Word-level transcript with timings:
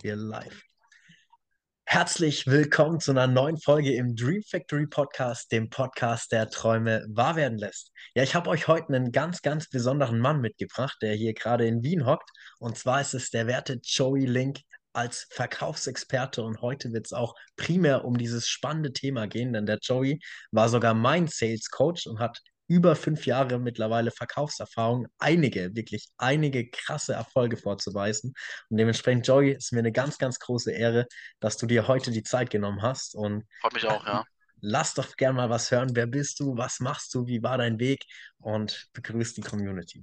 wir 0.00 0.16
live. 0.16 0.62
Herzlich 1.84 2.46
willkommen 2.46 3.00
zu 3.00 3.10
einer 3.10 3.26
neuen 3.26 3.58
Folge 3.58 3.94
im 3.94 4.16
Dream 4.16 4.42
Factory 4.42 4.86
Podcast, 4.86 5.52
dem 5.52 5.68
Podcast, 5.68 6.32
der 6.32 6.48
Träume 6.48 7.04
wahr 7.10 7.36
werden 7.36 7.58
lässt. 7.58 7.92
Ja, 8.14 8.22
ich 8.22 8.34
habe 8.34 8.48
euch 8.48 8.66
heute 8.66 8.94
einen 8.94 9.12
ganz, 9.12 9.42
ganz 9.42 9.68
besonderen 9.68 10.18
Mann 10.18 10.40
mitgebracht, 10.40 10.96
der 11.02 11.14
hier 11.14 11.34
gerade 11.34 11.66
in 11.66 11.82
Wien 11.82 12.06
hockt. 12.06 12.30
Und 12.60 12.78
zwar 12.78 13.02
ist 13.02 13.12
es 13.12 13.28
der 13.28 13.46
werte 13.46 13.78
Joey 13.82 14.24
Link 14.24 14.60
als 14.94 15.26
Verkaufsexperte. 15.30 16.42
Und 16.42 16.62
heute 16.62 16.92
wird 16.92 17.06
es 17.06 17.12
auch 17.12 17.34
primär 17.56 18.06
um 18.06 18.16
dieses 18.16 18.48
spannende 18.48 18.92
Thema 18.92 19.26
gehen, 19.26 19.52
denn 19.52 19.66
der 19.66 19.78
Joey 19.82 20.20
war 20.50 20.70
sogar 20.70 20.94
mein 20.94 21.28
Sales 21.28 21.68
Coach 21.68 22.06
und 22.06 22.20
hat 22.20 22.40
über 22.72 22.96
fünf 22.96 23.26
Jahre 23.26 23.58
mittlerweile 23.58 24.10
Verkaufserfahrung, 24.10 25.06
einige, 25.18 25.76
wirklich 25.76 26.08
einige 26.16 26.70
krasse 26.70 27.12
Erfolge 27.12 27.58
vorzuweisen. 27.58 28.32
Und 28.70 28.78
dementsprechend, 28.78 29.26
Joey, 29.26 29.52
ist 29.52 29.72
mir 29.72 29.80
eine 29.80 29.92
ganz, 29.92 30.16
ganz 30.16 30.38
große 30.38 30.72
Ehre, 30.72 31.06
dass 31.38 31.58
du 31.58 31.66
dir 31.66 31.86
heute 31.86 32.10
die 32.10 32.22
Zeit 32.22 32.48
genommen 32.48 32.80
hast. 32.80 33.14
Und 33.14 33.44
Freut 33.60 33.74
mich 33.74 33.86
auch, 33.86 34.06
ja. 34.06 34.24
Lass 34.62 34.94
doch 34.94 35.16
gerne 35.16 35.34
mal 35.34 35.50
was 35.50 35.70
hören. 35.70 35.94
Wer 35.94 36.06
bist 36.06 36.40
du? 36.40 36.56
Was 36.56 36.80
machst 36.80 37.12
du? 37.14 37.26
Wie 37.26 37.42
war 37.42 37.58
dein 37.58 37.78
Weg? 37.78 38.04
Und 38.38 38.86
begrüß 38.94 39.34
die 39.34 39.42
Community. 39.42 40.02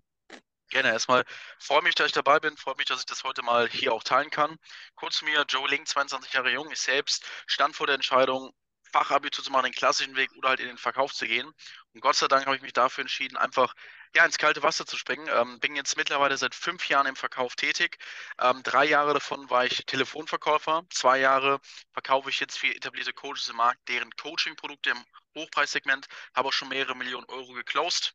Gerne. 0.70 0.90
Erstmal 0.90 1.24
freue 1.58 1.82
mich, 1.82 1.96
dass 1.96 2.08
ich 2.08 2.14
dabei 2.14 2.40
bin. 2.40 2.56
Freue 2.56 2.76
mich, 2.78 2.86
dass 2.86 3.00
ich 3.00 3.06
das 3.08 3.24
heute 3.24 3.42
mal 3.42 3.68
hier 3.68 3.94
auch 3.94 4.04
teilen 4.04 4.30
kann. 4.30 4.58
Kurz 4.96 5.18
zu 5.18 5.26
mir, 5.26 5.44
Joe 5.50 5.68
Link, 5.70 5.88
22 5.88 6.34
Jahre 6.34 6.52
jung. 6.52 6.70
Ich 6.72 6.82
selbst 6.82 7.26
stand 7.48 7.76
vor 7.76 7.88
der 7.88 7.96
Entscheidung, 7.96 8.52
Fachabitur 8.92 9.44
zu 9.44 9.52
machen, 9.52 9.66
den 9.66 9.74
klassischen 9.74 10.16
Weg 10.16 10.32
oder 10.36 10.50
halt 10.50 10.60
in 10.60 10.68
den 10.68 10.78
Verkauf 10.78 11.14
zu 11.14 11.26
gehen. 11.26 11.52
Und 11.94 12.02
Gott 12.02 12.16
sei 12.16 12.28
Dank 12.28 12.46
habe 12.46 12.56
ich 12.56 12.62
mich 12.62 12.74
dafür 12.74 13.02
entschieden, 13.02 13.38
einfach 13.38 13.74
ja, 14.16 14.26
ins 14.26 14.38
kalte 14.38 14.64
Wasser 14.64 14.86
zu 14.86 14.98
springen. 14.98 15.28
Ähm, 15.32 15.60
bin 15.60 15.76
jetzt 15.76 15.98
mittlerweile 15.98 16.38
seit 16.38 16.56
fünf 16.56 16.88
Jahren 16.90 17.06
im 17.06 17.16
Verkauf 17.16 17.56
tätig. 17.56 17.98
Ähm, 18.40 18.64
drei 18.64 18.86
Jahre 18.86 19.14
davon 19.14 19.50
war 19.50 19.66
ich 19.66 19.86
Telefonverkäufer. 19.86 20.84
Zwei 20.90 21.20
Jahre 21.20 21.60
verkaufe 21.94 22.30
ich 22.30 22.40
jetzt 22.40 22.58
für 22.58 22.74
etablierte 22.74 23.14
Coaches 23.14 23.50
im 23.50 23.58
Markt, 23.58 23.88
deren 23.88 24.12
Coaching-Produkte 24.16 24.92
im 24.92 25.06
Hochpreissegment. 25.36 26.08
Habe 26.36 26.50
auch 26.50 26.54
schon 26.54 26.70
mehrere 26.70 26.96
Millionen 26.96 27.26
Euro 27.26 27.54
geclosed. 27.54 28.14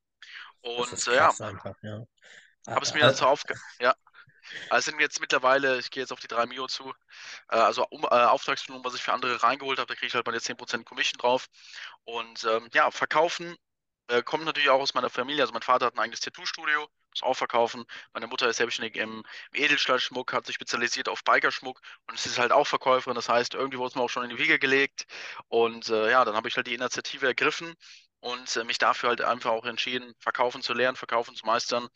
Und 0.62 1.06
äh, 1.06 1.16
ja, 1.16 1.28
einfach, 1.28 1.76
ja. 1.82 2.04
habe 2.66 2.84
es 2.84 2.94
mir 2.94 3.00
äh, 3.00 3.08
dazu 3.08 3.26
aufge... 3.26 3.54
Ja. 3.78 3.94
Also 4.68 4.86
sind 4.90 4.98
wir 4.98 5.04
jetzt 5.04 5.20
mittlerweile, 5.20 5.78
ich 5.78 5.90
gehe 5.90 6.02
jetzt 6.02 6.12
auf 6.12 6.20
die 6.20 6.28
3 6.28 6.46
Mio 6.46 6.66
zu, 6.66 6.92
äh, 7.50 7.56
also 7.56 7.86
um, 7.90 8.04
äh, 8.04 8.06
Auftragsvolumen, 8.08 8.84
was 8.84 8.94
ich 8.94 9.02
für 9.02 9.12
andere 9.12 9.42
reingeholt 9.42 9.78
habe, 9.78 9.88
da 9.88 9.94
kriege 9.94 10.06
ich 10.08 10.14
halt 10.14 10.26
meine 10.26 10.40
10% 10.40 10.84
Commission 10.86 11.18
drauf. 11.18 11.48
Und 12.04 12.44
ähm, 12.44 12.68
ja, 12.74 12.90
verkaufen 12.90 13.56
äh, 14.08 14.22
kommt 14.22 14.44
natürlich 14.44 14.70
auch 14.70 14.80
aus 14.80 14.94
meiner 14.94 15.10
Familie. 15.10 15.42
Also 15.42 15.52
mein 15.52 15.62
Vater 15.62 15.86
hat 15.86 15.94
ein 15.94 16.00
eigenes 16.00 16.20
Tattoo-Studio, 16.20 16.80
muss 17.10 17.22
auch 17.22 17.34
verkaufen. 17.34 17.84
Meine 18.12 18.26
Mutter 18.26 18.48
ist 18.48 18.56
selbstständig 18.58 18.96
im, 18.96 19.22
im 19.52 19.62
Edelstahlschmuck, 19.62 20.32
hat 20.32 20.46
sich 20.46 20.54
spezialisiert 20.56 21.08
auf 21.08 21.24
Bikerschmuck 21.24 21.80
und 22.06 22.14
es 22.18 22.26
ist 22.26 22.38
halt 22.38 22.52
auch 22.52 22.66
Verkäuferin. 22.66 23.14
Das 23.16 23.28
heißt, 23.28 23.54
irgendwie 23.54 23.78
wurde 23.78 23.88
es 23.90 23.94
mir 23.94 24.02
auch 24.02 24.10
schon 24.10 24.24
in 24.24 24.30
die 24.30 24.38
Wiege 24.38 24.58
gelegt. 24.58 25.06
Und 25.48 25.88
äh, 25.88 26.10
ja, 26.10 26.24
dann 26.24 26.36
habe 26.36 26.48
ich 26.48 26.56
halt 26.56 26.66
die 26.66 26.74
Initiative 26.74 27.26
ergriffen 27.26 27.74
und 28.20 28.56
äh, 28.56 28.64
mich 28.64 28.78
dafür 28.78 29.10
halt 29.10 29.20
einfach 29.22 29.50
auch 29.50 29.64
entschieden, 29.64 30.14
verkaufen 30.20 30.62
zu 30.62 30.74
lernen, 30.74 30.96
verkaufen 30.96 31.34
zu 31.34 31.46
meistern. 31.46 31.88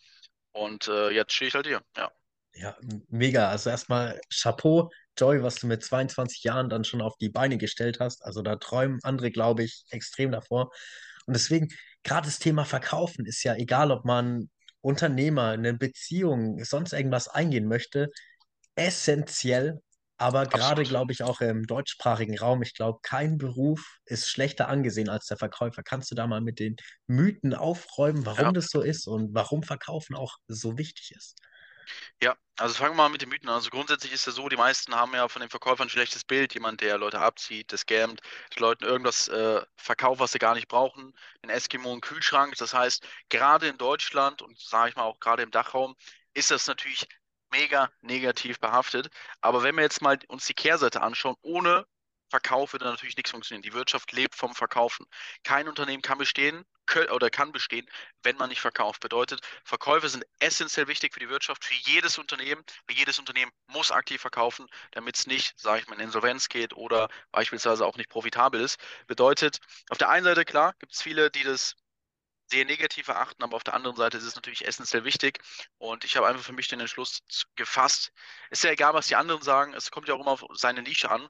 Und 0.52 0.86
jetzt 0.88 1.34
stehe 1.34 1.48
ich 1.48 1.54
halt 1.54 1.66
hier, 1.66 1.82
ja. 1.96 2.10
Ja, 2.54 2.76
mega. 3.08 3.48
Also 3.48 3.70
erstmal 3.70 4.20
Chapeau, 4.32 4.90
Joy, 5.16 5.42
was 5.42 5.56
du 5.56 5.66
mit 5.66 5.82
22 5.82 6.42
Jahren 6.42 6.68
dann 6.68 6.84
schon 6.84 7.00
auf 7.00 7.16
die 7.18 7.28
Beine 7.28 7.58
gestellt 7.58 8.00
hast. 8.00 8.24
Also 8.24 8.42
da 8.42 8.56
träumen 8.56 8.98
andere, 9.02 9.30
glaube 9.30 9.64
ich, 9.64 9.84
extrem 9.90 10.32
davor. 10.32 10.70
Und 11.26 11.34
deswegen, 11.34 11.68
gerade 12.02 12.26
das 12.26 12.38
Thema 12.38 12.64
Verkaufen 12.64 13.26
ist 13.26 13.42
ja 13.44 13.54
egal, 13.54 13.90
ob 13.90 14.04
man 14.04 14.50
Unternehmer, 14.80 15.50
eine 15.50 15.74
Beziehung, 15.74 16.62
sonst 16.64 16.92
irgendwas 16.92 17.28
eingehen 17.28 17.66
möchte, 17.66 18.08
essentiell. 18.76 19.80
Aber 20.20 20.46
gerade, 20.46 20.82
glaube 20.82 21.12
ich, 21.12 21.22
auch 21.22 21.40
im 21.40 21.64
deutschsprachigen 21.64 22.36
Raum, 22.38 22.62
ich 22.62 22.74
glaube, 22.74 22.98
kein 23.02 23.38
Beruf 23.38 23.98
ist 24.04 24.28
schlechter 24.28 24.68
angesehen 24.68 25.08
als 25.08 25.26
der 25.26 25.36
Verkäufer. 25.36 25.84
Kannst 25.84 26.10
du 26.10 26.16
da 26.16 26.26
mal 26.26 26.40
mit 26.40 26.58
den 26.58 26.74
Mythen 27.06 27.54
aufräumen, 27.54 28.26
warum 28.26 28.46
ja. 28.46 28.52
das 28.52 28.66
so 28.66 28.80
ist 28.80 29.06
und 29.06 29.32
warum 29.32 29.62
Verkaufen 29.62 30.16
auch 30.16 30.36
so 30.48 30.76
wichtig 30.76 31.12
ist? 31.16 31.38
Ja, 32.22 32.36
also 32.56 32.74
fangen 32.74 32.92
wir 32.92 33.02
mal 33.04 33.08
mit 33.08 33.22
den 33.22 33.28
Mythen 33.28 33.48
an. 33.48 33.56
Also 33.56 33.70
grundsätzlich 33.70 34.12
ist 34.12 34.26
es 34.26 34.34
so, 34.34 34.48
die 34.48 34.56
meisten 34.56 34.94
haben 34.94 35.14
ja 35.14 35.28
von 35.28 35.40
den 35.40 35.50
Verkäufern 35.50 35.86
ein 35.86 35.90
schlechtes 35.90 36.24
Bild. 36.24 36.54
Jemand, 36.54 36.80
der 36.80 36.98
Leute 36.98 37.20
abzieht, 37.20 37.70
der 37.70 37.78
scammt, 37.78 38.20
den 38.56 38.60
Leuten 38.60 38.84
irgendwas 38.84 39.28
äh, 39.28 39.62
verkauft, 39.76 40.20
was 40.20 40.32
sie 40.32 40.38
gar 40.38 40.54
nicht 40.54 40.68
brauchen. 40.68 41.14
Ein 41.42 41.50
Eskimo, 41.50 41.92
ein 41.92 42.00
Kühlschrank. 42.00 42.56
Das 42.56 42.74
heißt, 42.74 43.06
gerade 43.28 43.68
in 43.68 43.78
Deutschland 43.78 44.42
und 44.42 44.58
sage 44.58 44.90
ich 44.90 44.96
mal 44.96 45.04
auch 45.04 45.20
gerade 45.20 45.42
im 45.42 45.50
Dachraum, 45.50 45.96
ist 46.34 46.50
das 46.50 46.66
natürlich 46.66 47.06
mega 47.50 47.90
negativ 48.02 48.60
behaftet. 48.60 49.08
Aber 49.40 49.62
wenn 49.62 49.74
wir 49.76 49.82
jetzt 49.82 50.02
mal 50.02 50.18
uns 50.28 50.46
die 50.46 50.54
Kehrseite 50.54 51.00
anschauen, 51.02 51.36
ohne 51.42 51.86
Verkauf 52.28 52.72
würde 52.72 52.84
natürlich 52.84 53.16
nichts 53.16 53.30
funktionieren. 53.30 53.62
Die 53.62 53.72
Wirtschaft 53.72 54.12
lebt 54.12 54.34
vom 54.34 54.54
Verkaufen. 54.54 55.06
Kein 55.44 55.68
Unternehmen 55.68 56.02
kann 56.02 56.18
bestehen 56.18 56.64
oder 57.10 57.30
kann 57.30 57.52
bestehen, 57.52 57.88
wenn 58.22 58.36
man 58.36 58.48
nicht 58.48 58.60
verkauft. 58.60 59.00
Bedeutet, 59.00 59.40
Verkäufe 59.64 60.08
sind 60.08 60.24
essentiell 60.38 60.88
wichtig 60.88 61.12
für 61.12 61.20
die 61.20 61.28
Wirtschaft, 61.28 61.64
für 61.64 61.74
jedes 61.74 62.18
Unternehmen. 62.18 62.64
Jedes 62.90 63.18
Unternehmen 63.18 63.52
muss 63.66 63.90
aktiv 63.90 64.20
verkaufen, 64.20 64.66
damit 64.92 65.16
es 65.16 65.26
nicht, 65.26 65.58
sage 65.58 65.80
ich 65.80 65.88
mal, 65.88 65.96
in 65.96 66.00
Insolvenz 66.00 66.48
geht 66.48 66.74
oder 66.74 67.08
beispielsweise 67.30 67.86
auch 67.86 67.96
nicht 67.96 68.08
profitabel 68.10 68.60
ist. 68.60 68.78
Bedeutet, 69.06 69.58
auf 69.90 69.98
der 69.98 70.08
einen 70.08 70.24
Seite, 70.24 70.44
klar, 70.44 70.74
gibt 70.78 70.94
es 70.94 71.02
viele, 71.02 71.30
die 71.30 71.42
das 71.42 71.76
sehr 72.50 72.64
negativ 72.64 73.08
erachten, 73.08 73.42
aber 73.42 73.56
auf 73.56 73.64
der 73.64 73.74
anderen 73.74 73.96
Seite 73.96 74.16
ist 74.16 74.24
es 74.24 74.34
natürlich 74.34 74.66
essentiell 74.66 75.04
wichtig. 75.04 75.40
Und 75.78 76.04
ich 76.04 76.16
habe 76.16 76.26
einfach 76.26 76.42
für 76.42 76.52
mich 76.52 76.68
den 76.68 76.80
Entschluss 76.80 77.20
gefasst. 77.56 78.12
Ist 78.50 78.64
ja 78.64 78.70
egal, 78.70 78.94
was 78.94 79.08
die 79.08 79.16
anderen 79.16 79.42
sagen, 79.42 79.74
es 79.74 79.90
kommt 79.90 80.08
ja 80.08 80.14
auch 80.14 80.20
immer 80.20 80.30
auf 80.30 80.44
seine 80.54 80.82
Nische 80.82 81.10
an. 81.10 81.28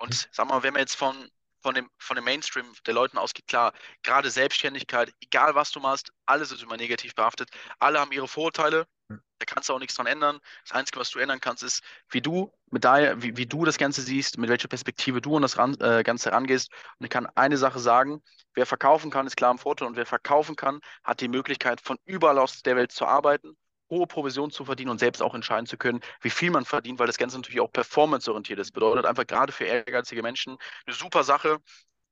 Und 0.00 0.28
sag 0.32 0.48
mal, 0.48 0.62
wenn 0.62 0.72
man 0.72 0.80
jetzt 0.80 0.96
von, 0.96 1.30
von, 1.60 1.74
dem, 1.74 1.90
von 1.98 2.16
dem 2.16 2.24
Mainstream 2.24 2.64
der 2.86 2.94
Leuten 2.94 3.18
ausgeht, 3.18 3.46
klar, 3.46 3.74
gerade 4.02 4.30
Selbstständigkeit, 4.30 5.12
egal 5.20 5.54
was 5.54 5.70
du 5.72 5.80
machst, 5.80 6.10
alles 6.24 6.50
ist 6.52 6.62
immer 6.62 6.78
negativ 6.78 7.14
behaftet. 7.14 7.50
Alle 7.78 8.00
haben 8.00 8.10
ihre 8.10 8.26
Vorurteile, 8.26 8.86
mhm. 9.08 9.20
da 9.38 9.44
kannst 9.44 9.68
du 9.68 9.74
auch 9.74 9.78
nichts 9.78 9.94
dran 9.94 10.06
ändern. 10.06 10.40
Das 10.62 10.72
Einzige, 10.72 10.98
was 10.98 11.10
du 11.10 11.18
ändern 11.18 11.40
kannst, 11.40 11.62
ist, 11.62 11.82
wie 12.08 12.22
du 12.22 12.50
mit 12.70 12.84
daher, 12.84 13.22
wie, 13.22 13.36
wie 13.36 13.44
du 13.44 13.66
das 13.66 13.76
Ganze 13.76 14.00
siehst, 14.00 14.38
mit 14.38 14.48
welcher 14.48 14.68
Perspektive 14.68 15.20
du 15.20 15.36
an 15.36 15.42
das 15.42 15.58
ran, 15.58 15.78
äh, 15.80 16.02
Ganze 16.02 16.32
rangehst. 16.32 16.70
Und 16.98 17.04
ich 17.04 17.10
kann 17.10 17.26
eine 17.34 17.58
Sache 17.58 17.78
sagen, 17.78 18.22
wer 18.54 18.64
verkaufen 18.64 19.10
kann, 19.10 19.26
ist 19.26 19.36
klar 19.36 19.50
im 19.50 19.58
Vorteil 19.58 19.88
und 19.88 19.96
wer 19.96 20.06
verkaufen 20.06 20.56
kann, 20.56 20.80
hat 21.04 21.20
die 21.20 21.28
Möglichkeit, 21.28 21.82
von 21.82 21.98
überall 22.06 22.38
aus 22.38 22.62
der 22.62 22.76
Welt 22.76 22.90
zu 22.90 23.04
arbeiten 23.04 23.54
hohe 23.90 24.06
Provision 24.06 24.50
zu 24.50 24.64
verdienen 24.64 24.90
und 24.90 24.98
selbst 24.98 25.22
auch 25.22 25.34
entscheiden 25.34 25.66
zu 25.66 25.76
können, 25.76 26.00
wie 26.20 26.30
viel 26.30 26.50
man 26.50 26.64
verdient, 26.64 26.98
weil 26.98 27.06
das 27.06 27.18
Ganze 27.18 27.36
natürlich 27.36 27.60
auch 27.60 27.72
performanceorientiert 27.72 28.58
ist. 28.58 28.72
Bedeutet 28.72 29.06
einfach 29.06 29.26
gerade 29.26 29.52
für 29.52 29.64
ehrgeizige 29.64 30.22
Menschen 30.22 30.56
eine 30.86 30.94
super 30.94 31.24
Sache. 31.24 31.58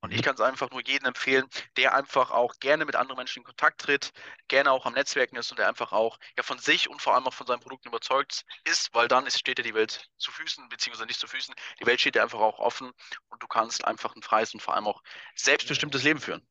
Und 0.01 0.13
ich 0.13 0.23
kann 0.23 0.35
es 0.35 0.41
einfach 0.41 0.71
nur 0.71 0.81
jedem 0.87 1.07
empfehlen, 1.09 1.47
der 1.77 1.95
einfach 1.95 2.31
auch 2.31 2.55
gerne 2.61 2.85
mit 2.85 2.95
anderen 2.95 3.17
Menschen 3.19 3.41
in 3.41 3.45
Kontakt 3.45 3.81
tritt, 3.81 4.13
gerne 4.47 4.71
auch 4.71 4.87
am 4.87 4.95
Netzwerken 4.95 5.37
ist 5.37 5.51
und 5.51 5.59
der 5.59 5.69
einfach 5.69 5.91
auch 5.93 6.19
ja, 6.37 6.45
von 6.45 6.59
sich 6.59 6.89
und 6.89 7.03
vor 7.03 7.15
allem 7.17 7.27
auch 7.27 7.35
von 7.35 7.49
seinen 7.49 7.61
Produkten 7.61 7.89
überzeugt 7.89 8.45
ist, 8.65 8.95
weil 8.95 9.09
dann 9.09 9.27
ist, 9.27 9.39
steht 9.41 9.59
dir 9.59 9.65
die 9.65 9.75
Welt 9.75 10.09
zu 10.17 10.31
Füßen, 10.31 10.69
beziehungsweise 10.69 11.07
nicht 11.07 11.19
zu 11.19 11.27
Füßen. 11.27 11.53
Die 11.81 11.87
Welt 11.87 12.01
steht 12.01 12.15
dir 12.15 12.23
einfach 12.23 12.39
auch 12.39 12.61
offen 12.61 12.93
und 13.29 13.43
du 13.43 13.49
kannst 13.49 13.85
einfach 13.85 14.15
ein 14.15 14.23
freies 14.23 14.55
und 14.55 14.61
vor 14.61 14.75
allem 14.75 14.87
auch 14.87 15.03
selbstbestimmtes 15.35 16.05
Leben 16.05 16.21
führen. 16.21 16.47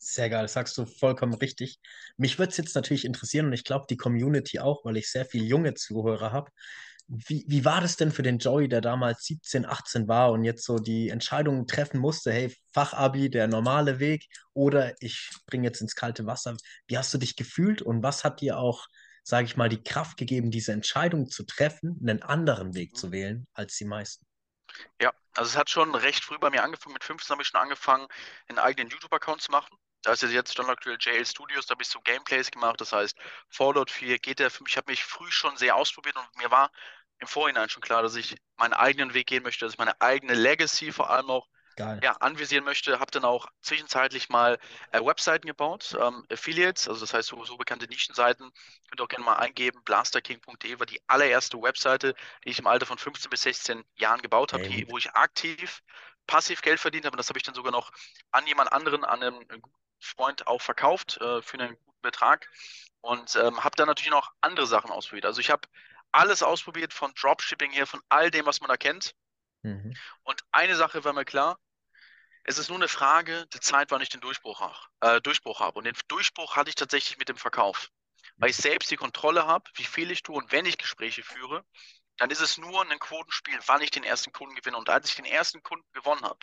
Sehr 0.00 0.30
geil, 0.30 0.46
sagst 0.46 0.78
du 0.78 0.86
vollkommen 0.86 1.34
richtig. 1.34 1.80
Mich 2.16 2.38
würde 2.38 2.50
es 2.50 2.56
jetzt 2.56 2.76
natürlich 2.76 3.04
interessieren 3.04 3.46
und 3.46 3.52
ich 3.52 3.64
glaube 3.64 3.86
die 3.90 3.96
Community 3.96 4.60
auch, 4.60 4.84
weil 4.84 4.96
ich 4.96 5.10
sehr 5.10 5.24
viele 5.26 5.44
junge 5.44 5.74
Zuhörer 5.74 6.30
habe. 6.30 6.52
Wie, 7.08 7.44
wie 7.48 7.64
war 7.64 7.80
das 7.80 7.96
denn 7.96 8.12
für 8.12 8.22
den 8.22 8.38
Joey, 8.38 8.68
der 8.68 8.80
damals 8.80 9.24
17, 9.24 9.66
18 9.66 10.06
war 10.06 10.30
und 10.30 10.44
jetzt 10.44 10.64
so 10.64 10.78
die 10.78 11.08
Entscheidung 11.08 11.66
treffen 11.66 11.98
musste, 11.98 12.30
hey, 12.32 12.54
Fachabi, 12.72 13.28
der 13.28 13.48
normale 13.48 13.98
Weg 13.98 14.28
oder 14.52 14.94
ich 15.00 15.16
springe 15.16 15.66
jetzt 15.66 15.80
ins 15.80 15.96
kalte 15.96 16.26
Wasser. 16.26 16.56
Wie 16.86 16.96
hast 16.96 17.12
du 17.12 17.18
dich 17.18 17.34
gefühlt 17.34 17.82
und 17.82 18.02
was 18.02 18.22
hat 18.22 18.40
dir 18.40 18.58
auch, 18.58 18.86
sage 19.24 19.46
ich 19.46 19.56
mal, 19.56 19.68
die 19.68 19.82
Kraft 19.82 20.16
gegeben, 20.16 20.52
diese 20.52 20.72
Entscheidung 20.72 21.28
zu 21.28 21.44
treffen, 21.44 21.98
einen 22.00 22.22
anderen 22.22 22.74
Weg 22.74 22.96
zu 22.96 23.10
wählen 23.10 23.48
als 23.52 23.74
die 23.76 23.86
meisten? 23.86 24.26
Ja, 25.00 25.12
also 25.34 25.48
es 25.50 25.56
hat 25.56 25.70
schon 25.70 25.94
recht 25.94 26.22
früh 26.22 26.38
bei 26.38 26.50
mir 26.50 26.62
angefangen. 26.62 26.92
Mit 26.92 27.04
15 27.04 27.34
habe 27.34 27.42
ich 27.42 27.48
schon 27.48 27.60
angefangen, 27.60 28.06
einen 28.48 28.58
eigenen 28.58 28.90
YouTube-Account 28.90 29.40
zu 29.40 29.50
machen 29.50 29.76
da 30.02 30.12
ist 30.12 30.22
jetzt 30.22 30.54
schon 30.54 30.70
aktuell 30.70 30.96
JL 31.00 31.26
Studios, 31.26 31.66
da 31.66 31.72
habe 31.72 31.82
ich 31.82 31.88
so 31.88 32.00
Gameplays 32.00 32.50
gemacht, 32.50 32.80
das 32.80 32.92
heißt 32.92 33.16
Fallout 33.48 33.90
4, 33.90 34.18
GTA 34.18 34.50
5. 34.50 34.68
Ich 34.70 34.76
habe 34.76 34.90
mich 34.90 35.04
früh 35.04 35.30
schon 35.30 35.56
sehr 35.56 35.76
ausprobiert 35.76 36.16
und 36.16 36.36
mir 36.36 36.50
war 36.50 36.70
im 37.20 37.26
Vorhinein 37.26 37.68
schon 37.68 37.82
klar, 37.82 38.02
dass 38.02 38.14
ich 38.14 38.36
meinen 38.56 38.74
eigenen 38.74 39.14
Weg 39.14 39.26
gehen 39.26 39.42
möchte, 39.42 39.64
dass 39.64 39.74
ich 39.74 39.78
meine 39.78 40.00
eigene 40.00 40.34
Legacy 40.34 40.92
vor 40.92 41.10
allem 41.10 41.30
auch 41.30 41.48
ja, 42.02 42.12
anvisieren 42.12 42.64
möchte. 42.64 42.98
Habe 42.98 43.10
dann 43.10 43.24
auch 43.24 43.46
zwischenzeitlich 43.60 44.28
mal 44.28 44.58
äh, 44.92 45.00
Webseiten 45.00 45.46
gebaut, 45.46 45.96
ähm, 46.00 46.24
Affiliates, 46.30 46.88
also 46.88 47.00
das 47.00 47.14
heißt 47.14 47.28
so, 47.28 47.44
so 47.44 47.56
bekannte 47.56 47.86
Nischenseiten. 47.86 48.50
Könnt 48.88 49.00
ihr 49.00 49.04
auch 49.04 49.08
gerne 49.08 49.24
mal 49.24 49.36
eingeben. 49.36 49.80
Blasterking.de 49.84 50.78
war 50.78 50.86
die 50.86 51.00
allererste 51.06 51.60
Webseite, 51.60 52.14
die 52.44 52.50
ich 52.50 52.58
im 52.58 52.66
Alter 52.66 52.86
von 52.86 52.98
15 52.98 53.30
bis 53.30 53.42
16 53.42 53.84
Jahren 53.96 54.22
gebaut 54.22 54.52
habe, 54.52 54.64
wo 54.88 54.98
ich 54.98 55.10
aktiv 55.12 55.82
passiv 56.26 56.62
Geld 56.62 56.78
verdient 56.78 57.04
habe. 57.04 57.14
Und 57.14 57.18
das 57.18 57.28
habe 57.28 57.38
ich 57.38 57.44
dann 57.44 57.54
sogar 57.54 57.72
noch 57.72 57.90
an 58.30 58.46
jemand 58.46 58.72
anderen, 58.72 59.04
an 59.04 59.22
einem 59.22 59.44
Freund 60.00 60.46
auch 60.46 60.60
verkauft 60.60 61.18
äh, 61.20 61.42
für 61.42 61.58
einen 61.58 61.76
guten 61.76 62.02
Betrag 62.02 62.48
und 63.00 63.36
ähm, 63.36 63.62
habe 63.64 63.76
dann 63.76 63.88
natürlich 63.88 64.10
noch 64.10 64.32
andere 64.40 64.66
Sachen 64.66 64.90
ausprobiert. 64.90 65.26
Also 65.26 65.40
ich 65.40 65.50
habe 65.50 65.68
alles 66.12 66.42
ausprobiert, 66.42 66.92
von 66.92 67.12
Dropshipping 67.14 67.70
her, 67.70 67.86
von 67.86 68.00
all 68.08 68.30
dem, 68.30 68.46
was 68.46 68.60
man 68.60 68.68
da 68.68 68.76
kennt. 68.76 69.14
Mhm. 69.62 69.94
Und 70.22 70.42
eine 70.52 70.76
Sache 70.76 71.04
war 71.04 71.12
mir 71.12 71.24
klar, 71.24 71.58
es 72.44 72.58
ist 72.58 72.68
nur 72.68 72.78
eine 72.78 72.88
Frage 72.88 73.46
der 73.52 73.60
Zeit, 73.60 73.90
wann 73.90 74.00
ich 74.00 74.08
den 74.08 74.22
Durchbruch, 74.22 74.60
hab, 74.60 74.88
äh, 75.00 75.20
Durchbruch 75.20 75.60
habe. 75.60 75.78
Und 75.78 75.84
den 75.84 75.94
Durchbruch 76.08 76.56
hatte 76.56 76.70
ich 76.70 76.76
tatsächlich 76.76 77.18
mit 77.18 77.28
dem 77.28 77.36
Verkauf. 77.36 77.90
Weil 78.38 78.50
ich 78.50 78.56
selbst 78.56 78.90
die 78.90 78.96
Kontrolle 78.96 79.46
habe, 79.46 79.68
wie 79.74 79.84
viel 79.84 80.10
ich 80.10 80.22
tue 80.22 80.36
und 80.36 80.50
wenn 80.52 80.64
ich 80.64 80.78
Gespräche 80.78 81.22
führe, 81.22 81.64
dann 82.16 82.30
ist 82.30 82.40
es 82.40 82.56
nur 82.56 82.82
ein 82.82 82.98
Quotenspiel, 82.98 83.58
wann 83.66 83.82
ich 83.82 83.90
den 83.90 84.04
ersten 84.04 84.32
Kunden 84.32 84.54
gewinne. 84.54 84.76
Und 84.76 84.88
als 84.88 85.08
ich 85.08 85.16
den 85.16 85.24
ersten 85.24 85.62
Kunden 85.62 85.90
gewonnen 85.92 86.22
habe, 86.22 86.38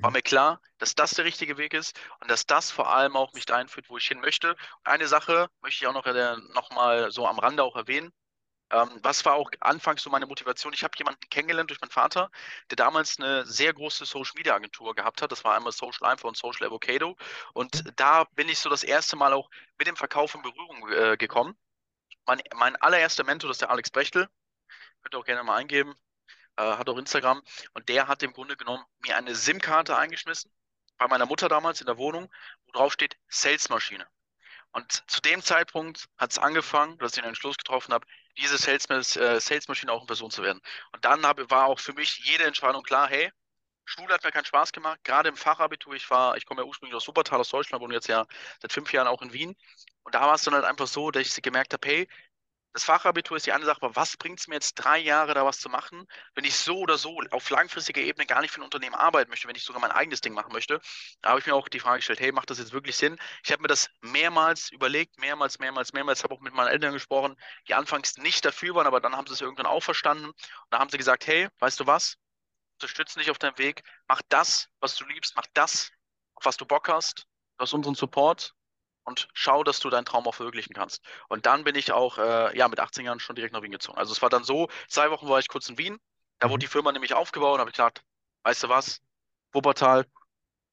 war 0.00 0.10
Mhm. 0.10 0.12
mir 0.12 0.22
klar, 0.22 0.60
dass 0.78 0.94
das 0.94 1.12
der 1.12 1.24
richtige 1.24 1.56
Weg 1.58 1.74
ist 1.74 1.98
und 2.20 2.30
dass 2.30 2.46
das 2.46 2.70
vor 2.70 2.92
allem 2.92 3.16
auch 3.16 3.32
mich 3.34 3.46
dahin 3.46 3.68
führt, 3.68 3.88
wo 3.90 3.96
ich 3.98 4.06
hin 4.06 4.20
möchte. 4.20 4.50
Und 4.52 4.86
eine 4.86 5.08
Sache 5.08 5.48
möchte 5.62 5.84
ich 5.84 5.88
auch 5.88 5.94
noch, 5.94 6.06
äh, 6.06 6.36
noch 6.54 6.70
mal 6.70 7.10
so 7.12 7.26
am 7.26 7.38
Rande 7.38 7.62
auch 7.62 7.76
erwähnen. 7.76 8.12
Ähm, 8.70 9.00
was 9.02 9.24
war 9.26 9.34
auch 9.34 9.50
anfangs 9.60 10.02
so 10.02 10.10
meine 10.10 10.26
Motivation? 10.26 10.72
Ich 10.72 10.82
habe 10.84 10.94
jemanden 10.98 11.20
kennengelernt 11.30 11.70
durch 11.70 11.80
meinen 11.80 11.90
Vater, 11.90 12.30
der 12.70 12.76
damals 12.76 13.18
eine 13.18 13.44
sehr 13.46 13.72
große 13.74 14.06
Social 14.06 14.32
Media 14.36 14.54
Agentur 14.54 14.94
gehabt 14.94 15.22
hat. 15.22 15.30
Das 15.32 15.44
war 15.44 15.54
einmal 15.54 15.72
Social 15.72 16.10
Info 16.10 16.28
und 16.28 16.36
Social 16.38 16.66
Avocado. 16.66 17.16
Und 17.54 17.84
da 17.96 18.24
bin 18.34 18.48
ich 18.48 18.58
so 18.60 18.70
das 18.70 18.82
erste 18.84 19.16
Mal 19.16 19.32
auch 19.34 19.50
mit 19.78 19.86
dem 19.88 19.96
Verkauf 19.96 20.34
in 20.34 20.42
Berührung 20.42 20.88
äh, 20.90 21.16
gekommen. 21.18 21.56
Mein, 22.26 22.42
mein 22.56 22.76
allererster 22.76 23.24
Mentor, 23.24 23.48
das 23.48 23.56
ist 23.56 23.62
der 23.62 23.70
Alex 23.70 23.90
Bechtel. 23.90 24.28
Könnt 25.02 25.14
ihr 25.14 25.18
auch 25.18 25.24
gerne 25.26 25.44
mal 25.44 25.56
eingeben. 25.56 25.94
Äh, 26.56 26.62
hat 26.62 26.88
auch 26.88 26.98
Instagram. 26.98 27.42
Und 27.74 27.88
der 27.88 28.08
hat 28.08 28.22
im 28.22 28.32
Grunde 28.32 28.56
genommen 28.56 28.84
mir 29.06 29.16
eine 29.16 29.34
SIM-Karte 29.34 29.96
eingeschmissen. 29.96 30.52
Bei 30.98 31.08
meiner 31.08 31.26
Mutter 31.26 31.48
damals 31.48 31.80
in 31.80 31.86
der 31.86 31.98
Wohnung, 31.98 32.32
wo 32.66 32.72
drauf 32.72 32.92
steht 32.92 33.16
Salesmaschine. 33.28 34.06
Und 34.72 35.04
zu 35.10 35.20
dem 35.20 35.42
Zeitpunkt 35.42 36.08
hat 36.16 36.30
es 36.30 36.38
angefangen, 36.38 36.96
dass 36.98 37.12
ich 37.12 37.20
den 37.20 37.28
Entschluss 37.28 37.58
getroffen 37.58 37.92
habe, 37.92 38.06
diese 38.38 38.56
äh, 38.70 39.40
Salesmaschine 39.40 39.92
auch 39.92 40.00
in 40.00 40.06
Person 40.06 40.30
zu 40.30 40.42
werden. 40.42 40.60
Und 40.92 41.04
dann 41.04 41.26
hab, 41.26 41.38
war 41.50 41.66
auch 41.66 41.78
für 41.78 41.92
mich 41.92 42.18
jede 42.24 42.44
Entscheidung 42.44 42.82
klar, 42.82 43.08
hey, 43.08 43.30
Schule 43.84 44.14
hat 44.14 44.24
mir 44.24 44.30
keinen 44.30 44.44
Spaß 44.44 44.72
gemacht, 44.72 45.00
gerade 45.04 45.28
im 45.28 45.36
Fachabitur. 45.36 45.94
Ich 45.94 46.08
war, 46.10 46.36
ich 46.36 46.46
komme 46.46 46.62
ja 46.62 46.66
ursprünglich 46.66 46.96
aus 46.96 47.06
Wuppertal, 47.08 47.40
aus 47.40 47.50
Deutschland, 47.50 47.82
wohne 47.82 47.94
jetzt 47.94 48.08
ja 48.08 48.26
seit 48.60 48.72
fünf 48.72 48.92
Jahren 48.92 49.08
auch 49.08 49.20
in 49.22 49.32
Wien. 49.32 49.56
Und 50.04 50.14
da 50.14 50.22
war 50.22 50.34
es 50.34 50.42
dann 50.42 50.54
halt 50.54 50.64
einfach 50.64 50.86
so, 50.86 51.10
dass 51.10 51.26
ich 51.26 51.42
gemerkt 51.42 51.72
habe, 51.74 51.86
hey, 51.86 52.08
das 52.72 52.84
Fachabitur 52.84 53.36
ist 53.36 53.46
die 53.46 53.52
eine 53.52 53.66
Sache, 53.66 53.82
aber 53.82 53.96
was 53.96 54.16
bringt 54.16 54.40
es 54.40 54.48
mir 54.48 54.54
jetzt 54.54 54.74
drei 54.74 54.98
Jahre 54.98 55.34
da 55.34 55.44
was 55.44 55.58
zu 55.58 55.68
machen, 55.68 56.06
wenn 56.34 56.44
ich 56.44 56.56
so 56.56 56.78
oder 56.78 56.96
so 56.96 57.20
auf 57.30 57.50
langfristiger 57.50 58.00
Ebene 58.00 58.26
gar 58.26 58.40
nicht 58.40 58.50
für 58.50 58.60
ein 58.60 58.64
Unternehmen 58.64 58.94
arbeiten 58.94 59.30
möchte, 59.30 59.46
wenn 59.46 59.56
ich 59.56 59.64
sogar 59.64 59.80
mein 59.80 59.90
eigenes 59.90 60.22
Ding 60.22 60.32
machen 60.32 60.52
möchte? 60.52 60.80
Da 61.20 61.30
habe 61.30 61.40
ich 61.40 61.46
mir 61.46 61.54
auch 61.54 61.68
die 61.68 61.80
Frage 61.80 61.98
gestellt, 61.98 62.20
hey, 62.20 62.32
macht 62.32 62.48
das 62.48 62.58
jetzt 62.58 62.72
wirklich 62.72 62.96
Sinn? 62.96 63.18
Ich 63.44 63.52
habe 63.52 63.60
mir 63.62 63.68
das 63.68 63.90
mehrmals 64.00 64.70
überlegt, 64.70 65.18
mehrmals, 65.18 65.58
mehrmals, 65.58 65.92
mehrmals, 65.92 66.24
habe 66.24 66.34
auch 66.34 66.40
mit 66.40 66.54
meinen 66.54 66.68
Eltern 66.68 66.94
gesprochen, 66.94 67.36
die 67.68 67.74
anfangs 67.74 68.16
nicht 68.16 68.44
dafür 68.44 68.74
waren, 68.74 68.86
aber 68.86 69.00
dann 69.00 69.16
haben 69.16 69.26
sie 69.26 69.34
es 69.34 69.42
irgendwann 69.42 69.66
auch 69.66 69.82
verstanden. 69.82 70.26
Und 70.26 70.36
da 70.70 70.78
haben 70.78 70.90
sie 70.90 70.98
gesagt, 70.98 71.26
hey, 71.26 71.48
weißt 71.58 71.78
du 71.78 71.86
was? 71.86 72.16
Unterstütze 72.80 73.18
dich 73.18 73.30
auf 73.30 73.38
deinem 73.38 73.58
Weg, 73.58 73.82
mach 74.08 74.22
das, 74.28 74.68
was 74.80 74.96
du 74.96 75.04
liebst, 75.04 75.36
mach 75.36 75.46
das, 75.52 75.90
auf 76.34 76.46
was 76.46 76.56
du 76.56 76.64
Bock 76.64 76.88
hast, 76.88 77.26
du 77.58 77.62
hast 77.62 77.74
unseren 77.74 77.94
Support 77.94 78.54
und 79.04 79.28
schau, 79.34 79.64
dass 79.64 79.80
du 79.80 79.90
deinen 79.90 80.04
Traum 80.04 80.26
auch 80.26 80.34
verwirklichen 80.34 80.74
kannst. 80.74 81.02
Und 81.28 81.46
dann 81.46 81.64
bin 81.64 81.74
ich 81.76 81.92
auch 81.92 82.18
äh, 82.18 82.56
ja, 82.56 82.68
mit 82.68 82.80
18 82.80 83.04
Jahren 83.04 83.20
schon 83.20 83.36
direkt 83.36 83.52
nach 83.54 83.62
Wien 83.62 83.72
gezogen. 83.72 83.98
Also 83.98 84.12
es 84.12 84.22
war 84.22 84.30
dann 84.30 84.44
so, 84.44 84.68
zwei 84.88 85.10
Wochen 85.10 85.28
war 85.28 85.38
ich 85.38 85.48
kurz 85.48 85.68
in 85.68 85.78
Wien, 85.78 85.98
da 86.38 86.50
wurde 86.50 86.58
Mhm. 86.58 86.64
die 86.64 86.68
Firma 86.68 86.92
nämlich 86.92 87.14
aufgebaut 87.14 87.54
und 87.54 87.60
habe 87.60 87.70
ich 87.70 87.76
gedacht, 87.76 88.02
weißt 88.44 88.64
du 88.64 88.68
was, 88.68 89.00
Wuppertal, 89.52 90.06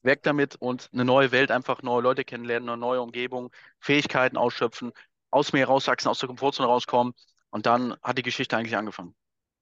weg 0.04 0.24
damit 0.24 0.56
und 0.58 0.90
eine 0.94 1.06
neue 1.06 1.32
Welt, 1.32 1.52
einfach 1.52 1.82
neue 1.84 2.02
Leute 2.02 2.26
kennenlernen, 2.26 2.70
eine 2.70 2.78
neue 2.78 3.02
Umgebung, 3.02 3.52
Fähigkeiten 3.80 4.38
ausschöpfen, 4.38 4.92
aus 5.32 5.54
mir 5.54 5.68
rauswachsen, 5.68 6.10
aus 6.10 6.20
der 6.20 6.28
Komfortzone 6.28 6.68
rauskommen. 6.68 7.14
Und 7.50 7.66
dann 7.66 7.96
hat 8.04 8.18
die 8.18 8.24
Geschichte 8.24 8.58
eigentlich 8.58 8.78
angefangen. 8.78 9.16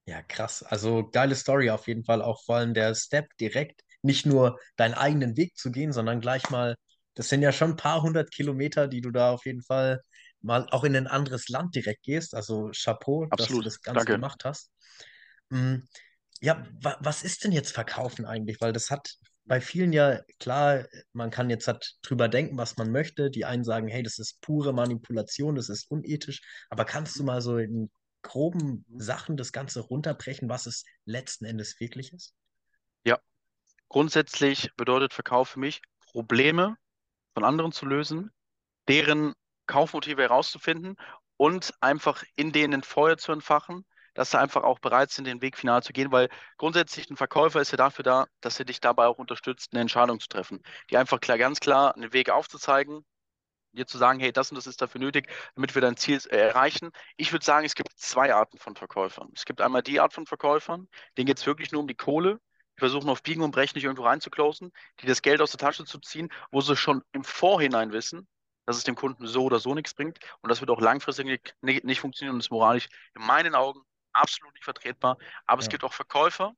Ja, 0.06 0.22
krass. 0.24 0.64
Also 0.64 1.10
geile 1.10 1.36
Story 1.36 1.70
auf 1.70 1.88
jeden 1.88 2.04
Fall. 2.06 2.22
Auch 2.22 2.42
vor 2.44 2.56
allem 2.58 2.74
der 2.74 2.96
Step 2.96 3.36
direkt, 3.40 3.84
nicht 4.02 4.26
nur 4.26 4.60
deinen 4.78 4.94
eigenen 4.94 5.36
Weg 5.36 5.56
zu 5.58 5.70
gehen, 5.72 5.92
sondern 5.92 6.22
gleich 6.22 6.50
mal, 6.50 6.76
das 7.18 7.30
sind 7.30 7.42
ja 7.42 7.52
schon 7.52 7.72
ein 7.72 7.78
paar 7.78 8.02
hundert 8.04 8.32
Kilometer, 8.32 8.88
die 8.88 9.02
du 9.02 9.12
da 9.12 9.32
auf 9.34 9.46
jeden 9.46 9.64
Fall 9.64 10.02
mal 10.42 10.68
auch 10.72 10.84
in 10.86 10.96
ein 10.96 11.08
anderes 11.08 11.50
Land 11.50 11.76
direkt 11.76 12.04
gehst. 12.04 12.36
Also 12.36 12.72
Chapeau, 12.74 13.28
dass 13.36 13.56
du 13.56 13.62
Absolut. 13.62 13.64
das 13.64 13.82
Ganze 13.82 14.10
Danke. 14.10 14.12
gemacht 14.12 14.46
hast. 14.46 14.72
Mm, 15.50 15.78
Ja, 16.42 16.68
wa 16.82 16.98
was 17.02 17.24
ist 17.24 17.44
denn 17.46 17.52
jetzt 17.54 17.74
Verkaufen 17.74 18.26
eigentlich? 18.26 18.62
Weil 18.62 18.74
das 18.74 18.92
hat 18.92 19.16
bei 19.46 19.62
vielen 19.62 19.94
ja, 19.94 20.22
klar, 20.40 20.86
man 21.14 21.32
kann 21.32 21.50
jetzt 21.50 21.68
halt 21.68 21.96
drüber 22.04 22.30
denken, 22.30 22.58
was 22.58 22.78
man 22.78 22.92
möchte. 22.92 23.32
Die 23.32 23.46
einen 23.46 23.64
sagen, 23.66 23.88
hey, 23.90 24.04
das 24.04 24.20
ist 24.20 24.42
pure 24.42 24.74
Manipulation, 24.74 25.56
das 25.56 25.70
ist 25.70 25.90
unethisch. 25.92 26.42
Aber 26.70 26.86
kannst 26.86 27.20
du 27.20 27.24
mal 27.26 27.42
so 27.42 27.58
in 27.60 27.92
groben 28.24 28.86
Sachen 28.98 29.38
das 29.38 29.52
Ganze 29.54 29.82
runterbrechen, 29.82 30.50
was 30.50 30.68
es 30.68 30.84
letzten 31.06 31.46
Endes 31.46 31.80
wirklich 31.80 32.14
ist? 32.14 32.36
Ja, 33.04 33.20
grundsätzlich 33.90 34.72
bedeutet 34.78 35.14
Verkauf 35.14 35.50
für 35.50 35.60
mich, 35.60 35.82
Probleme 36.02 36.78
von 37.38 37.46
anderen 37.46 37.72
zu 37.72 37.86
lösen, 37.86 38.32
deren 38.88 39.36
Kaufmotive 39.68 40.24
herauszufinden 40.24 40.96
und 41.38 41.72
einfach 41.82 42.24
in 42.36 42.52
denen 42.52 42.82
Feuer 42.82 43.16
zu 43.20 43.32
entfachen, 43.32 43.86
dass 44.16 44.32
sie 44.32 44.40
einfach 44.40 44.64
auch 44.64 44.80
bereit 44.80 45.12
sind, 45.12 45.26
den 45.26 45.40
Weg 45.40 45.56
final 45.56 45.84
zu 45.84 45.94
gehen, 45.94 46.12
weil 46.12 46.30
grundsätzlich 46.58 47.12
ein 47.12 47.16
Verkäufer 47.16 47.62
ist 47.62 47.70
ja 47.70 47.78
dafür 47.78 48.02
da, 48.02 48.26
dass 48.42 48.58
er 48.58 48.66
dich 48.66 48.80
dabei 48.80 49.06
auch 49.06 49.20
unterstützt, 49.20 49.70
eine 49.72 49.82
Entscheidung 49.82 50.20
zu 50.20 50.28
treffen, 50.30 50.64
die 50.90 50.98
einfach 50.98 51.20
klar, 51.20 51.38
ganz 51.38 51.60
klar 51.60 51.94
einen 51.94 52.12
Weg 52.12 52.32
aufzuzeigen, 52.32 53.06
dir 53.72 53.86
zu 53.86 54.00
sagen, 54.00 54.20
hey, 54.20 54.34
das 54.34 54.50
und 54.50 54.56
das 54.56 54.66
ist 54.66 54.82
dafür 54.82 55.00
nötig, 55.00 55.30
damit 55.54 55.76
wir 55.76 55.84
dein 55.84 55.96
Ziel 55.96 56.20
äh, 56.32 56.38
erreichen. 56.38 56.90
Ich 57.18 57.34
würde 57.34 57.46
sagen, 57.46 57.68
es 57.68 57.76
gibt 57.76 57.92
zwei 58.00 58.34
Arten 58.34 58.58
von 58.58 58.76
Verkäufern. 58.76 59.30
Es 59.36 59.46
gibt 59.46 59.62
einmal 59.62 59.84
die 59.84 60.00
Art 60.00 60.14
von 60.14 60.26
Verkäufern, 60.26 60.88
denen 61.16 61.28
geht 61.28 61.38
es 61.38 61.46
wirklich 61.46 61.72
nur 61.72 61.82
um 61.82 61.88
die 61.88 61.94
Kohle, 61.94 62.40
die 62.78 62.80
versuchen 62.80 63.10
auf 63.10 63.24
Biegen 63.24 63.44
und 63.44 63.52
Brechen 63.52 63.76
nicht 63.78 63.84
irgendwo 63.86 64.06
reinzuclosen, 64.06 64.72
die 65.02 65.08
das 65.08 65.22
Geld 65.22 65.42
aus 65.42 65.52
der 65.52 65.60
Tasche 65.60 65.86
zu 65.86 66.00
ziehen, 66.00 66.30
wo 66.52 66.62
sie 66.62 66.76
schon 66.78 67.04
im 67.12 67.24
Vorhinein 67.24 67.92
wissen, 67.92 68.28
dass 68.66 68.78
es 68.78 68.84
dem 68.84 68.96
Kunden 68.96 69.28
so 69.28 69.44
oder 69.46 69.60
so 69.60 69.74
nichts 69.76 69.94
bringt. 69.94 70.20
Und 70.42 70.50
das 70.50 70.60
wird 70.62 70.70
auch 70.70 70.82
langfristig 70.82 71.26
nicht, 71.62 71.84
nicht, 71.84 72.00
funktionieren 72.00 72.36
und 72.36 72.40
ist 72.42 72.52
moralisch 72.52 72.88
in 73.16 73.24
meinen 73.24 73.56
Augen 73.56 73.82
absolut 74.14 74.54
nicht 74.54 74.64
vertretbar. 74.66 75.18
Aber 75.46 75.60
es 75.62 75.68
Ja. 75.68 75.70
gibt 75.70 75.84
auch 75.84 75.94
Verkäufer, 75.94 76.54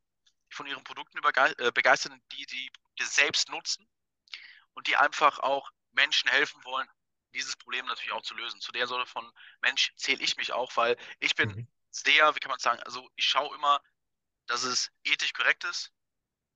die 0.51 0.55
von 0.55 0.67
ihren 0.67 0.83
Produkten 0.83 1.19
äh, 1.19 1.71
begeistert 1.71 2.11
sind, 2.13 2.23
die 2.33 2.45
die 2.45 2.69
Produkte 2.71 3.05
selbst 3.05 3.49
nutzen 3.49 3.87
und 4.73 4.87
die 4.87 4.95
einfach 4.97 5.39
auch 5.39 5.69
Menschen 5.91 6.29
helfen 6.29 6.63
wollen, 6.65 6.87
dieses 7.33 7.55
Problem 7.57 7.85
natürlich 7.85 8.11
auch 8.13 8.21
zu 8.21 8.33
lösen. 8.35 8.61
Zu 8.61 8.71
der 8.71 8.87
Sorte 8.87 9.05
von 9.05 9.31
Mensch 9.61 9.93
zähle 9.95 10.23
ich 10.23 10.37
mich 10.37 10.53
auch, 10.53 10.75
weil 10.77 10.97
ich 11.19 11.35
bin 11.35 11.55
Mhm. 11.55 11.67
sehr, 11.91 12.35
wie 12.35 12.39
kann 12.39 12.49
man 12.51 12.59
sagen, 12.59 12.81
also 12.83 13.09
ich 13.15 13.25
schaue 13.25 13.55
immer, 13.55 13.81
dass 14.47 14.63
es 14.63 14.91
ethisch 15.03 15.33
korrekt 15.33 15.63
ist, 15.63 15.91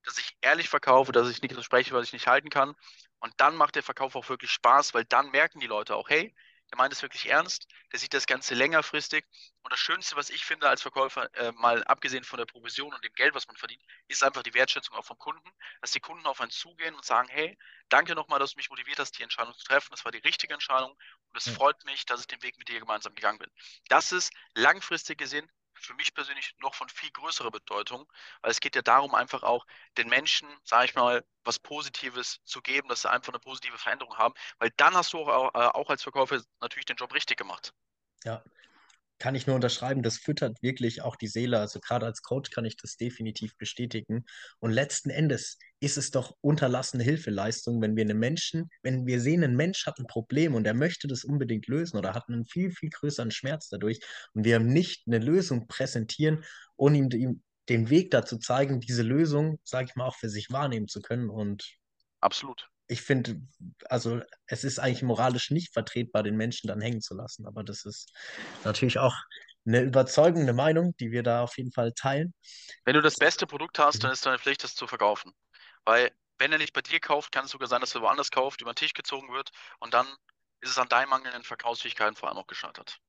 dass 0.04 0.18
ich 0.18 0.38
ehrlich 0.42 0.70
verkaufe, 0.70 1.12
dass 1.12 1.30
ich 1.30 1.42
nichts 1.42 1.56
verspreche, 1.56 1.94
was 1.94 2.08
ich 2.08 2.14
nicht 2.14 2.28
halten 2.28 2.50
kann. 2.50 2.76
Und 3.20 3.34
dann 3.38 3.56
macht 3.56 3.76
der 3.76 3.84
Verkauf 3.84 4.16
auch 4.16 4.30
wirklich 4.30 4.52
Spaß, 4.52 4.94
weil 4.94 5.06
dann 5.06 5.32
merken 5.32 5.60
die 5.60 5.68
Leute 5.68 5.96
auch, 5.96 6.10
hey, 6.10 6.36
der 6.72 6.78
meint 6.78 6.94
es 6.94 7.02
wirklich 7.02 7.30
ernst, 7.30 7.68
der 7.92 8.00
sieht 8.00 8.14
das 8.14 8.26
Ganze 8.26 8.56
längerfristig. 8.56 9.26
Und 9.62 9.72
das 9.72 9.80
Schönste, 9.80 10.16
was 10.16 10.30
ich 10.30 10.44
finde 10.46 10.68
als 10.68 10.82
Verkäufer, 10.82 11.34
äh, 11.36 11.52
mal 11.54 11.84
abgesehen 11.86 12.24
von 12.24 12.38
der 12.38 12.46
Provision 12.46 12.94
und 12.94 13.04
dem 13.04 13.14
Geld, 13.14 13.36
was 13.36 13.48
man 13.48 13.56
verdient, 13.56 13.82
ist 14.08 14.24
einfach 14.24 14.44
die 14.44 14.54
Wertschätzung 14.54 14.96
auch 14.96 15.06
vom 15.06 15.18
Kunden, 15.18 15.50
dass 15.82 15.92
die 15.92 16.00
Kunden 16.00 16.26
auf 16.26 16.42
einen 16.42 16.52
zugehen 16.52 16.96
und 16.96 17.06
sagen, 17.06 17.30
hey, 17.30 17.58
danke 17.90 18.16
nochmal, 18.16 18.40
dass 18.40 18.52
du 18.54 18.58
mich 18.58 18.70
motiviert 18.70 19.00
hast, 19.00 19.18
die 19.20 19.24
Entscheidung 19.24 19.54
zu 19.56 19.64
treffen. 19.64 19.90
Das 19.92 20.04
war 20.06 20.12
die 20.12 20.20
richtige 20.20 20.54
Entscheidung 20.54 20.92
und 20.92 21.38
es 21.38 21.48
Ja. 21.48 21.54
freut 21.58 21.84
mich, 21.86 22.06
dass 22.06 22.22
ich 22.22 22.28
den 22.28 22.42
Weg 22.44 22.58
mit 22.58 22.68
dir 22.70 22.80
gemeinsam 22.80 23.14
gegangen 23.16 23.40
bin. 23.40 23.50
Das 23.90 24.12
ist 24.12 24.34
langfristig 24.56 25.18
gesehen 25.18 25.50
für 25.84 25.94
mich 25.96 26.14
persönlich 26.14 26.56
noch 26.60 26.76
von 26.76 26.90
viel 26.90 27.12
größerer 27.12 27.52
Bedeutung, 27.52 28.12
weil 28.42 28.52
es 28.52 28.60
geht 28.60 28.76
ja 28.76 28.82
darum, 28.82 29.16
einfach 29.16 29.44
auch 29.44 29.66
den 29.98 30.08
Menschen, 30.10 30.48
sage 30.64 30.86
ich 30.86 30.96
mal, 30.96 31.26
was 31.44 31.60
Positives 31.60 32.40
zu 32.46 32.62
geben, 32.62 32.88
dass 32.88 33.02
sie 33.02 33.12
einfach 33.12 33.34
eine 33.34 33.40
positive 33.40 33.78
Veränderung 33.78 34.18
haben, 34.18 34.34
weil 34.60 34.72
dann 34.78 34.94
hast 34.94 35.14
du 35.14 35.20
auch, 35.20 35.54
äh, 35.54 35.58
auch 35.58 35.90
als 35.90 36.04
Verkäufer 36.04 36.42
natürlich 36.62 36.86
den 36.86 36.96
Job 36.96 37.14
richtig 37.14 37.38
gemacht. 37.38 37.74
Ja, 38.24 38.42
kann 39.24 39.36
ich 39.36 39.48
nur 39.48 39.56
unterschreiben, 39.56 40.04
das 40.04 40.18
füttert 40.18 40.62
wirklich 40.62 41.02
auch 41.02 41.16
die 41.16 41.30
Seele. 41.30 41.58
Also 41.58 41.80
gerade 41.80 42.06
als 42.06 42.24
Coach 42.24 42.50
kann 42.50 42.66
ich 42.66 42.76
das 42.76 42.98
definitiv 42.98 43.56
bestätigen. 43.56 44.26
Und 44.60 44.72
letzten 44.72 45.10
Endes 45.10 45.58
ist 45.80 45.98
es 45.98 46.12
doch 46.12 46.36
unterlassene 46.42 47.06
Hilfeleistung, 47.06 47.82
wenn 47.82 47.96
wir 47.96 48.04
einen 48.04 48.20
Menschen, 48.20 48.70
wenn 48.82 49.06
wir 49.06 49.22
sehen, 49.22 49.46
ein 49.46 49.56
Mensch 49.56 49.86
hat 49.86 49.98
ein 49.98 50.08
Problem 50.08 50.56
und 50.56 50.68
er 50.68 50.74
möchte 50.74 51.08
das 51.08 51.24
unbedingt 51.24 51.68
lösen 51.68 51.96
oder 51.96 52.14
hat 52.14 52.28
einen 52.28 52.44
viel, 52.44 52.70
viel 52.72 52.90
größeren 52.90 53.32
Schmerz 53.32 53.70
dadurch 53.70 54.02
und 54.34 54.44
wir 54.44 54.58
ihm 54.58 54.68
nicht 54.68 55.08
eine 55.08 55.20
Lösung 55.20 55.70
präsentieren 55.70 56.44
und 56.76 56.94
ihm, 56.94 57.10
ihm 57.12 57.44
den 57.70 57.90
Weg 57.90 58.12
dazu 58.12 58.38
zeigen, 58.38 58.82
diese 58.82 59.04
Lösung, 59.04 59.58
sage 59.64 59.88
ich 59.88 59.96
mal, 59.96 60.06
auch 60.06 60.18
für 60.18 60.30
sich 60.30 60.52
wahrnehmen 60.52 60.90
zu 60.90 61.00
können. 61.00 61.30
Und 61.30 61.78
Absolut. 62.20 62.73
Ich 62.88 63.02
finde, 63.02 63.42
also 63.90 64.22
es 64.48 64.64
ist 64.64 64.80
eigentlich 64.80 65.04
moralisch 65.04 65.52
nicht 65.52 65.74
vertretbar, 65.74 66.24
den 66.24 66.36
Menschen 66.38 66.68
dann 66.68 66.82
hängen 66.82 67.02
zu 67.02 67.16
lassen. 67.16 67.46
Aber 67.48 67.64
das 67.64 67.86
ist 67.86 68.12
natürlich 68.64 69.00
auch 69.00 69.16
eine 69.66 69.82
überzeugende 69.82 70.54
Meinung, 70.54 70.96
die 71.00 71.12
wir 71.12 71.24
da 71.24 71.42
auf 71.44 71.58
jeden 71.58 71.72
Fall 71.72 71.94
teilen. 71.94 72.34
Wenn 72.86 72.94
du 72.96 73.02
das 73.02 73.18
beste 73.18 73.46
Produkt 73.46 73.78
hast, 73.78 73.98
Mhm. 73.98 74.04
dann 74.06 74.12
ist 74.14 74.26
deine 74.26 74.40
Pflicht, 74.40 74.64
das 74.64 74.74
zu 74.74 74.88
verkaufen. 74.88 75.34
Weil 75.84 76.12
wenn 76.38 76.54
er 76.54 76.58
nicht 76.60 76.72
bei 76.74 76.82
dir 76.82 77.00
kauft, 77.02 77.32
kann 77.34 77.44
es 77.46 77.52
sogar 77.52 77.68
sein, 77.68 77.82
dass 77.82 77.94
er 77.96 78.02
woanders 78.02 78.32
kauft, 78.32 78.62
über 78.62 78.72
den 78.72 78.78
Tisch 78.78 78.94
gezogen 78.94 79.34
wird 79.34 79.52
und 79.80 79.94
dann 79.94 80.08
ist 80.62 80.70
es 80.72 80.78
an 80.78 80.88
deinen 80.90 81.10
mangelnden 81.10 81.44
Verkaufsfähigkeiten 81.44 82.16
vor 82.16 82.30
allem 82.30 82.38
auch 82.38 82.48
gescheitert. 82.48 83.02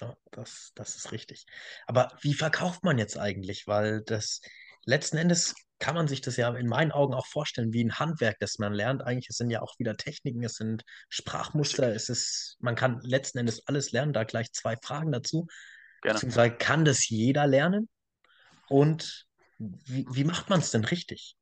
Ja, 0.00 0.16
das, 0.32 0.72
das 0.74 0.96
ist 0.96 1.12
richtig. 1.12 1.46
Aber 1.86 2.16
wie 2.22 2.34
verkauft 2.34 2.82
man 2.84 2.98
jetzt 2.98 3.16
eigentlich? 3.18 3.66
Weil 3.66 4.02
das 4.02 4.40
letzten 4.84 5.16
Endes 5.18 5.54
kann 5.82 5.96
man 5.96 6.06
sich 6.06 6.20
das 6.20 6.36
ja 6.36 6.48
in 6.54 6.68
meinen 6.68 6.92
Augen 6.92 7.12
auch 7.12 7.26
vorstellen 7.26 7.72
wie 7.72 7.82
ein 7.82 7.98
Handwerk, 7.98 8.38
das 8.38 8.60
man 8.60 8.72
lernt. 8.72 9.02
Eigentlich 9.02 9.28
es 9.28 9.36
sind 9.36 9.50
ja 9.50 9.62
auch 9.62 9.76
wieder 9.80 9.96
Techniken, 9.96 10.44
es 10.44 10.54
sind 10.54 10.84
Sprachmuster, 11.08 11.92
es 11.92 12.08
ist, 12.08 12.56
man 12.60 12.76
kann 12.76 13.00
letzten 13.02 13.38
Endes 13.38 13.66
alles 13.66 13.90
lernen. 13.90 14.12
Da 14.12 14.22
gleich 14.22 14.52
zwei 14.52 14.76
Fragen 14.76 15.10
dazu. 15.10 15.48
Gerne. 16.02 16.14
Beziehungsweise 16.14 16.54
kann 16.54 16.84
das 16.84 17.08
jeder 17.08 17.48
lernen? 17.48 17.88
Und 18.68 19.26
wie, 19.58 20.06
wie 20.08 20.22
macht 20.22 20.50
man 20.50 20.60
es 20.60 20.70
denn 20.70 20.84
richtig? 20.84 21.36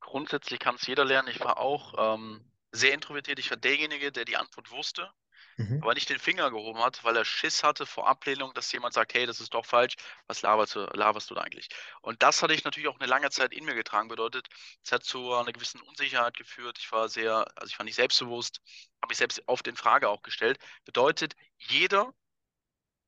Grundsätzlich 0.00 0.58
kann 0.58 0.76
es 0.76 0.86
jeder 0.86 1.04
lernen. 1.04 1.28
Ich 1.28 1.40
war 1.40 1.58
auch 1.58 2.14
ähm, 2.14 2.50
sehr 2.70 2.94
introvertiert. 2.94 3.38
Ich 3.38 3.50
war 3.50 3.58
derjenige, 3.58 4.12
der 4.12 4.24
die 4.24 4.38
Antwort 4.38 4.70
wusste, 4.70 5.10
Mhm. 5.56 5.82
aber 5.82 5.94
nicht 5.94 6.08
den 6.08 6.18
Finger 6.18 6.50
gehoben 6.50 6.80
hat, 6.80 7.04
weil 7.04 7.16
er 7.16 7.24
Schiss 7.24 7.62
hatte 7.62 7.86
vor 7.86 8.08
Ablehnung, 8.08 8.54
dass 8.54 8.72
jemand 8.72 8.94
sagt, 8.94 9.14
hey, 9.14 9.26
das 9.26 9.40
ist 9.40 9.54
doch 9.54 9.66
falsch, 9.66 9.94
was 10.26 10.42
laberst 10.42 10.74
du, 10.74 10.80
laberst 10.94 11.30
du 11.30 11.34
da 11.34 11.42
eigentlich? 11.42 11.68
Und 12.00 12.22
das 12.22 12.42
hatte 12.42 12.54
ich 12.54 12.64
natürlich 12.64 12.88
auch 12.88 12.98
eine 13.00 13.08
lange 13.08 13.30
Zeit 13.30 13.52
in 13.52 13.64
mir 13.64 13.74
getragen, 13.74 14.08
bedeutet, 14.08 14.48
es 14.84 14.92
hat 14.92 15.04
zu 15.04 15.32
einer 15.34 15.52
gewissen 15.52 15.80
Unsicherheit 15.82 16.36
geführt. 16.36 16.78
Ich 16.78 16.90
war 16.92 17.08
sehr, 17.08 17.46
also 17.56 17.70
ich 17.70 17.78
war 17.78 17.84
nicht 17.84 17.96
selbstbewusst, 17.96 18.60
habe 19.02 19.10
mich 19.10 19.18
selbst 19.18 19.42
oft 19.46 19.66
in 19.66 19.76
Frage 19.76 20.08
auch 20.08 20.22
gestellt. 20.22 20.58
Bedeutet, 20.84 21.34
jeder 21.58 22.14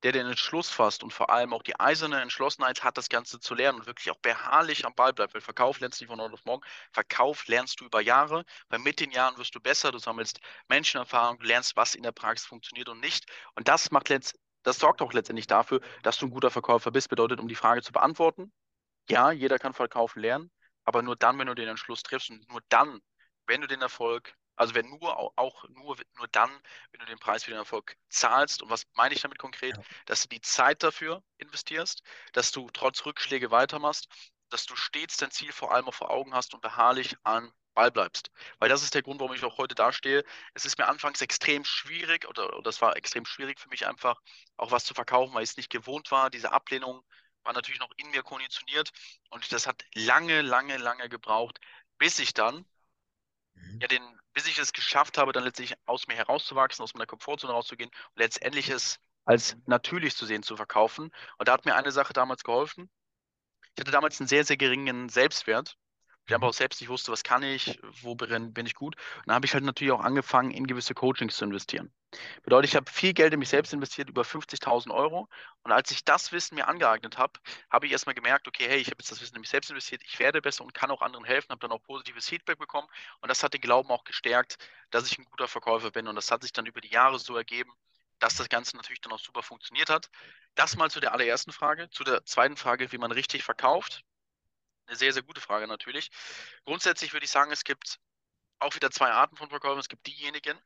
der 0.05 0.11
den 0.11 0.27
Entschluss 0.27 0.69
fasst 0.69 1.03
und 1.03 1.11
vor 1.11 1.31
allem 1.31 1.51
auch 1.51 1.63
die 1.63 1.79
eiserne 1.79 2.21
Entschlossenheit 2.21 2.83
hat, 2.83 2.95
das 2.95 3.09
Ganze 3.09 3.39
zu 3.39 3.55
lernen 3.55 3.79
und 3.79 3.87
wirklich 3.87 4.11
auch 4.11 4.19
beharrlich 4.19 4.85
am 4.85 4.93
Ball 4.93 5.13
bleibt. 5.13 5.33
Weil 5.33 5.41
Verkauf 5.41 5.79
lernst 5.79 5.99
du 5.99 6.03
nicht 6.03 6.11
von 6.11 6.21
heute 6.21 6.35
auf 6.35 6.45
morgen. 6.45 6.63
Verkauf 6.91 7.47
lernst 7.47 7.81
du 7.81 7.85
über 7.85 8.01
Jahre, 8.01 8.45
weil 8.69 8.77
mit 8.77 8.99
den 8.99 9.09
Jahren 9.09 9.35
wirst 9.39 9.55
du 9.55 9.59
besser, 9.59 9.91
du 9.91 9.97
sammelst 9.97 10.39
Menschenerfahrung, 10.67 11.39
du 11.39 11.47
lernst, 11.47 11.75
was 11.75 11.95
in 11.95 12.03
der 12.03 12.11
Praxis 12.11 12.45
funktioniert 12.45 12.87
und 12.87 12.99
nicht. 12.99 13.25
Und 13.55 13.67
das 13.67 13.89
macht 13.89 14.09
letzt, 14.09 14.37
das 14.61 14.77
sorgt 14.77 15.01
auch 15.01 15.11
letztendlich 15.11 15.47
dafür, 15.47 15.81
dass 16.03 16.19
du 16.19 16.27
ein 16.27 16.31
guter 16.31 16.51
Verkäufer 16.51 16.91
bist. 16.91 17.09
Bedeutet, 17.09 17.39
um 17.39 17.47
die 17.47 17.55
Frage 17.55 17.81
zu 17.81 17.91
beantworten, 17.91 18.53
ja, 19.09 19.31
jeder 19.31 19.57
kann 19.57 19.73
verkaufen 19.73 20.19
lernen, 20.19 20.51
aber 20.83 21.01
nur 21.01 21.15
dann, 21.15 21.39
wenn 21.39 21.47
du 21.47 21.55
den 21.55 21.67
Entschluss 21.67 22.03
triffst 22.03 22.29
und 22.29 22.47
nur 22.51 22.61
dann, 22.69 23.01
wenn 23.47 23.61
du 23.61 23.67
den 23.67 23.81
Erfolg 23.81 24.35
also 24.55 24.75
wenn 24.75 24.89
nur, 24.89 25.17
auch 25.17 25.69
nur, 25.69 25.97
nur 26.15 26.27
dann, 26.29 26.49
wenn 26.91 26.99
du 26.99 27.05
den 27.05 27.19
Preis 27.19 27.43
für 27.43 27.51
den 27.51 27.59
Erfolg 27.59 27.97
zahlst. 28.09 28.61
Und 28.61 28.69
was 28.69 28.85
meine 28.93 29.13
ich 29.13 29.21
damit 29.21 29.37
konkret? 29.37 29.75
Ja. 29.77 29.83
Dass 30.05 30.21
du 30.23 30.29
die 30.29 30.41
Zeit 30.41 30.83
dafür 30.83 31.23
investierst, 31.37 32.03
dass 32.33 32.51
du 32.51 32.69
trotz 32.71 33.05
Rückschläge 33.05 33.51
weitermachst, 33.51 34.07
dass 34.49 34.65
du 34.65 34.75
stets 34.75 35.17
dein 35.17 35.31
Ziel 35.31 35.51
vor 35.51 35.73
allem 35.73 35.91
vor 35.91 36.09
Augen 36.09 36.33
hast 36.33 36.53
und 36.53 36.61
beharrlich 36.61 37.15
an 37.23 37.51
Ball 37.73 37.91
bleibst. 37.91 38.31
Weil 38.59 38.69
das 38.69 38.83
ist 38.83 38.95
der 38.95 39.03
Grund, 39.03 39.19
warum 39.19 39.35
ich 39.35 39.43
auch 39.43 39.57
heute 39.57 39.75
dastehe. 39.75 40.23
Es 40.53 40.65
ist 40.65 40.77
mir 40.77 40.87
anfangs 40.87 41.21
extrem 41.21 41.65
schwierig 41.65 42.27
oder, 42.27 42.47
oder 42.53 42.63
das 42.63 42.81
war 42.81 42.95
extrem 42.95 43.25
schwierig 43.25 43.59
für 43.59 43.69
mich 43.69 43.85
einfach 43.85 44.21
auch 44.57 44.71
was 44.71 44.85
zu 44.85 44.93
verkaufen, 44.93 45.33
weil 45.33 45.43
ich 45.43 45.51
es 45.51 45.57
nicht 45.57 45.69
gewohnt 45.69 46.09
war. 46.09 46.29
Diese 46.29 46.51
Ablehnung 46.51 47.03
war 47.43 47.53
natürlich 47.53 47.79
noch 47.79 47.91
in 47.97 48.09
mir 48.11 48.23
konditioniert 48.23 48.91
und 49.29 49.51
das 49.51 49.67
hat 49.67 49.83
lange, 49.93 50.41
lange, 50.41 50.77
lange 50.77 51.09
gebraucht, 51.09 51.59
bis 51.97 52.17
ich 52.19 52.33
dann 52.33 52.65
Mhm. 53.55 53.79
ja, 53.81 53.87
den, 53.87 54.01
bis 54.33 54.47
ich 54.47 54.57
es 54.57 54.73
geschafft 54.73 55.17
habe, 55.17 55.31
dann 55.31 55.43
letztlich 55.43 55.75
aus 55.85 56.07
mir 56.07 56.15
herauszuwachsen, 56.15 56.83
aus 56.83 56.93
meiner 56.93 57.05
Komfortzone 57.05 57.53
rauszugehen 57.53 57.89
und 57.89 58.19
letztendlich 58.19 58.69
es 58.69 58.99
als 59.25 59.57
natürlich 59.65 60.15
zu 60.15 60.25
sehen 60.25 60.43
zu 60.43 60.55
verkaufen. 60.55 61.11
Und 61.37 61.47
da 61.47 61.53
hat 61.53 61.65
mir 61.65 61.75
eine 61.75 61.91
Sache 61.91 62.13
damals 62.13 62.43
geholfen. 62.43 62.89
Ich 63.73 63.81
hatte 63.81 63.91
damals 63.91 64.19
einen 64.19 64.27
sehr, 64.27 64.45
sehr 64.45 64.57
geringen 64.57 65.09
Selbstwert. 65.09 65.77
Ich 66.27 66.33
aber 66.33 66.47
auch 66.47 66.53
selbst 66.53 66.81
nicht 66.81 66.89
wusste, 66.89 67.11
was 67.11 67.23
kann 67.23 67.43
ich, 67.43 67.79
wo 68.01 68.15
bin, 68.15 68.51
bin 68.51 68.65
ich 68.65 68.73
gut. 68.73 68.95
Und 68.95 69.27
dann 69.27 69.35
habe 69.35 69.45
ich 69.45 69.53
halt 69.53 69.63
natürlich 69.63 69.93
auch 69.93 70.01
angefangen, 70.01 70.49
in 70.49 70.65
gewisse 70.65 70.95
Coachings 70.95 71.35
zu 71.35 71.45
investieren. 71.45 71.93
Bedeutet, 72.43 72.71
ich 72.71 72.75
habe 72.75 72.89
viel 72.89 73.13
Geld 73.13 73.33
in 73.33 73.39
mich 73.39 73.49
selbst 73.49 73.73
investiert, 73.73 74.09
über 74.09 74.23
50.000 74.23 74.91
Euro. 74.91 75.29
Und 75.63 75.71
als 75.71 75.91
ich 75.91 76.03
das 76.03 76.31
Wissen 76.31 76.55
mir 76.55 76.67
angeeignet 76.67 77.19
habe, 77.19 77.39
habe 77.69 77.85
ich 77.85 77.91
erstmal 77.91 78.15
gemerkt, 78.15 78.47
okay, 78.47 78.65
hey, 78.67 78.79
ich 78.79 78.87
habe 78.87 78.97
jetzt 78.99 79.11
das 79.11 79.21
Wissen 79.21 79.35
in 79.35 79.41
mich 79.41 79.49
selbst 79.49 79.69
investiert, 79.69 80.01
ich 80.03 80.17
werde 80.17 80.41
besser 80.41 80.63
und 80.63 80.73
kann 80.73 80.89
auch 80.89 81.01
anderen 81.01 81.25
helfen, 81.25 81.49
habe 81.49 81.59
dann 81.59 81.71
auch 81.71 81.83
positives 81.83 82.27
Feedback 82.27 82.57
bekommen. 82.57 82.87
Und 83.21 83.29
das 83.29 83.43
hat 83.43 83.53
den 83.53 83.61
Glauben 83.61 83.89
auch 83.91 84.03
gestärkt, 84.03 84.57
dass 84.89 85.05
ich 85.05 85.19
ein 85.19 85.25
guter 85.25 85.47
Verkäufer 85.47 85.91
bin. 85.91 86.07
Und 86.07 86.15
das 86.15 86.31
hat 86.31 86.41
sich 86.41 86.53
dann 86.53 86.65
über 86.65 86.81
die 86.81 86.89
Jahre 86.89 87.19
so 87.19 87.35
ergeben, 87.37 87.71
dass 88.17 88.35
das 88.35 88.49
Ganze 88.49 88.77
natürlich 88.77 89.01
dann 89.01 89.11
auch 89.11 89.19
super 89.19 89.43
funktioniert 89.43 89.91
hat. 89.91 90.09
Das 90.55 90.75
mal 90.75 90.89
zu 90.89 90.99
der 90.99 91.13
allerersten 91.13 91.51
Frage. 91.51 91.89
Zu 91.91 92.03
der 92.03 92.25
zweiten 92.25 92.57
Frage, 92.57 92.91
wie 92.91 92.97
man 92.97 93.11
richtig 93.11 93.43
verkauft. 93.43 94.03
Eine 94.87 94.97
sehr, 94.97 95.13
sehr 95.13 95.23
gute 95.23 95.41
Frage 95.41 95.67
natürlich. 95.67 96.11
Grundsätzlich 96.63 97.13
würde 97.13 97.25
ich 97.25 97.31
sagen, 97.31 97.51
es 97.51 97.63
gibt 97.63 97.99
auch 98.59 98.75
wieder 98.75 98.91
zwei 98.91 99.11
Arten 99.11 99.35
von 99.35 99.49
Verkäufern. 99.49 99.79
Es 99.79 99.89
gibt 99.89 100.05
diejenigen, 100.07 100.59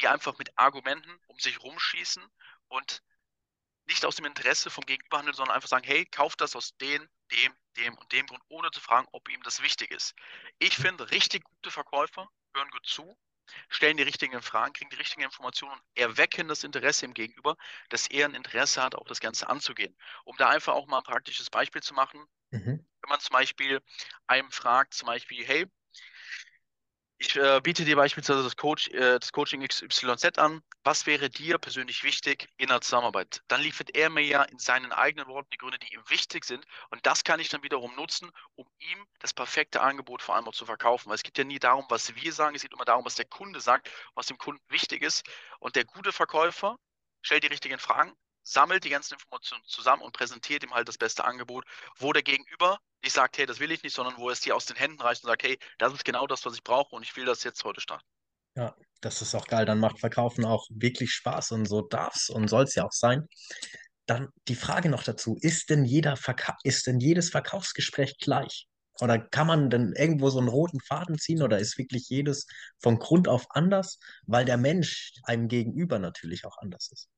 die 0.00 0.08
einfach 0.08 0.38
mit 0.38 0.56
Argumenten 0.58 1.18
um 1.26 1.38
sich 1.38 1.62
rumschießen 1.62 2.22
und 2.68 3.02
nicht 3.86 4.04
aus 4.04 4.16
dem 4.16 4.24
Interesse 4.24 4.70
vom 4.70 4.84
Gegenüber 4.84 5.18
handeln, 5.18 5.34
sondern 5.34 5.54
einfach 5.54 5.68
sagen, 5.68 5.86
hey, 5.86 6.04
kauf 6.06 6.36
das 6.36 6.56
aus 6.56 6.76
dem, 6.78 7.08
dem, 7.30 7.56
dem 7.76 7.96
und 7.96 8.10
dem 8.12 8.26
Grund, 8.26 8.42
ohne 8.48 8.70
zu 8.70 8.80
fragen, 8.80 9.06
ob 9.12 9.28
ihm 9.28 9.42
das 9.42 9.62
wichtig 9.62 9.90
ist. 9.90 10.14
Ich 10.58 10.76
finde, 10.76 11.10
richtig 11.10 11.44
gute 11.44 11.70
Verkäufer 11.70 12.28
hören 12.54 12.70
gut 12.70 12.86
zu, 12.86 13.16
stellen 13.68 13.96
die 13.96 14.02
richtigen 14.02 14.40
Fragen, 14.42 14.72
kriegen 14.72 14.90
die 14.90 14.96
richtigen 14.96 15.22
Informationen 15.22 15.72
und 15.74 15.82
erwecken 15.94 16.48
das 16.48 16.64
Interesse 16.64 17.04
im 17.06 17.14
Gegenüber, 17.14 17.56
dass 17.90 18.06
er 18.08 18.26
ein 18.26 18.34
Interesse 18.34 18.82
hat, 18.82 18.94
auch 18.94 19.06
das 19.06 19.20
Ganze 19.20 19.48
anzugehen. 19.48 19.96
Um 20.24 20.36
da 20.36 20.48
einfach 20.50 20.74
auch 20.74 20.86
mal 20.86 20.98
ein 20.98 21.04
praktisches 21.04 21.50
Beispiel 21.50 21.82
zu 21.82 21.94
machen, 21.94 22.26
Mhm. 22.52 22.86
wenn 23.02 23.08
man 23.10 23.20
zum 23.20 23.34
Beispiel 23.34 23.80
einem 24.26 24.50
fragt, 24.50 24.94
zum 24.94 25.06
Beispiel, 25.06 25.44
hey, 25.46 25.66
ich 27.18 27.34
äh, 27.36 27.60
biete 27.62 27.84
dir 27.86 27.96
beispielsweise 27.96 28.42
das, 28.42 28.56
Coach, 28.56 28.88
äh, 28.88 29.18
das 29.18 29.32
Coaching 29.32 29.66
XYZ 29.66 30.38
an. 30.38 30.62
Was 30.84 31.06
wäre 31.06 31.30
dir 31.30 31.56
persönlich 31.56 32.04
wichtig 32.04 32.48
in 32.58 32.68
der 32.68 32.82
Zusammenarbeit? 32.82 33.42
Dann 33.48 33.62
liefert 33.62 33.94
er 33.94 34.10
mir 34.10 34.22
ja 34.22 34.42
in 34.42 34.58
seinen 34.58 34.92
eigenen 34.92 35.26
Worten 35.26 35.48
die 35.50 35.56
Gründe, 35.56 35.78
die 35.78 35.94
ihm 35.94 36.02
wichtig 36.08 36.44
sind. 36.44 36.66
Und 36.90 37.06
das 37.06 37.24
kann 37.24 37.40
ich 37.40 37.48
dann 37.48 37.62
wiederum 37.62 37.94
nutzen, 37.96 38.30
um 38.54 38.66
ihm 38.78 39.06
das 39.18 39.32
perfekte 39.32 39.80
Angebot 39.80 40.20
vor 40.20 40.34
allem 40.34 40.46
auch 40.46 40.54
zu 40.54 40.66
verkaufen. 40.66 41.08
Weil 41.08 41.16
es 41.16 41.22
geht 41.22 41.38
ja 41.38 41.44
nie 41.44 41.58
darum, 41.58 41.86
was 41.88 42.14
wir 42.14 42.32
sagen, 42.32 42.54
es 42.54 42.62
geht 42.62 42.74
immer 42.74 42.84
darum, 42.84 43.04
was 43.06 43.14
der 43.14 43.24
Kunde 43.24 43.60
sagt, 43.60 43.90
was 44.14 44.26
dem 44.26 44.36
Kunden 44.36 44.62
wichtig 44.68 45.02
ist. 45.02 45.24
Und 45.58 45.74
der 45.74 45.86
gute 45.86 46.12
Verkäufer 46.12 46.76
stellt 47.22 47.44
die 47.44 47.48
richtigen 47.48 47.78
Fragen, 47.78 48.12
sammelt 48.46 48.84
die 48.84 48.90
ganzen 48.90 49.14
Informationen 49.14 49.62
zusammen 49.66 50.02
und 50.02 50.12
präsentiert 50.12 50.62
ihm 50.62 50.72
halt 50.72 50.88
das 50.88 50.98
beste 50.98 51.24
Angebot, 51.24 51.64
wo 51.98 52.12
der 52.12 52.22
Gegenüber 52.22 52.78
nicht 53.02 53.12
sagt, 53.12 53.38
hey, 53.38 53.46
das 53.46 53.58
will 53.60 53.72
ich 53.72 53.82
nicht, 53.82 53.94
sondern 53.94 54.16
wo 54.16 54.28
er 54.28 54.32
es 54.32 54.40
dir 54.40 54.54
aus 54.54 54.66
den 54.66 54.76
Händen 54.76 55.00
reicht 55.00 55.24
und 55.24 55.28
sagt, 55.28 55.42
hey, 55.42 55.58
das 55.78 55.92
ist 55.92 56.04
genau 56.04 56.26
das, 56.26 56.44
was 56.46 56.54
ich 56.54 56.62
brauche 56.62 56.94
und 56.94 57.02
ich 57.02 57.16
will 57.16 57.24
das 57.24 57.42
jetzt 57.44 57.64
heute 57.64 57.80
starten. 57.80 58.06
Ja, 58.54 58.74
das 59.00 59.20
ist 59.20 59.34
auch 59.34 59.46
geil. 59.46 59.66
Dann 59.66 59.80
macht 59.80 59.98
Verkaufen 59.98 60.44
auch 60.44 60.66
wirklich 60.70 61.12
Spaß 61.12 61.52
und 61.52 61.66
so 61.66 61.82
darf's 61.82 62.30
und 62.30 62.48
soll 62.48 62.64
es 62.64 62.74
ja 62.74 62.84
auch 62.84 62.92
sein. 62.92 63.26
Dann 64.06 64.28
die 64.48 64.54
Frage 64.54 64.88
noch 64.88 65.02
dazu, 65.02 65.36
ist 65.40 65.68
denn 65.68 65.84
jeder 65.84 66.16
Verka 66.16 66.56
ist 66.62 66.86
denn 66.86 67.00
jedes 67.00 67.30
Verkaufsgespräch 67.30 68.16
gleich? 68.18 68.66
Oder 69.00 69.18
kann 69.18 69.46
man 69.46 69.68
denn 69.68 69.92
irgendwo 69.94 70.30
so 70.30 70.38
einen 70.38 70.48
roten 70.48 70.80
Faden 70.80 71.18
ziehen 71.18 71.42
oder 71.42 71.58
ist 71.58 71.76
wirklich 71.76 72.08
jedes 72.08 72.46
von 72.78 72.98
Grund 72.98 73.28
auf 73.28 73.46
anders, 73.50 73.98
weil 74.26 74.44
der 74.44 74.56
Mensch 74.56 75.12
einem 75.24 75.48
gegenüber 75.48 75.98
natürlich 75.98 76.46
auch 76.46 76.56
anders 76.58 76.90
ist? 76.92 77.08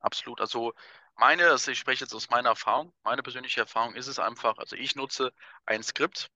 Absolut. 0.00 0.40
Also 0.40 0.72
meine, 1.16 1.48
also 1.50 1.70
ich 1.70 1.78
spreche 1.78 2.04
jetzt 2.04 2.14
aus 2.14 2.30
meiner 2.30 2.50
Erfahrung, 2.50 2.94
meine 3.02 3.22
persönliche 3.22 3.60
Erfahrung 3.60 3.94
ist 3.94 4.06
es 4.06 4.18
einfach, 4.18 4.58
also 4.58 4.76
ich 4.76 4.94
nutze 4.94 5.32
ein 5.66 5.82
Skript, 5.82 6.30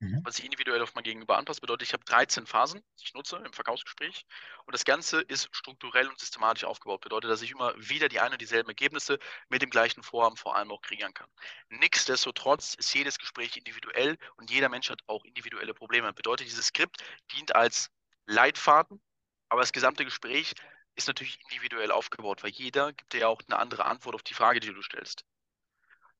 Mhm. 0.00 0.22
was 0.24 0.38
ich 0.38 0.44
individuell 0.44 0.82
auf 0.82 0.94
mein 0.94 1.04
Gegenüber 1.04 1.38
anpasse. 1.38 1.60
Bedeutet, 1.60 1.88
ich 1.88 1.94
habe 1.94 2.04
13 2.04 2.46
Phasen, 2.46 2.82
die 3.00 3.04
ich 3.06 3.14
nutze 3.14 3.36
im 3.38 3.52
Verkaufsgespräch. 3.52 4.26
Und 4.66 4.74
das 4.74 4.84
Ganze 4.84 5.20
ist 5.22 5.48
strukturell 5.52 6.08
und 6.08 6.18
systematisch 6.20 6.64
aufgebaut. 6.64 7.02
Bedeutet, 7.02 7.30
dass 7.30 7.42
ich 7.42 7.52
immer 7.52 7.74
wieder 7.76 8.08
die 8.08 8.20
ein 8.20 8.32
und 8.32 8.40
dieselben 8.40 8.68
Ergebnisse 8.70 9.18
mit 9.48 9.62
dem 9.62 9.70
gleichen 9.70 10.02
Vorhaben 10.02 10.36
vor 10.36 10.56
allem 10.56 10.70
auch 10.72 10.82
kreieren 10.82 11.14
kann. 11.14 11.30
Nichtsdestotrotz 11.70 12.74
ist 12.74 12.94
jedes 12.94 13.18
Gespräch 13.18 13.56
individuell 13.56 14.18
und 14.36 14.50
jeder 14.50 14.68
Mensch 14.68 14.90
hat 14.90 15.00
auch 15.06 15.24
individuelle 15.24 15.74
Probleme. 15.74 16.12
Bedeutet, 16.12 16.46
dieses 16.46 16.66
Skript 16.66 16.98
dient 17.32 17.54
als 17.56 17.90
Leitfaden, 18.26 19.02
aber 19.48 19.60
das 19.62 19.72
gesamte 19.72 20.04
Gespräch 20.04 20.54
ist 20.94 21.08
natürlich 21.08 21.40
individuell 21.42 21.90
aufgebaut, 21.90 22.42
weil 22.42 22.50
jeder 22.50 22.92
gibt 22.92 23.12
dir 23.12 23.20
ja 23.20 23.28
auch 23.28 23.40
eine 23.46 23.58
andere 23.58 23.84
Antwort 23.86 24.14
auf 24.14 24.22
die 24.22 24.34
Frage, 24.34 24.60
die 24.60 24.72
du 24.72 24.82
stellst. 24.82 25.24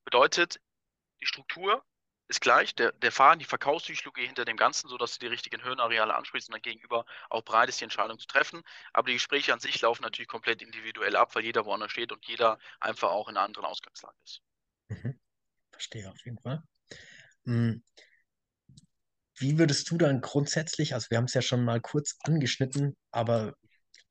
Bedeutet, 0.04 0.60
die 1.20 1.26
Struktur 1.26 1.84
ist 2.28 2.40
gleich, 2.40 2.74
der, 2.74 2.92
der 2.92 3.12
Faden, 3.12 3.40
die 3.40 3.44
Verkaufspsychologie 3.44 4.26
hinter 4.26 4.44
dem 4.44 4.56
Ganzen, 4.56 4.88
sodass 4.88 5.14
du 5.14 5.20
die 5.20 5.26
richtigen 5.26 5.62
Hirnareale 5.62 6.14
ansprichst 6.14 6.48
und 6.48 6.54
dann 6.54 6.62
gegenüber 6.62 7.04
auch 7.28 7.42
bereit 7.42 7.68
ist, 7.68 7.80
die 7.80 7.84
Entscheidung 7.84 8.18
zu 8.18 8.26
treffen. 8.26 8.62
Aber 8.92 9.08
die 9.08 9.14
Gespräche 9.14 9.52
an 9.52 9.60
sich 9.60 9.80
laufen 9.82 10.02
natürlich 10.02 10.28
komplett 10.28 10.62
individuell 10.62 11.16
ab, 11.16 11.34
weil 11.34 11.44
jeder 11.44 11.64
woanders 11.66 11.92
steht 11.92 12.12
und 12.12 12.26
jeder 12.26 12.58
einfach 12.80 13.10
auch 13.10 13.28
in 13.28 13.36
einer 13.36 13.44
anderen 13.44 13.66
Ausgangslage 13.66 14.16
ist. 14.24 14.40
Mhm. 14.88 15.20
Verstehe 15.70 16.10
auf 16.10 16.24
jeden 16.24 16.38
Fall. 16.38 16.62
Mm, 17.44 17.82
Wie 19.36 19.58
würdest 19.58 19.90
du 19.90 19.98
dann 19.98 20.20
grundsätzlich, 20.20 20.94
also 20.94 21.08
wir 21.10 21.18
haben 21.18 21.24
es 21.24 21.34
ja 21.34 21.42
schon 21.42 21.64
mal 21.64 21.80
kurz 21.80 22.16
angeschnitten, 22.22 22.96
aber 23.10 23.54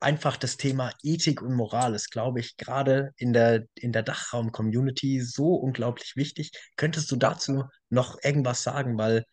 einfach 0.02 0.36
das 0.36 0.58
Thema 0.58 0.92
Ethik 1.04 1.42
und 1.42 1.54
Moral 1.54 1.94
ist, 1.94 2.10
glaube 2.10 2.40
ich, 2.40 2.58
gerade 2.58 3.12
in 3.18 3.34
der, 3.34 3.66
in 3.76 3.92
der 3.92 4.04
Dachraum-Community 4.04 5.22
so 5.22 5.56
unglaublich 5.56 6.16
wichtig. 6.16 6.52
Könntest 6.76 7.12
du 7.12 7.16
dazu 7.16 7.66
noch 7.90 8.18
irgendwas 8.24 8.64
sagen? 8.64 8.98
Weil 8.98 9.26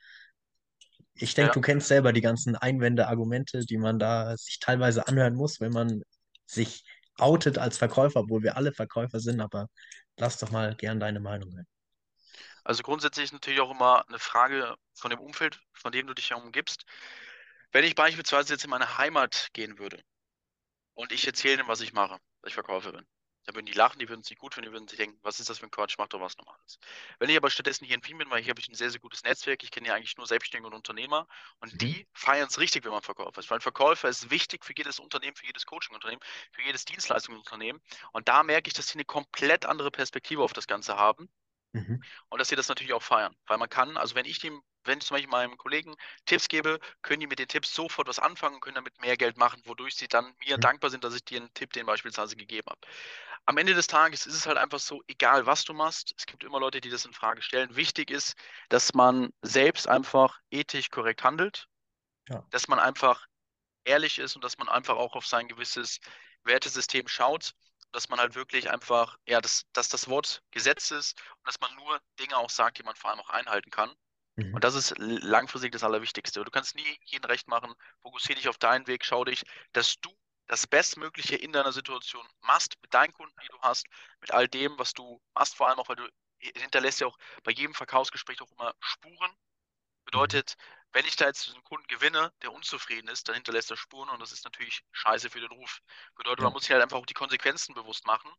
ich 1.14 1.34
denke, 1.34 1.48
ja, 1.48 1.54
du 1.54 1.60
kennst 1.62 1.88
selber 1.88 2.12
die 2.12 2.20
ganzen 2.20 2.54
Einwände, 2.54 3.08
Argumente, 3.08 3.64
die 3.64 3.78
man 3.78 3.98
da 3.98 4.36
sich 4.36 4.60
teilweise 4.60 5.08
anhören 5.08 5.34
muss, 5.34 5.60
wenn 5.60 5.72
man 5.72 6.02
sich 6.46 6.84
outet 7.16 7.58
als 7.58 7.78
Verkäufer, 7.78 8.20
obwohl 8.20 8.42
wir 8.42 8.56
alle 8.56 8.72
Verkäufer 8.72 9.20
sind, 9.20 9.40
aber 9.40 9.68
lass 10.18 10.38
doch 10.38 10.50
mal 10.50 10.76
gern 10.76 11.00
deine 11.00 11.18
Meinung 11.18 11.50
hören. 11.52 11.66
Also 12.62 12.82
grundsätzlich 12.82 13.24
ist 13.24 13.32
natürlich 13.32 13.60
auch 13.60 13.70
immer 13.70 14.06
eine 14.06 14.18
Frage 14.18 14.76
von 14.92 15.10
dem 15.10 15.18
Umfeld, 15.18 15.58
von 15.72 15.90
dem 15.90 16.06
du 16.06 16.14
dich 16.14 16.28
ja 16.28 16.36
umgibst. 16.36 16.84
Wenn 17.72 17.84
ich 17.84 17.94
beispielsweise 17.94 18.52
jetzt 18.52 18.64
in 18.64 18.70
meine 18.70 18.98
Heimat 18.98 19.48
gehen 19.54 19.78
würde 19.78 19.98
und 20.98 21.12
ich 21.12 21.26
erzähle 21.26 21.54
ihnen, 21.60 21.68
was 21.68 21.80
ich 21.80 21.92
mache, 21.92 22.18
dass 22.42 22.50
ich 22.50 22.54
Verkäufer 22.54 22.92
bin, 22.92 23.06
dann 23.44 23.54
würden 23.54 23.66
die 23.66 23.72
lachen, 23.72 23.98
die 23.98 24.08
würden 24.08 24.20
es 24.20 24.30
nicht 24.30 24.38
gut 24.40 24.54
finden, 24.54 24.68
die 24.70 24.72
würden 24.74 24.88
sich 24.88 24.98
denken, 24.98 25.18
was 25.22 25.40
ist 25.40 25.48
das 25.48 25.58
für 25.58 25.66
ein 25.66 25.70
Quatsch, 25.70 25.96
mach 25.98 26.08
doch 26.08 26.20
was 26.20 26.36
Normales. 26.38 26.78
Wenn 27.18 27.30
ich 27.30 27.36
aber 27.36 27.50
stattdessen 27.50 27.86
hier 27.86 27.94
in 27.96 28.04
Wien 28.04 28.18
bin, 28.18 28.30
weil 28.30 28.42
hier 28.42 28.50
habe 28.50 28.60
ich 28.60 28.68
ein 28.68 28.74
sehr, 28.74 28.90
sehr 28.90 29.00
gutes 29.00 29.22
Netzwerk, 29.22 29.62
ich 29.62 29.70
kenne 29.70 29.88
ja 29.88 29.94
eigentlich 29.94 30.16
nur 30.18 30.26
Selbstständige 30.26 30.66
und 30.68 30.74
Unternehmer 30.74 31.26
und 31.60 31.72
Mhm. 31.72 31.78
die 31.80 32.06
feiern 32.12 32.48
es 32.48 32.58
richtig, 32.58 32.84
wenn 32.84 32.92
man 32.92 33.02
Verkäufer 33.02 33.38
ist. 33.38 33.50
Weil 33.50 33.58
ein 33.58 33.62
Verkäufer 33.62 34.08
ist 34.08 34.30
wichtig 34.30 34.64
für 34.64 34.74
jedes 34.76 34.98
Unternehmen, 35.00 35.36
für 35.36 35.46
jedes 35.46 35.66
Coaching-Unternehmen, 35.66 36.20
für 36.52 36.62
jedes 36.62 36.84
Dienstleistungsunternehmen. 36.84 37.80
Und 38.12 38.28
da 38.28 38.42
merke 38.42 38.68
ich, 38.68 38.74
dass 38.74 38.88
sie 38.88 38.94
eine 38.94 39.04
komplett 39.06 39.64
andere 39.66 39.90
Perspektive 39.90 40.42
auf 40.42 40.52
das 40.52 40.66
Ganze 40.66 40.96
haben 40.96 41.30
Mhm. 41.74 42.06
und 42.28 42.38
dass 42.40 42.48
sie 42.48 42.56
das 42.56 42.68
natürlich 42.68 42.92
auch 42.92 43.02
feiern. 43.02 43.34
Weil 43.46 43.58
man 43.58 43.68
kann, 43.68 43.96
also 43.96 44.14
wenn 44.14 44.26
ich 44.26 44.38
dem, 44.40 44.62
wenn 44.84 44.98
ich 44.98 45.04
zum 45.04 45.14
Beispiel 45.16 45.30
meinem 45.30 45.56
Kollegen 45.56 45.94
Tipps 46.26 46.48
gebe, 46.48 46.78
können 47.02 47.20
die 47.20 47.26
mit 47.26 47.38
den 47.38 47.48
Tipps 47.48 47.74
sofort 47.74 48.08
was 48.08 48.18
anfangen 48.18 48.56
und 48.56 48.60
können 48.62 48.76
damit 48.76 49.00
mehr 49.00 49.16
Geld 49.16 49.36
machen, 49.36 49.62
wodurch 49.66 49.96
sie 49.96 50.08
dann 50.08 50.34
mir 50.46 50.56
Mhm. 50.56 50.68
dankbar 50.68 50.90
sind, 50.90 51.04
dass 51.04 51.14
ich 51.14 51.24
dir 51.24 51.40
einen 51.40 51.52
Tipp 51.54 51.72
den 51.72 51.86
beispielsweise 51.86 52.36
gegeben 52.36 52.68
habe. 52.70 52.80
Am 53.46 53.56
Ende 53.58 53.74
des 53.74 53.86
Tages 53.88 54.26
ist 54.26 54.34
es 54.34 54.46
halt 54.46 54.58
einfach 54.58 54.78
so, 54.78 55.02
egal 55.08 55.46
was 55.46 55.64
du 55.64 55.74
machst, 55.74 56.14
es 56.16 56.26
gibt 56.26 56.44
immer 56.44 56.60
Leute, 56.60 56.80
die 56.80 56.90
das 56.90 57.04
in 57.04 57.12
Frage 57.12 57.42
stellen. 57.42 57.74
Wichtig 57.76 58.10
ist, 58.10 58.34
dass 58.68 58.94
man 58.94 59.30
selbst 59.42 59.88
einfach 59.88 60.38
ethisch 60.50 60.90
korrekt 60.90 61.24
handelt, 61.24 61.68
Ja. 62.28 62.48
dass 62.50 62.68
man 62.68 62.78
einfach 62.78 63.26
ehrlich 63.84 64.18
ist 64.18 64.36
und 64.36 64.44
dass 64.44 64.58
man 64.58 64.68
einfach 64.68 64.96
auch 64.96 65.14
auf 65.16 65.26
sein 65.26 65.48
gewisses 65.48 66.00
Wertesystem 66.44 67.08
schaut, 67.08 67.54
dass 67.92 68.08
man 68.08 68.18
halt 68.18 68.34
wirklich 68.34 68.70
einfach, 68.70 69.16
ja, 69.26 69.40
dass, 69.40 69.64
dass 69.72 69.88
das 69.88 70.08
Wort 70.08 70.42
Gesetz 70.50 70.90
ist 70.90 71.20
und 71.38 71.46
dass 71.46 71.60
man 71.60 71.74
nur 71.76 72.00
Dinge 72.18 72.36
auch 72.36 72.50
sagt, 72.50 72.78
die 72.78 72.82
man 72.82 72.96
vor 72.96 73.10
allem 73.10 73.20
auch 73.20 73.30
einhalten 73.30 73.70
kann. 73.70 73.94
Mhm. 74.36 74.54
Und 74.54 74.64
das 74.64 74.74
ist 74.74 74.94
langfristig 74.98 75.72
das 75.72 75.84
Allerwichtigste. 75.84 76.44
Du 76.44 76.50
kannst 76.50 76.76
nie 76.76 76.98
jeden 77.04 77.24
recht 77.24 77.48
machen. 77.48 77.74
Fokussiere 78.00 78.36
dich 78.36 78.48
auf 78.48 78.58
deinen 78.58 78.86
Weg. 78.86 79.04
Schau 79.04 79.24
dich, 79.24 79.44
dass 79.72 80.00
du 80.00 80.16
das 80.46 80.66
Bestmögliche 80.66 81.36
in 81.36 81.52
deiner 81.52 81.72
Situation 81.72 82.26
machst, 82.40 82.76
mit 82.80 82.92
deinen 82.94 83.12
Kunden, 83.12 83.34
die 83.42 83.48
du 83.48 83.60
hast, 83.60 83.86
mit 84.20 84.32
all 84.32 84.48
dem, 84.48 84.78
was 84.78 84.94
du 84.94 85.20
machst, 85.34 85.56
vor 85.56 85.68
allem 85.68 85.78
auch, 85.78 85.88
weil 85.88 85.96
du 85.96 86.08
hinterlässt 86.38 87.00
ja 87.00 87.06
auch 87.06 87.18
bei 87.42 87.52
jedem 87.52 87.74
Verkaufsgespräch 87.74 88.40
auch 88.40 88.50
immer 88.52 88.74
Spuren. 88.80 89.30
Bedeutet, 90.04 90.56
wenn 90.92 91.04
ich 91.04 91.16
da 91.16 91.26
jetzt 91.26 91.50
einen 91.50 91.62
Kunden 91.64 91.86
gewinne, 91.86 92.32
der 92.42 92.52
unzufrieden 92.52 93.08
ist, 93.08 93.28
dann 93.28 93.34
hinterlässt 93.34 93.70
er 93.70 93.76
Spuren 93.76 94.08
und 94.08 94.20
das 94.20 94.32
ist 94.32 94.44
natürlich 94.44 94.82
scheiße 94.92 95.30
für 95.30 95.40
den 95.40 95.50
Ruf. 95.50 95.80
Bedeutet, 96.16 96.42
man 96.42 96.52
muss 96.52 96.62
sich 96.62 96.72
halt 96.72 96.82
einfach 96.82 96.96
auch 96.96 97.06
die 97.06 97.14
Konsequenzen 97.14 97.74
bewusst 97.74 98.06
machen. 98.06 98.30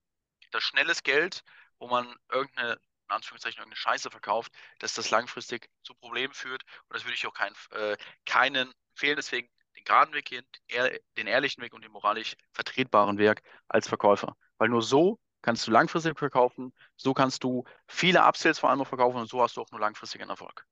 Das 0.51 0.63
schnelles 0.63 1.03
Geld, 1.03 1.43
wo 1.77 1.87
man 1.87 2.15
irgendeine, 2.31 2.73
in 2.73 3.15
Anführungszeichen, 3.15 3.59
irgendeine 3.59 3.77
Scheiße 3.77 4.09
verkauft, 4.09 4.51
dass 4.79 4.93
das 4.93 5.11
langfristig 5.11 5.69
zu 5.83 5.93
Problemen 5.93 6.33
führt. 6.33 6.63
Und 6.87 6.95
das 6.95 7.03
würde 7.05 7.13
ich 7.13 7.27
auch 7.27 7.33
kein, 7.33 7.53
äh, 7.71 7.97
keinen 8.25 8.73
empfehlen. 8.91 9.15
Deswegen 9.15 9.49
den 9.75 9.83
geraden 9.83 10.13
Weg 10.13 10.25
gehen, 10.25 10.45
den, 10.55 10.75
ehr, 10.75 10.99
den 11.17 11.27
ehrlichen 11.27 11.61
Weg 11.61 11.73
und 11.73 11.83
den 11.83 11.91
moralisch 11.91 12.35
vertretbaren 12.53 13.17
Weg 13.17 13.43
als 13.67 13.87
Verkäufer. 13.87 14.35
Weil 14.57 14.69
nur 14.69 14.81
so 14.81 15.19
kannst 15.41 15.67
du 15.67 15.71
langfristig 15.71 16.17
verkaufen, 16.17 16.73
so 16.97 17.13
kannst 17.13 17.43
du 17.43 17.63
viele 17.87 18.23
Upsells 18.23 18.59
vor 18.59 18.69
allem 18.69 18.81
auch 18.81 18.87
verkaufen 18.87 19.17
und 19.17 19.29
so 19.29 19.41
hast 19.41 19.55
du 19.55 19.61
auch 19.61 19.71
nur 19.71 19.79
langfristigen 19.79 20.29
Erfolg. 20.29 20.65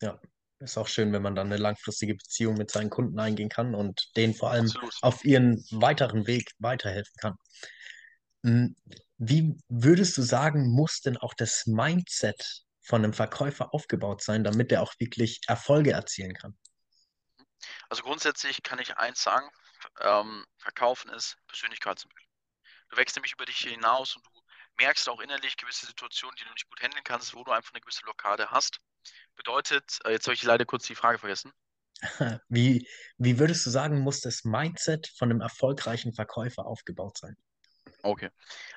Ja, 0.00 0.20
ist 0.62 0.78
auch 0.78 0.88
schön, 0.88 1.12
wenn 1.12 1.22
man 1.22 1.34
dann 1.34 1.48
eine 1.48 1.56
langfristige 1.56 2.14
Beziehung 2.14 2.54
mit 2.56 2.70
seinen 2.70 2.90
Kunden 2.90 3.18
eingehen 3.18 3.48
kann 3.48 3.74
und 3.74 4.10
denen 4.16 4.34
vor 4.34 4.50
allem 4.50 4.66
Absolut. 4.66 4.94
auf 5.02 5.24
ihren 5.24 5.64
weiteren 5.70 6.26
Weg 6.26 6.52
weiterhelfen 6.58 7.14
kann. 7.20 7.36
Mm, 8.42 8.66
Wie 9.18 9.56
würdest 9.68 10.16
du 10.16 10.22
sagen, 10.22 10.70
muss 10.70 11.00
denn 11.00 11.16
auch 11.16 11.34
das 11.34 11.66
Mindset 11.66 12.62
von 12.80 13.04
einem 13.04 13.12
Verkäufer 13.12 13.72
aufgebaut 13.74 14.22
sein, 14.22 14.44
damit 14.44 14.72
er 14.72 14.82
auch 14.82 14.94
wirklich 14.98 15.40
Erfolge 15.46 15.92
erzielen 15.92 16.34
kann? 16.34 16.56
Also 17.88 18.02
grundsätzlich 18.02 18.62
kann 18.62 18.78
ich 18.78 18.96
eins 18.96 19.22
sagen, 19.22 19.48
ähm, 20.00 20.44
Verkaufen 20.58 21.10
ist 21.10 21.36
Persönlichkeitsentwicklung. 21.46 22.28
Du 22.88 22.96
wächst 22.96 23.16
nämlich 23.16 23.32
über 23.32 23.46
dich 23.46 23.58
hinaus 23.58 24.16
und 24.16 24.26
du 24.26 24.30
merkst 24.78 25.08
auch 25.08 25.20
innerlich 25.20 25.56
gewisse 25.56 25.86
Situationen, 25.86 26.36
die 26.36 26.44
du 26.44 26.50
nicht 26.50 26.68
gut 26.68 26.82
handeln 26.82 27.04
kannst, 27.04 27.34
wo 27.34 27.44
du 27.44 27.52
einfach 27.52 27.72
eine 27.72 27.80
gewisse 27.80 28.02
Blockade 28.02 28.50
hast. 28.50 28.80
Bedeutet, 29.36 29.98
äh, 30.04 30.12
jetzt 30.12 30.26
habe 30.26 30.34
ich 30.34 30.42
leider 30.42 30.64
kurz 30.64 30.86
die 30.86 30.94
Frage 30.94 31.18
vergessen. 31.18 31.52
Wie, 32.48 32.86
wie 33.18 33.38
würdest 33.38 33.64
du 33.66 33.70
sagen, 33.70 34.00
muss 34.00 34.20
das 34.20 34.44
Mindset 34.44 35.08
von 35.16 35.30
einem 35.30 35.40
erfolgreichen 35.40 36.12
Verkäufer 36.12 36.66
aufgebaut 36.66 37.18
sein? 37.18 37.36
Okay. 38.04 38.30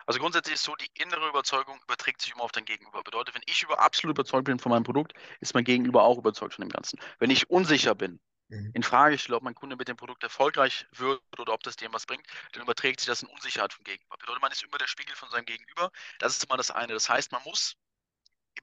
Also 0.06 0.20
grundsätzlich 0.20 0.56
ist 0.56 0.64
so, 0.64 0.76
die 0.76 0.90
innere 1.02 1.28
Überzeugung 1.30 1.80
überträgt 1.84 2.22
sich 2.22 2.34
immer 2.34 2.44
auf 2.44 2.52
dein 2.52 2.66
Gegenüber. 2.66 3.04
Bedeutet, 3.04 3.34
wenn 3.36 3.42
ich 3.48 3.64
über 3.64 3.80
absolut 3.80 4.16
überzeugt 4.18 4.46
bin 4.46 4.60
von 4.60 4.72
meinem 4.72 4.84
Produkt, 4.84 5.14
ist 5.40 5.54
mein 5.56 5.64
Gegenüber 5.64 6.04
auch 6.04 6.18
überzeugt 6.18 6.54
von 6.54 6.64
dem 6.64 6.70
Ganzen. 6.70 7.00
Wenn 7.20 7.32
ich 7.32 7.50
unsicher 7.50 7.96
bin, 7.96 8.20
Mhm. 8.50 8.76
in 8.76 8.84
Frage 8.84 9.18
stelle, 9.18 9.38
ob 9.38 9.44
mein 9.44 9.56
Kunde 9.56 9.76
mit 9.76 9.88
dem 9.88 9.98
Produkt 9.98 10.22
erfolgreich 10.24 10.86
wird 10.92 11.22
oder 11.40 11.54
ob 11.54 11.64
das 11.64 11.78
dem 11.78 11.94
was 11.94 12.06
bringt, 12.06 12.28
dann 12.52 12.62
überträgt 12.64 13.00
sich 13.00 13.08
das 13.08 13.24
in 13.24 13.30
Unsicherheit 13.30 13.74
vom 13.74 13.84
Gegenüber. 13.84 14.18
Bedeutet, 14.18 14.42
man 14.42 14.52
ist 14.52 14.64
immer 14.64 14.78
der 14.78 14.88
Spiegel 14.88 15.16
von 15.16 15.30
seinem 15.32 15.46
Gegenüber. 15.46 15.92
Das 16.20 16.38
ist 16.38 16.44
immer 16.44 16.58
das 16.58 16.70
eine. 16.70 16.94
Das 16.94 17.10
heißt, 17.10 17.32
man 17.32 17.42
muss 17.44 17.76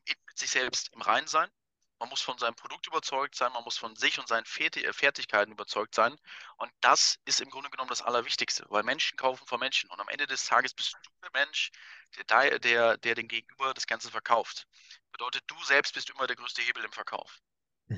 mit 0.08 0.38
sich 0.38 0.50
selbst 0.50 0.92
im 0.92 1.02
Reinen 1.02 1.26
sein. 1.26 1.50
Man 1.98 2.08
muss 2.08 2.20
von 2.20 2.36
seinem 2.36 2.56
Produkt 2.56 2.88
überzeugt 2.88 3.36
sein, 3.36 3.52
man 3.52 3.62
muss 3.62 3.78
von 3.78 3.94
sich 3.94 4.18
und 4.18 4.26
seinen 4.26 4.44
äh, 4.44 4.92
Fertigkeiten 4.92 5.52
überzeugt 5.52 5.94
sein. 5.94 6.16
Und 6.56 6.72
das 6.80 7.20
ist 7.26 7.40
im 7.40 7.48
Grunde 7.48 7.70
genommen 7.70 7.90
das 7.90 8.02
Allerwichtigste, 8.02 8.66
weil 8.70 8.82
Menschen 8.82 9.16
kaufen 9.16 9.46
von 9.46 9.60
Menschen. 9.60 9.88
Und 9.88 10.00
am 10.00 10.08
Ende 10.08 10.26
des 10.26 10.44
Tages 10.44 10.74
bist 10.74 10.94
du 10.94 11.10
der 11.22 11.30
Mensch, 11.32 11.70
der, 12.28 12.58
der, 12.58 12.96
der 12.98 13.14
dem 13.14 13.28
Gegenüber 13.28 13.72
das 13.72 13.86
Ganze 13.86 14.10
verkauft. 14.10 14.66
Bedeutet, 15.12 15.44
du 15.46 15.62
selbst 15.62 15.94
bist 15.94 16.10
immer 16.10 16.26
der 16.26 16.34
größte 16.34 16.62
Hebel 16.62 16.84
im 16.84 16.92
Verkauf. 16.92 17.38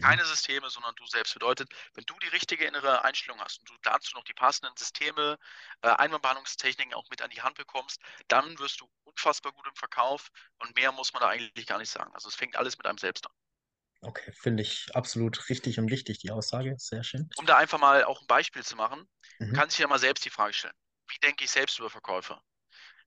Keine 0.00 0.24
Systeme, 0.24 0.70
sondern 0.70 0.94
du 0.96 1.06
selbst. 1.06 1.34
Bedeutet, 1.34 1.72
wenn 1.94 2.04
du 2.06 2.14
die 2.20 2.28
richtige 2.28 2.64
innere 2.66 3.04
Einstellung 3.04 3.40
hast 3.40 3.60
und 3.60 3.70
du 3.70 3.74
dazu 3.82 4.14
noch 4.16 4.24
die 4.24 4.34
passenden 4.34 4.76
Systeme, 4.76 5.38
äh, 5.82 5.88
Einwandbehandlungstechniken 5.88 6.94
auch 6.94 7.08
mit 7.10 7.22
an 7.22 7.30
die 7.30 7.42
Hand 7.42 7.56
bekommst, 7.56 8.00
dann 8.28 8.58
wirst 8.58 8.80
du 8.80 8.88
unfassbar 9.04 9.52
gut 9.52 9.66
im 9.66 9.74
Verkauf 9.76 10.28
und 10.58 10.74
mehr 10.76 10.92
muss 10.92 11.12
man 11.12 11.22
da 11.22 11.28
eigentlich 11.28 11.66
gar 11.66 11.78
nicht 11.78 11.90
sagen. 11.90 12.12
Also 12.14 12.28
es 12.28 12.34
fängt 12.34 12.56
alles 12.56 12.76
mit 12.78 12.86
einem 12.86 12.98
selbst 12.98 13.26
an. 13.26 13.32
Okay, 14.02 14.30
finde 14.32 14.62
ich 14.62 14.94
absolut 14.94 15.48
richtig 15.48 15.80
und 15.80 15.90
wichtig, 15.90 16.18
die 16.18 16.30
Aussage. 16.30 16.76
Sehr 16.78 17.02
schön. 17.02 17.30
Um 17.36 17.46
da 17.46 17.56
einfach 17.58 17.78
mal 17.78 18.02
auch 18.04 18.20
ein 18.20 18.26
Beispiel 18.26 18.64
zu 18.64 18.74
machen, 18.74 19.08
Mhm. 19.40 19.54
kann 19.54 19.70
sich 19.70 19.78
ja 19.78 19.86
mal 19.86 20.00
selbst 20.00 20.24
die 20.24 20.30
Frage 20.30 20.52
stellen, 20.52 20.74
wie 21.08 21.18
denke 21.20 21.44
ich 21.44 21.50
selbst 21.52 21.78
über 21.78 21.88
Verkäufer? 21.90 22.42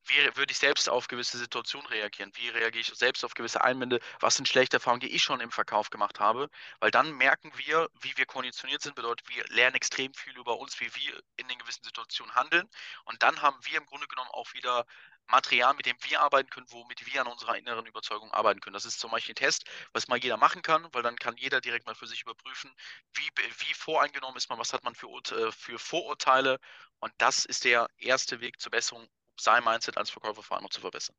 Wie 0.08 0.38
würde 0.38 0.52
ich 0.52 0.58
selbst 0.58 0.89
auf 0.89 1.08
gewisse 1.08 1.38
Situationen 1.38 1.88
reagieren? 1.88 2.32
Wie 2.36 2.50
reagiere 2.50 2.82
ich 2.82 2.91
selbst 2.96 3.26
auf 3.26 3.34
gewisse 3.34 3.62
Einwände? 3.62 4.00
Was 4.20 4.36
sind 4.36 4.48
schlechte 4.48 4.78
Erfahrungen, 4.78 5.02
die 5.02 5.13
ich 5.13 5.22
schon 5.22 5.41
im 5.41 5.52
Verkauf 5.52 5.89
gemacht 5.89 6.20
habe? 6.20 6.50
Weil 6.80 6.91
dann 6.91 7.13
merken 7.17 7.52
wir, 7.58 7.89
wie 8.02 8.15
wir 8.15 8.26
konditioniert 8.26 8.82
sind. 8.82 8.96
Bedeutet, 8.96 9.28
wir 9.28 9.43
lernen 9.50 9.76
extrem 9.76 10.13
viel 10.13 10.38
über 10.38 10.60
uns, 10.60 10.80
wie 10.80 10.93
wir 10.96 11.22
in 11.36 11.48
den 11.48 11.60
gewissen 11.60 11.84
Situationen 11.84 12.36
handeln. 12.36 12.70
Und 13.06 13.22
dann 13.22 13.41
haben 13.41 13.58
wir 13.63 13.78
im 13.78 13.86
Grunde 13.86 14.08
genommen 14.08 14.30
auch 14.32 14.54
wieder 14.54 14.86
Material, 15.28 15.74
mit 15.74 15.86
dem 15.86 15.98
wir 16.04 16.22
arbeiten 16.22 16.50
können, 16.50 16.67
womit 16.70 17.06
wir 17.06 17.22
an 17.22 17.28
unserer 17.28 17.58
inneren 17.58 17.86
Überzeugung 17.86 18.32
arbeiten 18.34 18.62
können. 18.62 18.76
Das 18.76 18.86
ist 18.86 19.00
zum 19.00 19.12
Beispiel 19.12 19.34
ein 19.34 19.36
Test, 19.36 19.65
was 19.91 20.08
mal 20.08 20.17
jeder 20.17 20.38
machen 20.38 20.62
kann, 20.62 20.88
weil 20.93 21.04
dann 21.04 21.17
kann 21.17 21.36
jeder 21.36 21.60
direkt 21.60 21.86
mal 21.86 21.96
für 21.96 22.08
sich 22.08 22.22
überprüfen, 22.22 22.74
wie, 23.13 23.30
wie 23.36 23.74
voreingenommen 23.74 24.38
ist 24.38 24.50
man, 24.50 24.58
was 24.58 24.72
hat 24.72 24.84
man 24.86 24.96
für, 24.96 25.10
für 25.52 25.80
Vorurteile. 25.80 26.60
Und 27.00 27.12
das 27.17 27.43
ist 27.43 27.65
der 27.65 27.89
erste 27.98 28.39
Weg 28.39 28.62
zur 28.62 28.72
Besserung, 28.72 29.10
sein 29.39 29.63
Mindset 29.63 29.97
als 29.97 30.10
Verkäufer 30.10 30.43
vor 30.43 30.58
allem 30.58 30.63
noch 30.63 30.71
zu 30.71 30.82
verbessern. 30.82 31.15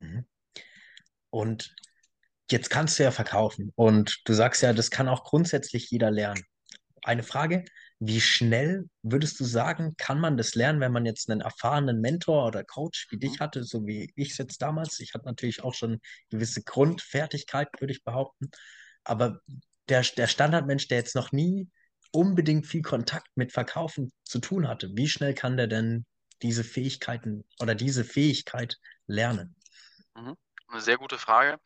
Mhm. 0.00 0.26
Und 1.30 1.74
jetzt 2.50 2.70
kannst 2.70 2.98
du 2.98 3.04
ja 3.04 3.10
verkaufen. 3.10 3.72
Und 3.74 4.20
du 4.24 4.34
sagst 4.34 4.62
ja, 4.62 4.72
das 4.72 4.90
kann 4.90 5.08
auch 5.08 5.24
grundsätzlich 5.24 5.90
jeder 5.90 6.10
lernen. 6.10 6.44
Eine 7.02 7.22
Frage, 7.22 7.64
wie 7.98 8.20
schnell 8.20 8.88
würdest 9.02 9.38
du 9.40 9.44
sagen, 9.44 9.94
kann 9.96 10.20
man 10.20 10.36
das 10.36 10.54
lernen, 10.54 10.80
wenn 10.80 10.92
man 10.92 11.06
jetzt 11.06 11.30
einen 11.30 11.40
erfahrenen 11.40 12.00
Mentor 12.00 12.46
oder 12.46 12.64
Coach 12.64 13.06
wie 13.10 13.18
dich 13.18 13.38
Mhm. 13.38 13.44
hatte, 13.44 13.64
so 13.64 13.86
wie 13.86 14.12
ich 14.16 14.32
es 14.32 14.38
jetzt 14.38 14.60
damals? 14.60 15.00
Ich 15.00 15.14
hatte 15.14 15.26
natürlich 15.26 15.62
auch 15.62 15.74
schon 15.74 16.00
gewisse 16.30 16.62
Grundfertigkeiten, 16.62 17.80
würde 17.80 17.92
ich 17.92 18.04
behaupten. 18.04 18.50
Aber 19.04 19.40
der, 19.88 20.02
der 20.02 20.26
Standardmensch, 20.26 20.88
der 20.88 20.98
jetzt 20.98 21.14
noch 21.14 21.32
nie 21.32 21.68
unbedingt 22.12 22.66
viel 22.66 22.82
Kontakt 22.82 23.28
mit 23.36 23.52
Verkaufen 23.52 24.12
zu 24.24 24.38
tun 24.38 24.68
hatte, 24.68 24.90
wie 24.94 25.08
schnell 25.08 25.34
kann 25.34 25.56
der 25.56 25.66
denn 25.66 26.04
diese 26.42 26.64
Fähigkeiten 26.64 27.44
oder 27.60 27.74
diese 27.74 28.04
Fähigkeit 28.04 28.78
lernen? 29.06 29.54
Mhm. 30.14 30.36
Eine 30.68 30.80
sehr 30.80 30.98
gute 30.98 31.18
Frage. 31.18 31.60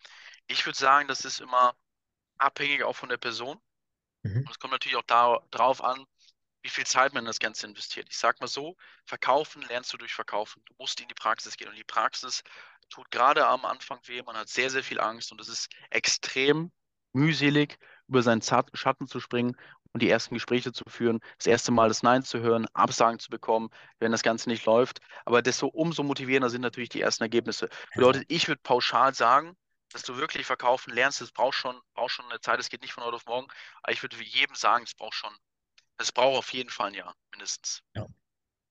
Ich 0.47 0.65
würde 0.67 0.79
sagen, 0.79 1.09
das 1.09 1.25
ist 1.25 1.41
immer 1.41 1.77
abhängig 2.39 2.83
auch 2.83 2.97
von 2.97 3.09
der 3.09 3.17
Person. 3.17 3.59
Mhm. 4.23 4.39
Und 4.39 4.51
es 4.51 4.59
kommt 4.59 4.73
natürlich 4.73 4.97
auch 4.97 5.07
da, 5.07 5.41
darauf 5.51 5.83
an, 5.83 6.05
wie 6.63 6.71
viel 6.71 6.87
Zeit 6.87 7.15
man 7.15 7.23
in 7.23 7.27
das 7.27 7.39
Ganze 7.39 7.67
investiert. 7.67 8.09
Ich 8.11 8.19
sag 8.19 8.41
mal 8.41 8.49
so, 8.49 8.77
verkaufen 9.05 9.63
lernst 9.63 9.93
du 9.93 9.97
durch 9.97 10.13
Verkaufen. 10.13 10.63
Du 10.67 10.75
musst 10.79 11.01
in 11.01 11.09
die 11.09 11.15
Praxis 11.15 11.57
gehen. 11.57 11.69
Und 11.69 11.77
die 11.77 11.85
Praxis 11.85 12.43
tut 12.91 13.11
gerade 13.11 13.47
am 13.47 13.65
Anfang 13.65 14.01
weh. 14.07 14.23
Man 14.23 14.37
hat 14.37 14.49
sehr, 14.49 14.71
sehr 14.71 14.83
viel 14.83 15.01
Angst 15.01 15.31
und 15.33 15.41
es 15.41 15.49
ist 15.49 15.69
extrem 15.91 16.73
mühselig, 17.13 17.79
über 18.09 18.23
seinen 18.23 18.43
Schatten 18.43 19.07
zu 19.07 19.21
springen 19.21 19.57
und 19.97 20.03
die 20.03 20.11
ersten 20.11 20.35
Gespräche 20.35 20.73
zu 20.73 20.85
führen, 20.87 21.21
das 21.39 21.47
erste 21.47 21.73
Mal 21.73 21.89
das 21.89 22.03
Nein 22.03 22.23
zu 22.23 22.41
hören, 22.41 22.67
Absagen 22.75 23.19
zu 23.19 23.31
bekommen, 23.31 23.71
wenn 23.99 24.13
das 24.13 24.23
Ganze 24.23 24.51
nicht 24.51 24.67
läuft. 24.67 25.01
Aber 25.25 25.41
desto 25.41 25.69
umso 25.69 26.03
motivierender 26.03 26.51
sind 26.51 26.61
natürlich 26.61 26.91
die 26.91 27.01
ersten 27.01 27.25
Ergebnisse. 27.25 27.71
Bedeutet, 27.95 28.25
ich 28.29 28.47
würde 28.47 28.61
pauschal 28.63 29.15
sagen, 29.15 29.57
dass 29.93 30.03
du 30.03 30.19
wirklich 30.19 30.45
verkaufen 30.45 30.93
lernst, 30.93 31.23
das 31.23 31.33
braucht 31.33 31.55
schon, 31.55 31.81
braucht 31.95 32.11
schon 32.13 32.27
eine 32.27 32.41
Zeit, 32.41 32.59
das 32.59 32.69
geht 32.69 32.83
nicht 32.83 32.93
von 32.93 33.05
heute 33.05 33.17
auf 33.17 33.25
morgen. 33.25 33.49
Aber 33.83 33.93
ich 33.93 34.03
würde 34.03 34.23
jedem 34.23 34.55
sagen, 34.55 34.85
es 34.85 34.95
braucht 34.95 35.15
schon, 35.15 35.35
es 35.97 36.13
braucht 36.13 36.37
auf 36.37 36.53
jeden 36.53 36.69
Fall 36.69 36.89
ein 36.89 36.95
Jahr, 36.95 37.15
mindestens. 37.31 37.83
Ja. 37.95 38.07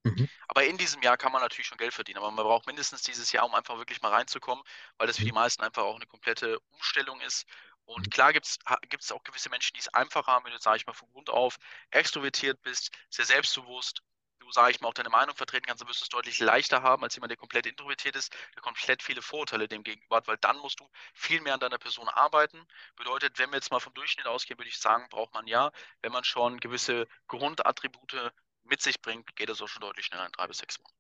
Mhm. 0.04 0.30
Aber 0.48 0.64
in 0.66 0.78
diesem 0.78 1.02
Jahr 1.02 1.18
kann 1.18 1.32
man 1.32 1.42
natürlich 1.42 1.66
schon 1.66 1.80
Geld 1.80 1.94
verdienen. 1.96 2.20
Aber 2.20 2.30
man 2.30 2.46
braucht 2.46 2.68
mindestens 2.68 3.02
dieses 3.02 3.32
Jahr, 3.32 3.46
um 3.46 3.56
einfach 3.56 3.80
wirklich 3.80 4.04
mal 4.04 4.12
reinzukommen, 4.14 4.64
weil 5.00 5.08
das 5.08 5.18
für 5.18 5.26
die 5.26 5.32
Mhm. 5.32 5.36
meisten 5.36 5.64
einfach 5.64 5.82
auch 5.82 5.96
eine 5.96 6.06
komplette 6.06 6.60
Umstellung 6.70 7.20
ist. 7.22 7.48
Und 7.86 8.08
Mhm. 8.08 8.10
klar 8.10 8.34
gibt 8.34 8.46
es 8.48 9.12
auch 9.12 9.24
gewisse 9.24 9.50
Menschen, 9.50 9.74
die 9.74 9.80
es 9.80 9.88
einfacher 9.90 10.32
haben, 10.32 10.46
wenn 10.46 10.52
du, 10.54 10.60
sage 10.60 10.78
ich 10.78 10.86
mal, 10.88 10.94
von 10.94 11.10
Grund 11.12 11.30
auf 11.30 11.58
extrovertiert 11.92 12.62
bist, 12.62 12.92
sehr 13.10 13.26
selbstbewusst, 13.26 14.02
du, 14.40 14.52
sage 14.52 14.72
ich 14.72 14.82
mal, 14.82 14.90
auch 14.90 14.94
deine 14.94 15.10
Meinung 15.10 15.36
vertreten 15.36 15.66
kannst, 15.66 15.82
dann 15.82 15.90
wirst 15.90 16.02
du 16.02 16.06
es 16.06 16.10
deutlich 16.10 16.40
leichter 16.40 16.82
haben, 16.84 17.04
als 17.04 17.16
jemand, 17.16 17.32
der 17.32 17.38
komplett 17.38 17.66
introvertiert 17.66 18.16
ist, 18.16 18.34
der 18.56 18.62
komplett 18.62 19.02
viele 19.04 19.22
Vorurteile 19.22 19.68
dem 19.68 19.84
gegenüber 19.84 20.18
hat, 20.18 20.28
weil 20.28 20.38
dann 20.38 20.58
musst 20.60 20.80
du 20.80 20.90
viel 21.14 21.42
mehr 21.42 21.54
an 21.56 21.60
deiner 21.60 21.78
Person 21.80 22.08
arbeiten. 22.10 22.66
Bedeutet, 22.96 23.38
wenn 23.40 23.50
wir 23.52 23.58
jetzt 23.58 23.72
mal 23.72 23.80
vom 23.80 23.94
Durchschnitt 23.94 24.28
ausgehen, 24.28 24.60
würde 24.60 24.70
ich 24.70 24.78
sagen, 24.80 25.08
braucht 25.10 25.34
man 25.34 25.48
ja, 25.48 25.72
wenn 26.02 26.12
man 26.12 26.24
schon 26.24 26.60
gewisse 26.60 27.08
Grundattribute 27.28 28.32
mit 28.64 28.82
sich 28.82 29.02
bringt, 29.02 29.36
geht 29.36 29.50
es 29.50 29.62
auch 29.62 29.68
schon 29.68 29.82
deutlich 29.82 30.06
schneller 30.08 30.26
in 30.26 30.32
drei 30.34 30.48
bis 30.48 30.58
sechs 30.60 30.80
Wochen. 30.80 30.95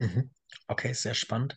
Mhm. 0.00 0.30
Okay, 0.66 0.92
sehr 0.94 1.14
spannend. 1.14 1.56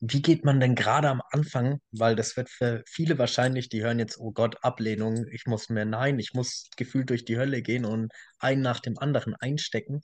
Wie 0.00 0.20
geht 0.22 0.44
man 0.44 0.58
denn 0.60 0.74
gerade 0.74 1.08
am 1.08 1.22
Anfang, 1.30 1.80
weil 1.92 2.16
das 2.16 2.36
wird 2.36 2.50
für 2.50 2.82
viele 2.86 3.18
wahrscheinlich, 3.18 3.68
die 3.68 3.82
hören 3.82 3.98
jetzt, 3.98 4.18
oh 4.18 4.32
Gott, 4.32 4.62
Ablehnung, 4.64 5.26
ich 5.30 5.46
muss 5.46 5.68
mehr 5.68 5.84
Nein, 5.84 6.18
ich 6.18 6.34
muss 6.34 6.68
gefühlt 6.76 7.10
durch 7.10 7.24
die 7.24 7.36
Hölle 7.38 7.62
gehen 7.62 7.84
und 7.84 8.12
einen 8.38 8.62
nach 8.62 8.80
dem 8.80 8.98
anderen 8.98 9.34
einstecken. 9.36 10.00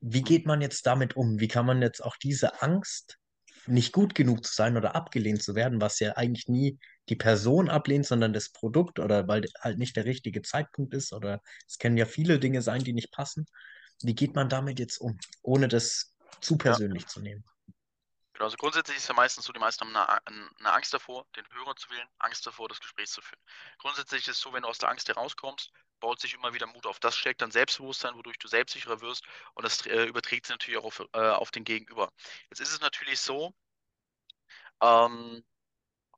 Wie 0.00 0.22
geht 0.22 0.46
man 0.46 0.62
jetzt 0.62 0.86
damit 0.86 1.16
um? 1.16 1.40
Wie 1.40 1.48
kann 1.48 1.66
man 1.66 1.82
jetzt 1.82 2.02
auch 2.04 2.16
diese 2.16 2.62
Angst, 2.62 3.18
nicht 3.66 3.92
gut 3.92 4.14
genug 4.14 4.44
zu 4.44 4.54
sein 4.54 4.76
oder 4.76 4.94
abgelehnt 4.96 5.42
zu 5.42 5.54
werden, 5.54 5.80
was 5.80 6.00
ja 6.00 6.12
eigentlich 6.12 6.48
nie 6.48 6.78
die 7.10 7.16
Person 7.16 7.70
ablehnt, 7.70 8.06
sondern 8.06 8.32
das 8.32 8.50
Produkt 8.50 8.98
oder 9.00 9.28
weil 9.28 9.44
halt 9.60 9.78
nicht 9.78 9.96
der 9.96 10.06
richtige 10.06 10.42
Zeitpunkt 10.42 10.94
ist 10.94 11.12
oder 11.12 11.42
es 11.68 11.78
können 11.78 11.96
ja 11.98 12.06
viele 12.06 12.38
Dinge 12.40 12.62
sein, 12.62 12.84
die 12.84 12.92
nicht 12.94 13.12
passen. 13.12 13.46
Wie 14.02 14.14
geht 14.14 14.34
man 14.34 14.48
damit 14.48 14.78
jetzt 14.80 14.98
um, 14.98 15.18
ohne 15.42 15.68
das 15.68 16.13
zu 16.40 16.56
Ja, 16.64 16.78
persönlich 16.78 17.06
zu 17.06 17.20
nehmen? 17.20 17.44
genau. 18.32 18.44
Also 18.46 18.56
grundsätzlich 18.56 18.96
ist 18.98 19.08
ja 19.08 19.14
meistens 19.14 19.44
so, 19.44 19.52
die 19.52 19.60
meisten 19.60 19.84
haben 19.84 19.96
eine, 19.96 20.50
eine 20.58 20.72
Angst 20.72 20.92
davor, 20.94 21.26
den 21.36 21.44
Hörer 21.52 21.76
zu 21.76 21.88
wählen, 21.90 22.08
Angst 22.18 22.46
davor, 22.46 22.68
das 22.68 22.80
Gespräch 22.80 23.08
zu 23.10 23.20
führen. 23.22 23.40
Grundsätzlich 23.78 24.22
ist 24.28 24.36
es 24.36 24.40
so, 24.40 24.52
wenn 24.52 24.62
du 24.62 24.68
aus 24.68 24.78
der 24.78 24.88
Angst 24.90 25.08
herauskommst, 25.08 25.70
baut 26.00 26.20
sich 26.20 26.34
immer 26.34 26.52
wieder 26.54 26.66
Mut 26.66 26.86
auf. 26.86 26.98
Das 27.00 27.16
stärkt 27.16 27.42
dann 27.42 27.50
Selbstbewusstsein, 27.50 28.14
wodurch 28.16 28.38
du 28.38 28.48
selbstsicherer 28.48 29.00
wirst 29.00 29.24
und 29.54 29.64
das 29.64 29.86
äh, 29.86 30.04
überträgt 30.04 30.46
sich 30.46 30.54
natürlich 30.54 30.78
auch 30.78 30.84
auf, 30.84 31.00
äh, 31.12 31.18
auf 31.18 31.50
den 31.50 31.64
Gegenüber. 31.64 32.12
Jetzt 32.50 32.60
ist 32.60 32.72
es 32.72 32.80
natürlich 32.80 33.20
so, 33.20 33.54
ähm, 34.80 35.44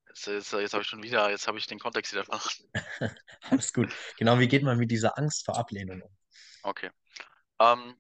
jetzt, 0.09 0.27
jetzt, 0.27 0.53
jetzt 0.53 0.75
habe 0.75 0.83
ich 0.83 0.89
schon 0.89 1.03
wieder, 1.03 1.31
jetzt 1.31 1.47
habe 1.49 1.59
ich 1.59 1.67
den 1.67 1.79
Kontext 1.81 2.13
wieder 2.13 2.25
verloren. 2.25 2.73
Alles 3.51 3.73
gut. 3.73 3.93
Genau, 4.19 4.39
wie 4.39 4.49
geht 4.49 4.63
man 4.63 4.79
mit 4.79 4.91
dieser 4.91 5.19
Angst 5.19 5.45
vor 5.45 5.57
Ablehnung 5.57 6.03
um? 6.03 6.17
Okay. 6.63 6.91
Ähm, 7.61 7.97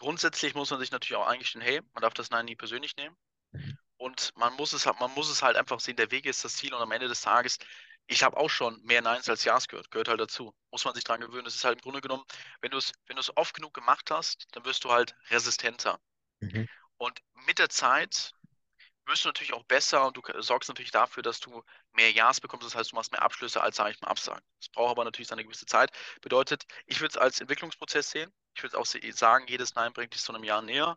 grundsätzlich 0.00 0.54
muss 0.54 0.70
man 0.70 0.80
sich 0.80 0.90
natürlich 0.90 1.22
auch 1.22 1.28
eingestehen, 1.28 1.62
hey, 1.62 1.80
man 1.92 2.02
darf 2.02 2.14
das 2.14 2.30
Nein 2.30 2.46
nie 2.46 2.56
persönlich 2.56 2.96
nehmen. 2.96 3.16
Mhm. 3.52 3.78
Und 3.96 4.32
man 4.34 4.54
muss 4.54 4.72
es, 4.72 4.86
man 4.86 5.14
muss 5.14 5.30
es 5.30 5.42
halt 5.42 5.56
einfach 5.56 5.78
sehen, 5.78 5.96
der 5.96 6.10
Weg 6.10 6.26
ist 6.26 6.44
das 6.44 6.56
Ziel 6.56 6.74
und 6.74 6.80
am 6.82 6.90
Ende 6.90 7.06
des 7.06 7.20
Tages, 7.20 7.58
ich 8.06 8.22
habe 8.24 8.36
auch 8.36 8.48
schon 8.48 8.82
mehr 8.82 9.02
Neins 9.02 9.28
als 9.28 9.44
Ja's 9.44 9.68
gehört, 9.68 9.90
gehört 9.90 10.08
halt 10.08 10.20
dazu. 10.20 10.52
Muss 10.72 10.84
man 10.84 10.94
sich 10.94 11.04
dran 11.04 11.20
gewöhnen. 11.20 11.44
Das 11.44 11.54
ist 11.54 11.64
halt 11.64 11.78
im 11.78 11.82
Grunde 11.82 12.00
genommen, 12.00 12.24
wenn 12.60 12.70
du 12.70 12.78
es, 12.78 12.92
wenn 13.06 13.16
du 13.16 13.20
es 13.20 13.36
oft 13.36 13.54
genug 13.54 13.74
gemacht 13.74 14.10
hast, 14.10 14.48
dann 14.52 14.64
wirst 14.64 14.84
du 14.84 14.90
halt 14.90 15.14
resistenter. 15.28 16.00
Mhm. 16.40 16.66
Und 16.96 17.20
mit 17.46 17.58
der 17.58 17.68
Zeit 17.68 18.32
wirst 19.10 19.24
du 19.24 19.28
natürlich 19.28 19.52
auch 19.52 19.64
besser 19.64 20.06
und 20.06 20.16
du 20.16 20.22
sorgst 20.40 20.68
natürlich 20.68 20.90
dafür, 20.90 21.22
dass 21.22 21.40
du 21.40 21.62
mehr 21.92 22.10
Ja's 22.12 22.40
bekommst. 22.40 22.66
Das 22.66 22.74
heißt, 22.74 22.92
du 22.92 22.96
machst 22.96 23.12
mehr 23.12 23.22
Abschlüsse 23.22 23.60
als, 23.62 23.76
sage 23.76 23.90
ich 23.90 24.00
mal, 24.00 24.08
Absagen. 24.08 24.42
Das 24.58 24.68
braucht 24.70 24.92
aber 24.92 25.04
natürlich 25.04 25.28
seine 25.28 25.44
gewisse 25.44 25.66
Zeit. 25.66 25.90
Bedeutet, 26.22 26.64
ich 26.86 27.00
würde 27.00 27.10
es 27.12 27.16
als 27.18 27.40
Entwicklungsprozess 27.40 28.10
sehen. 28.10 28.32
Ich 28.54 28.62
würde 28.62 28.78
auch 28.78 28.86
sagen, 28.86 29.46
jedes 29.48 29.74
Nein 29.74 29.92
bringt 29.92 30.14
dich 30.14 30.22
zu 30.22 30.32
einem 30.32 30.44
Jahr 30.44 30.62
näher. 30.62 30.96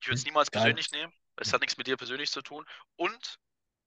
Ich 0.00 0.08
würde 0.08 0.18
es 0.18 0.24
niemals 0.24 0.50
Geil. 0.50 0.62
persönlich 0.62 0.90
nehmen. 0.90 1.12
Es 1.36 1.52
hat 1.52 1.60
nichts 1.60 1.76
mit 1.76 1.86
dir 1.86 1.96
persönlich 1.96 2.30
zu 2.30 2.42
tun. 2.42 2.66
Und 2.96 3.38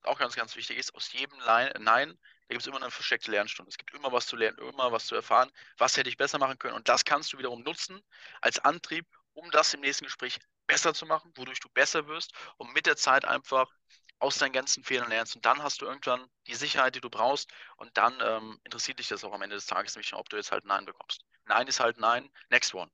auch 0.03 0.17
ganz, 0.19 0.35
ganz 0.35 0.55
wichtig 0.55 0.77
ist, 0.77 0.93
aus 0.95 1.11
jedem 1.13 1.39
Lein- 1.39 1.73
Nein, 1.79 2.17
da 2.47 2.53
gibt 2.53 2.61
es 2.61 2.67
immer 2.67 2.77
eine 2.77 2.91
versteckte 2.91 3.31
Lernstunde. 3.31 3.69
Es 3.69 3.77
gibt 3.77 3.93
immer 3.93 4.11
was 4.11 4.27
zu 4.27 4.35
lernen, 4.35 4.57
immer 4.59 4.91
was 4.91 5.07
zu 5.07 5.15
erfahren. 5.15 5.51
Was 5.77 5.97
hätte 5.97 6.09
ich 6.09 6.17
besser 6.17 6.38
machen 6.38 6.59
können? 6.59 6.75
Und 6.75 6.88
das 6.88 7.05
kannst 7.05 7.33
du 7.33 7.38
wiederum 7.38 7.63
nutzen 7.63 8.01
als 8.41 8.59
Antrieb, 8.59 9.07
um 9.33 9.49
das 9.51 9.73
im 9.73 9.81
nächsten 9.81 10.05
Gespräch 10.05 10.39
besser 10.67 10.93
zu 10.93 11.06
machen, 11.06 11.32
wodurch 11.36 11.60
du 11.60 11.69
besser 11.69 12.08
wirst 12.08 12.34
und 12.58 12.73
mit 12.73 12.86
der 12.86 12.95
Zeit 12.95 13.25
einfach 13.25 13.71
aus 14.19 14.38
deinen 14.38 14.54
ganzen 14.54 14.84
Fehlern 14.84 15.10
lernst. 15.10 15.36
Und 15.36 15.45
dann 15.45 15.62
hast 15.62 15.82
du 15.82 15.86
irgendwann 15.86 16.25
die 16.47 16.56
Sicherheit, 16.56 16.95
die 16.95 17.01
du 17.01 17.10
brauchst. 17.10 17.51
Und 17.78 17.95
dann 17.97 18.17
ähm, 18.21 18.60
interessiert 18.63 18.99
dich 18.99 19.08
das 19.08 19.23
auch 19.23 19.34
am 19.34 19.41
Ende 19.41 19.56
des 19.56 19.65
Tages 19.65 19.95
nicht, 19.95 20.13
ob 20.13 20.30
du 20.30 20.38
jetzt 20.38 20.51
halt 20.51 20.65
Nein 20.65 20.86
bekommst. 20.86 21.21
Nein 21.45 21.67
ist 21.67 21.80
halt 21.80 21.99
Nein. 21.99 22.30
Next 22.49 22.73
one. 22.73 22.89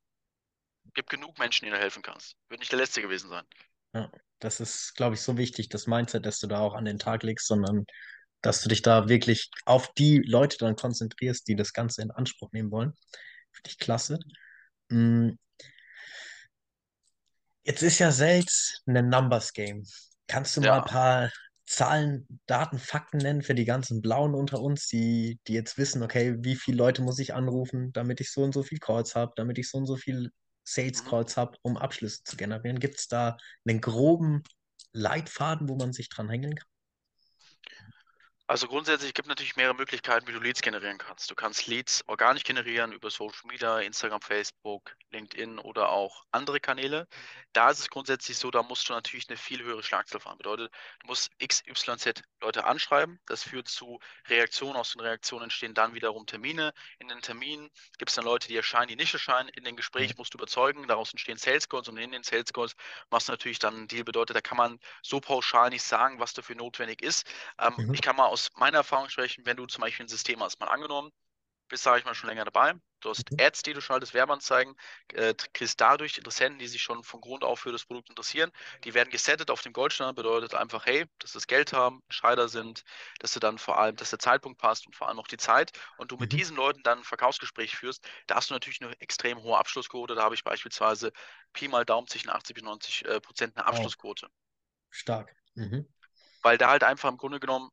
Gibt 0.93 1.09
genug 1.09 1.37
Menschen, 1.37 1.65
denen 1.65 1.75
du 1.75 1.81
helfen 1.81 2.01
kannst. 2.01 2.35
Wird 2.49 2.59
nicht 2.59 2.71
der 2.71 2.79
Letzte 2.79 3.01
gewesen 3.01 3.29
sein. 3.29 3.45
Ja, 3.93 4.11
das 4.39 4.59
ist, 4.59 4.95
glaube 4.95 5.15
ich, 5.15 5.21
so 5.21 5.37
wichtig, 5.37 5.69
das 5.69 5.85
Mindset, 5.85 6.25
das 6.25 6.39
du 6.39 6.47
da 6.47 6.59
auch 6.59 6.73
an 6.73 6.85
den 6.85 6.97
Tag 6.97 7.23
legst, 7.23 7.47
sondern 7.47 7.85
dass 8.41 8.61
du 8.61 8.69
dich 8.69 8.81
da 8.81 9.07
wirklich 9.07 9.51
auf 9.65 9.93
die 9.93 10.17
Leute 10.25 10.57
dann 10.57 10.75
konzentrierst, 10.75 11.47
die 11.47 11.55
das 11.55 11.73
Ganze 11.73 12.01
in 12.01 12.09
Anspruch 12.09 12.51
nehmen 12.51 12.71
wollen. 12.71 12.93
Finde 13.51 13.69
ich 13.69 13.77
klasse. 13.77 14.17
Jetzt 17.63 17.83
ist 17.83 17.99
ja 17.99 18.11
Sales 18.11 18.81
ein 18.85 19.09
Numbers 19.09 19.53
Game. 19.53 19.83
Kannst 20.27 20.55
du 20.57 20.61
mal 20.61 20.77
ein 20.79 20.83
Ja. 20.83 20.85
paar 20.85 21.31
Zahlen, 21.65 22.27
Daten, 22.47 22.79
Fakten 22.79 23.17
nennen 23.19 23.41
für 23.43 23.55
die 23.55 23.65
ganzen 23.65 24.01
Blauen 24.01 24.33
unter 24.33 24.61
uns, 24.61 24.87
die, 24.87 25.39
die 25.47 25.53
jetzt 25.53 25.77
wissen, 25.77 26.03
okay, 26.03 26.35
wie 26.39 26.55
viele 26.55 26.77
Leute 26.77 27.01
muss 27.01 27.19
ich 27.19 27.33
anrufen, 27.33 27.91
damit 27.93 28.19
ich 28.19 28.31
so 28.31 28.43
und 28.43 28.53
so 28.53 28.63
viel 28.63 28.79
Calls 28.79 29.15
habe, 29.15 29.33
damit 29.35 29.57
ich 29.57 29.69
so 29.69 29.77
und 29.77 29.85
so 29.85 29.95
viel 29.95 30.31
Sales 30.63 31.03
Mhm. 31.03 31.03
Calls 31.03 31.37
habe, 31.37 31.57
um 31.61 31.77
Abschlüsse 31.77 32.23
zu 32.23 32.35
generieren? 32.35 32.79
Gibt 32.79 32.99
es 32.99 33.07
da 33.07 33.37
einen 33.67 33.79
groben 33.81 34.43
Leitfaden, 34.93 35.69
wo 35.69 35.75
man 35.75 35.93
sich 35.93 36.09
dran 36.09 36.29
hängen 36.29 36.55
kann? 36.55 36.67
Also 38.51 38.67
grundsätzlich 38.67 39.13
gibt 39.13 39.27
es 39.27 39.29
natürlich 39.29 39.55
mehrere 39.55 39.73
Möglichkeiten, 39.75 40.27
wie 40.27 40.33
du 40.33 40.39
Leads 40.41 40.61
generieren 40.61 40.97
kannst. 40.97 41.31
Du 41.31 41.35
kannst 41.35 41.67
Leads 41.67 42.03
organisch 42.07 42.43
generieren 42.43 42.91
über 42.91 43.09
Social 43.09 43.47
Media, 43.47 43.79
Instagram, 43.79 44.19
Facebook, 44.21 44.93
LinkedIn 45.11 45.57
oder 45.57 45.87
auch 45.87 46.25
andere 46.31 46.59
Kanäle. 46.59 47.07
Da 47.53 47.69
ist 47.69 47.79
es 47.79 47.89
grundsätzlich 47.89 48.37
so, 48.37 48.51
da 48.51 48.61
musst 48.61 48.89
du 48.89 48.93
natürlich 48.93 49.29
eine 49.29 49.37
viel 49.37 49.63
höhere 49.63 49.83
Schlagzahl 49.83 50.19
fahren. 50.19 50.37
Bedeutet, 50.37 50.69
du 50.99 51.07
musst 51.07 51.31
XYZ 51.39 52.23
Leute 52.41 52.65
anschreiben. 52.65 53.21
Das 53.25 53.41
führt 53.41 53.69
zu 53.69 53.99
Reaktionen. 54.27 54.75
Aus 54.75 54.91
den 54.91 54.99
Reaktionen 55.01 55.43
entstehen 55.43 55.73
dann 55.73 55.93
wiederum 55.93 56.25
Termine. 56.25 56.73
In 56.99 57.07
den 57.07 57.21
Terminen 57.21 57.69
gibt 57.99 58.09
es 58.09 58.15
dann 58.15 58.25
Leute, 58.25 58.49
die 58.49 58.57
erscheinen, 58.57 58.89
die 58.89 58.97
nicht 58.97 59.13
erscheinen. 59.13 59.47
In 59.47 59.63
den 59.63 59.77
Gesprächen 59.77 60.15
musst 60.17 60.33
du 60.33 60.37
überzeugen. 60.37 60.89
Daraus 60.89 61.13
entstehen 61.13 61.37
Sales 61.37 61.69
Calls 61.69 61.87
und 61.87 61.95
in 61.95 62.11
den 62.11 62.23
Sales 62.23 62.51
Calls 62.51 62.73
machst 63.09 63.29
du 63.29 63.31
natürlich 63.31 63.59
dann 63.59 63.75
einen 63.75 63.87
Deal. 63.87 64.03
Bedeutet, 64.03 64.35
da 64.35 64.41
kann 64.41 64.57
man 64.57 64.77
so 65.01 65.21
pauschal 65.21 65.69
nicht 65.69 65.83
sagen, 65.83 66.19
was 66.19 66.33
dafür 66.33 66.57
notwendig 66.57 67.01
ist. 67.01 67.25
Ähm, 67.59 67.77
Mhm. 67.77 67.93
ich 67.93 68.01
kann 68.01 68.17
mal 68.17 68.25
aus 68.27 68.40
meiner 68.57 68.77
Erfahrung 68.79 69.09
sprechen, 69.09 69.45
wenn 69.45 69.57
du 69.57 69.65
zum 69.65 69.81
Beispiel 69.81 70.05
ein 70.05 70.09
System 70.09 70.41
hast, 70.43 70.59
mal 70.59 70.67
angenommen, 70.67 71.11
bist, 71.69 71.83
sage 71.83 71.99
ich 71.99 72.05
mal, 72.05 72.15
schon 72.15 72.29
länger 72.29 72.45
dabei. 72.45 72.73
Du 73.01 73.09
hast 73.09 73.31
Mhm. 73.31 73.41
Ads, 73.41 73.63
die 73.63 73.73
du 73.73 73.81
schaltest, 73.81 74.13
Werbeanzeigen, 74.13 74.75
äh, 75.13 75.33
kriegst 75.53 75.81
dadurch 75.81 76.17
Interessenten, 76.17 76.59
die 76.59 76.67
sich 76.67 76.81
schon 76.83 77.03
von 77.03 77.21
Grund 77.21 77.43
auf 77.43 77.61
für 77.61 77.71
das 77.71 77.85
Produkt 77.85 78.09
interessieren. 78.09 78.51
Die 78.83 78.93
werden 78.93 79.09
gesettet 79.09 79.49
auf 79.51 79.61
dem 79.61 79.73
Goldstandard, 79.73 80.15
bedeutet 80.17 80.53
einfach, 80.55 80.85
hey, 80.85 81.05
dass 81.19 81.31
das 81.33 81.47
Geld 81.47 81.73
haben, 81.73 82.01
Entscheider 82.09 82.49
sind, 82.49 82.83
dass 83.19 83.33
du 83.33 83.39
dann 83.39 83.57
vor 83.57 83.79
allem, 83.79 83.95
dass 83.95 84.11
der 84.11 84.19
Zeitpunkt 84.19 84.59
passt 84.59 84.85
und 84.87 84.95
vor 84.95 85.07
allem 85.09 85.19
auch 85.19 85.27
die 85.27 85.37
Zeit 85.37 85.71
und 85.97 86.11
du 86.11 86.17
mit 86.17 86.31
Mhm. 86.31 86.37
diesen 86.37 86.55
Leuten 86.57 86.83
dann 86.83 86.99
ein 86.99 87.03
Verkaufsgespräch 87.05 87.75
führst, 87.77 88.05
da 88.27 88.35
hast 88.35 88.49
du 88.49 88.53
natürlich 88.53 88.81
eine 88.81 88.93
extrem 88.99 89.41
hohe 89.41 89.57
Abschlussquote. 89.57 90.15
Da 90.15 90.23
habe 90.23 90.35
ich 90.35 90.43
beispielsweise 90.43 91.11
Pi 91.53 91.67
mal 91.69 91.85
Daumen 91.85 92.07
zwischen 92.07 92.29
80 92.29 92.55
bis 92.55 92.63
90 92.63 93.05
äh, 93.05 93.21
Prozent 93.21 93.55
eine 93.57 93.65
Abschlussquote. 93.65 94.27
stark. 94.89 95.35
Mhm. 95.55 95.85
Weil 96.43 96.57
da 96.57 96.69
halt 96.69 96.83
einfach 96.83 97.09
im 97.09 97.17
Grunde 97.17 97.39
genommen 97.39 97.69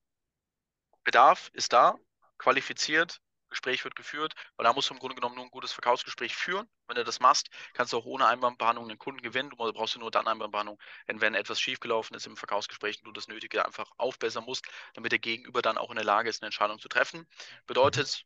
Bedarf 1.04 1.50
ist 1.52 1.72
da, 1.72 1.96
qualifiziert, 2.38 3.20
Gespräch 3.48 3.84
wird 3.84 3.96
geführt, 3.96 4.34
weil 4.56 4.64
da 4.64 4.72
musst 4.72 4.90
du 4.90 4.94
im 4.94 5.00
Grunde 5.00 5.14
genommen 5.14 5.36
nur 5.36 5.44
ein 5.44 5.50
gutes 5.50 5.72
Verkaufsgespräch 5.72 6.34
führen. 6.36 6.68
Wenn 6.86 6.96
du 6.96 7.04
das 7.04 7.20
machst, 7.20 7.48
kannst 7.72 7.92
du 7.92 7.98
auch 7.98 8.04
ohne 8.04 8.26
Einwandbehandlung 8.26 8.88
den 8.88 8.98
Kunden 8.98 9.22
gewinnen. 9.22 9.50
Du 9.50 9.56
brauchst 9.56 9.96
nur 9.96 10.10
dann 10.10 10.26
Einwandbehandlung, 10.26 10.78
wenn, 11.06 11.20
wenn 11.20 11.34
etwas 11.34 11.60
schiefgelaufen 11.60 12.14
ist 12.16 12.26
im 12.26 12.36
Verkaufsgespräch 12.36 12.98
und 12.98 13.06
du 13.06 13.12
das 13.12 13.28
Nötige 13.28 13.64
einfach 13.64 13.90
aufbessern 13.96 14.44
musst, 14.44 14.66
damit 14.94 15.12
der 15.12 15.18
Gegenüber 15.18 15.62
dann 15.62 15.78
auch 15.78 15.90
in 15.90 15.96
der 15.96 16.04
Lage 16.04 16.28
ist, 16.28 16.42
eine 16.42 16.48
Entscheidung 16.48 16.78
zu 16.78 16.88
treffen. 16.88 17.20
Mhm. 17.20 17.26
Bedeutet, 17.66 18.24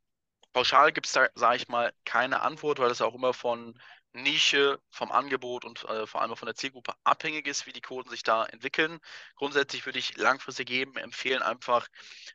pauschal 0.52 0.92
gibt 0.92 1.06
es 1.06 1.12
da, 1.12 1.28
sage 1.34 1.56
ich 1.56 1.68
mal, 1.68 1.92
keine 2.04 2.40
Antwort, 2.40 2.78
weil 2.78 2.90
es 2.90 3.00
auch 3.00 3.14
immer 3.14 3.32
von 3.32 3.78
Nische, 4.14 4.78
vom 4.90 5.10
Angebot 5.12 5.64
und 5.64 5.84
äh, 5.84 6.06
vor 6.06 6.22
allem 6.22 6.32
auch 6.32 6.38
von 6.38 6.46
der 6.46 6.54
Zielgruppe 6.54 6.94
abhängig 7.04 7.46
ist, 7.46 7.66
wie 7.66 7.72
die 7.72 7.80
Quoten 7.80 8.10
sich 8.10 8.22
da 8.22 8.44
entwickeln. 8.46 8.98
Grundsätzlich 9.36 9.86
würde 9.86 9.98
ich 9.98 10.16
langfristig 10.16 10.70
jedem 10.70 10.96
empfehlen, 10.96 11.42
einfach 11.42 11.88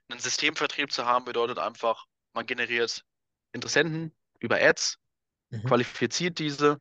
einen 0.10 0.20
Systemvertrieb 0.20 0.92
zu 0.92 1.06
haben, 1.06 1.26
bedeutet 1.26 1.60
einfach, 1.60 2.06
man 2.34 2.46
generiert 2.46 3.04
Interessenten 3.52 4.16
über 4.40 4.58
Ads, 4.62 5.00
Mhm. 5.52 5.68
qualifiziert 5.68 6.40
diese, 6.40 6.80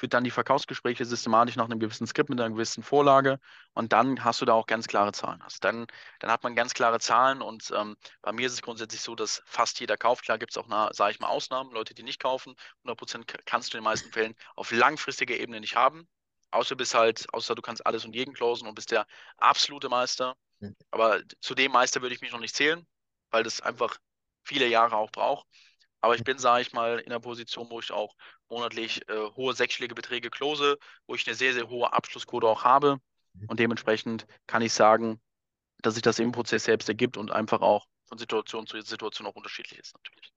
führt 0.00 0.14
dann 0.14 0.24
die 0.24 0.30
Verkaufsgespräche 0.30 1.04
systematisch 1.04 1.56
nach 1.56 1.66
einem 1.66 1.78
gewissen 1.78 2.06
Skript 2.06 2.30
mit 2.30 2.40
einer 2.40 2.48
gewissen 2.48 2.82
Vorlage 2.82 3.38
und 3.74 3.92
dann 3.92 4.24
hast 4.24 4.40
du 4.40 4.46
da 4.46 4.54
auch 4.54 4.66
ganz 4.66 4.86
klare 4.86 5.12
Zahlen. 5.12 5.42
Also 5.42 5.58
dann, 5.60 5.86
dann 6.20 6.30
hat 6.30 6.42
man 6.42 6.56
ganz 6.56 6.72
klare 6.72 7.00
Zahlen 7.00 7.42
und 7.42 7.70
ähm, 7.76 7.96
bei 8.22 8.32
mir 8.32 8.46
ist 8.46 8.54
es 8.54 8.62
grundsätzlich 8.62 9.02
so, 9.02 9.14
dass 9.14 9.42
fast 9.44 9.78
jeder 9.78 9.98
kauft. 9.98 10.24
Klar 10.24 10.38
gibt 10.38 10.52
es 10.52 10.56
auch, 10.56 10.66
sage 10.92 11.12
ich 11.12 11.20
mal, 11.20 11.28
Ausnahmen, 11.28 11.70
Leute, 11.72 11.92
die 11.92 12.02
nicht 12.02 12.18
kaufen. 12.18 12.54
100% 12.86 13.26
kannst 13.44 13.72
du 13.72 13.76
in 13.76 13.82
den 13.82 13.84
meisten 13.84 14.10
Fällen 14.10 14.34
auf 14.56 14.70
langfristiger 14.72 15.36
Ebene 15.36 15.60
nicht 15.60 15.76
haben. 15.76 16.08
Außer 16.50 16.76
bist 16.76 16.94
halt, 16.94 17.26
außer 17.34 17.54
du 17.54 17.60
kannst 17.60 17.84
alles 17.84 18.06
und 18.06 18.14
jeden 18.14 18.32
closen 18.32 18.66
und 18.66 18.74
bist 18.74 18.92
der 18.92 19.06
absolute 19.36 19.90
Meister. 19.90 20.34
Mhm. 20.60 20.74
Aber 20.90 21.20
zu 21.40 21.54
dem 21.54 21.72
Meister 21.72 22.00
würde 22.00 22.14
ich 22.14 22.22
mich 22.22 22.32
noch 22.32 22.40
nicht 22.40 22.56
zählen, 22.56 22.86
weil 23.30 23.42
das 23.42 23.60
einfach 23.60 23.98
viele 24.44 24.66
Jahre 24.66 24.96
auch 24.96 25.12
braucht. 25.12 25.46
Aber 26.00 26.14
ich 26.14 26.24
bin, 26.24 26.38
sage 26.38 26.62
ich 26.62 26.72
mal, 26.72 26.98
in 27.00 27.10
der 27.10 27.20
Position, 27.20 27.68
wo 27.70 27.80
ich 27.80 27.92
auch 27.92 28.14
monatlich 28.48 29.08
äh, 29.08 29.14
hohe 29.36 29.54
sechsstellige 29.54 29.94
Beträge 29.94 30.30
close, 30.30 30.78
wo 31.06 31.14
ich 31.14 31.26
eine 31.26 31.36
sehr, 31.36 31.54
sehr 31.54 31.68
hohe 31.68 31.92
Abschlussquote 31.92 32.46
auch 32.46 32.64
habe. 32.64 32.98
Und 33.46 33.60
dementsprechend 33.60 34.26
kann 34.46 34.62
ich 34.62 34.72
sagen, 34.72 35.20
dass 35.82 35.94
sich 35.94 36.02
das 36.02 36.18
im 36.20 36.32
Prozess 36.32 36.64
selbst 36.64 36.88
ergibt 36.88 37.16
und 37.18 37.30
einfach 37.32 37.60
auch 37.62 37.86
von 38.06 38.18
Situation 38.18 38.66
zu 38.66 38.80
Situation 38.82 39.26
auch 39.28 39.36
unterschiedlich 39.36 39.80
ist, 39.80 39.94
natürlich. 39.94 40.32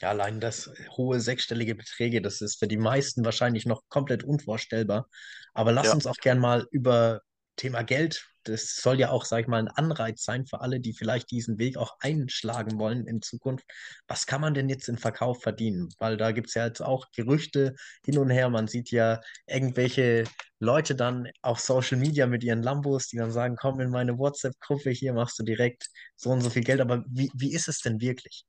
Ja, 0.00 0.08
allein 0.10 0.40
das 0.40 0.70
hohe 0.96 1.20
sechsstellige 1.20 1.74
Beträge, 1.74 2.20
das 2.22 2.40
ist 2.40 2.58
für 2.58 2.66
die 2.68 2.76
meisten 2.76 3.24
wahrscheinlich 3.24 3.66
noch 3.66 3.82
komplett 3.88 4.24
unvorstellbar. 4.24 5.08
Aber 5.54 5.72
lass 5.72 5.88
Ja. 5.88 5.94
uns 5.94 6.06
auch 6.06 6.16
gern 6.20 6.38
mal 6.38 6.66
über 6.70 7.20
Thema 7.56 7.82
Geld. 7.82 8.26
Das 8.44 8.74
soll 8.76 8.98
ja 8.98 9.10
auch, 9.10 9.24
sag 9.24 9.42
ich 9.42 9.46
mal, 9.46 9.58
ein 9.58 9.68
Anreiz 9.68 10.24
sein 10.24 10.46
für 10.46 10.60
alle, 10.60 10.80
die 10.80 10.94
vielleicht 10.94 11.30
diesen 11.30 11.58
Weg 11.58 11.76
auch 11.76 11.96
einschlagen 12.00 12.78
wollen 12.78 13.06
in 13.06 13.22
Zukunft. 13.22 13.64
Was 14.08 14.26
kann 14.26 14.40
man 14.40 14.54
denn 14.54 14.68
jetzt 14.68 14.88
im 14.88 14.98
Verkauf 14.98 15.42
verdienen? 15.42 15.88
Weil 15.98 16.16
da 16.16 16.32
gibt 16.32 16.48
es 16.48 16.54
ja 16.54 16.66
jetzt 16.66 16.80
auch 16.80 17.06
Gerüchte 17.12 17.74
hin 18.04 18.18
und 18.18 18.30
her. 18.30 18.50
Man 18.50 18.66
sieht 18.66 18.90
ja 18.90 19.20
irgendwelche 19.46 20.24
Leute 20.58 20.96
dann 20.96 21.30
auf 21.42 21.60
Social 21.60 21.98
Media 21.98 22.26
mit 22.26 22.42
ihren 22.42 22.62
Lambos, 22.62 23.06
die 23.08 23.16
dann 23.16 23.30
sagen, 23.30 23.56
komm 23.56 23.80
in 23.80 23.90
meine 23.90 24.18
WhatsApp-Gruppe, 24.18 24.90
hier 24.90 25.12
machst 25.12 25.38
du 25.38 25.44
direkt 25.44 25.86
so 26.16 26.30
und 26.30 26.40
so 26.40 26.50
viel 26.50 26.64
Geld. 26.64 26.80
Aber 26.80 27.04
wie, 27.08 27.30
wie 27.34 27.54
ist 27.54 27.68
es 27.68 27.80
denn 27.80 28.00
wirklich? 28.00 28.44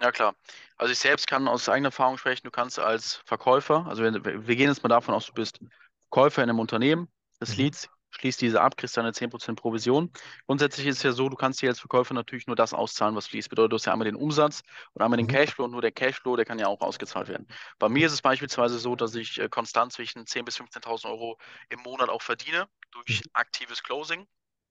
Ja, 0.00 0.10
klar. 0.10 0.34
Also 0.76 0.92
ich 0.92 0.98
selbst 0.98 1.26
kann 1.26 1.46
aus 1.46 1.68
eigener 1.68 1.88
Erfahrung 1.88 2.16
sprechen, 2.16 2.42
du 2.44 2.50
kannst 2.50 2.78
als 2.78 3.20
Verkäufer, 3.26 3.86
also 3.86 4.02
wenn, 4.02 4.24
wir 4.24 4.56
gehen 4.56 4.68
jetzt 4.68 4.82
mal 4.82 4.88
davon 4.88 5.14
aus, 5.14 5.26
du 5.26 5.34
bist 5.34 5.60
Käufer 6.08 6.42
in 6.42 6.48
einem 6.48 6.58
Unternehmen 6.58 7.08
des 7.40 7.56
Mhm. 7.56 7.56
Leads, 7.56 7.88
schließt 8.10 8.40
diese 8.40 8.60
ab, 8.60 8.76
kriegst 8.76 8.96
deine 8.96 9.12
10% 9.12 9.58
Provision. 9.60 10.10
Grundsätzlich 10.46 10.86
ist 10.86 10.98
es 10.98 11.02
ja 11.04 11.12
so, 11.12 11.28
du 11.28 11.36
kannst 11.36 11.62
dir 11.62 11.68
als 11.70 11.80
Verkäufer 11.80 12.12
natürlich 12.14 12.46
nur 12.46 12.56
das 12.56 12.74
auszahlen, 12.74 13.14
was 13.16 13.28
fließt. 13.28 13.48
Bedeutet, 13.48 13.72
du 13.72 13.76
hast 13.76 13.86
ja 13.86 13.92
einmal 13.92 14.06
den 14.06 14.16
Umsatz 14.16 14.62
und 14.94 15.02
einmal 15.02 15.16
den 15.18 15.26
Mhm. 15.26 15.28
Cashflow 15.28 15.64
und 15.64 15.70
nur 15.72 15.82
der 15.82 15.92
Cashflow, 15.92 16.36
der 16.36 16.44
kann 16.44 16.58
ja 16.58 16.66
auch 16.66 16.80
ausgezahlt 16.80 17.28
werden. 17.28 17.46
Bei 17.78 17.88
mir 17.88 18.06
ist 18.06 18.12
es 18.12 18.22
beispielsweise 18.22 18.78
so, 18.78 18.96
dass 18.96 19.14
ich 19.14 19.38
äh, 19.40 19.48
konstant 19.48 19.92
zwischen 19.92 20.26
10.000 20.26 20.44
bis 20.46 20.56
15.000 20.56 21.12
Euro 21.12 21.38
im 21.68 21.80
Monat 21.80 22.08
auch 22.08 22.22
verdiene 22.22 22.68
durch 22.90 23.22
aktives 23.32 23.82
Closing 23.82 24.26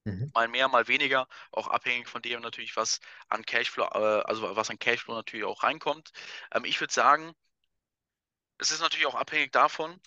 Mhm. 0.06 0.30
mal 0.34 0.48
mehr, 0.48 0.68
mal 0.68 0.88
weniger, 0.88 1.26
auch 1.52 1.68
abhängig 1.68 2.08
von 2.08 2.22
dem 2.22 2.40
natürlich, 2.40 2.76
was 2.76 3.00
an 3.28 3.44
Cashflow, 3.44 3.84
äh, 3.84 4.22
also 4.24 4.56
was 4.56 4.70
an 4.70 4.78
Cashflow 4.78 5.14
natürlich 5.14 5.44
auch 5.46 5.62
reinkommt. 5.62 6.10
Ähm, 6.52 6.64
ich 6.64 6.80
würde 6.80 6.92
sagen, 6.92 7.34
es 8.58 8.70
ist 8.70 8.80
natürlich 8.80 9.06
auch 9.06 9.14
abhängig 9.16 9.50
davon, 9.52 10.00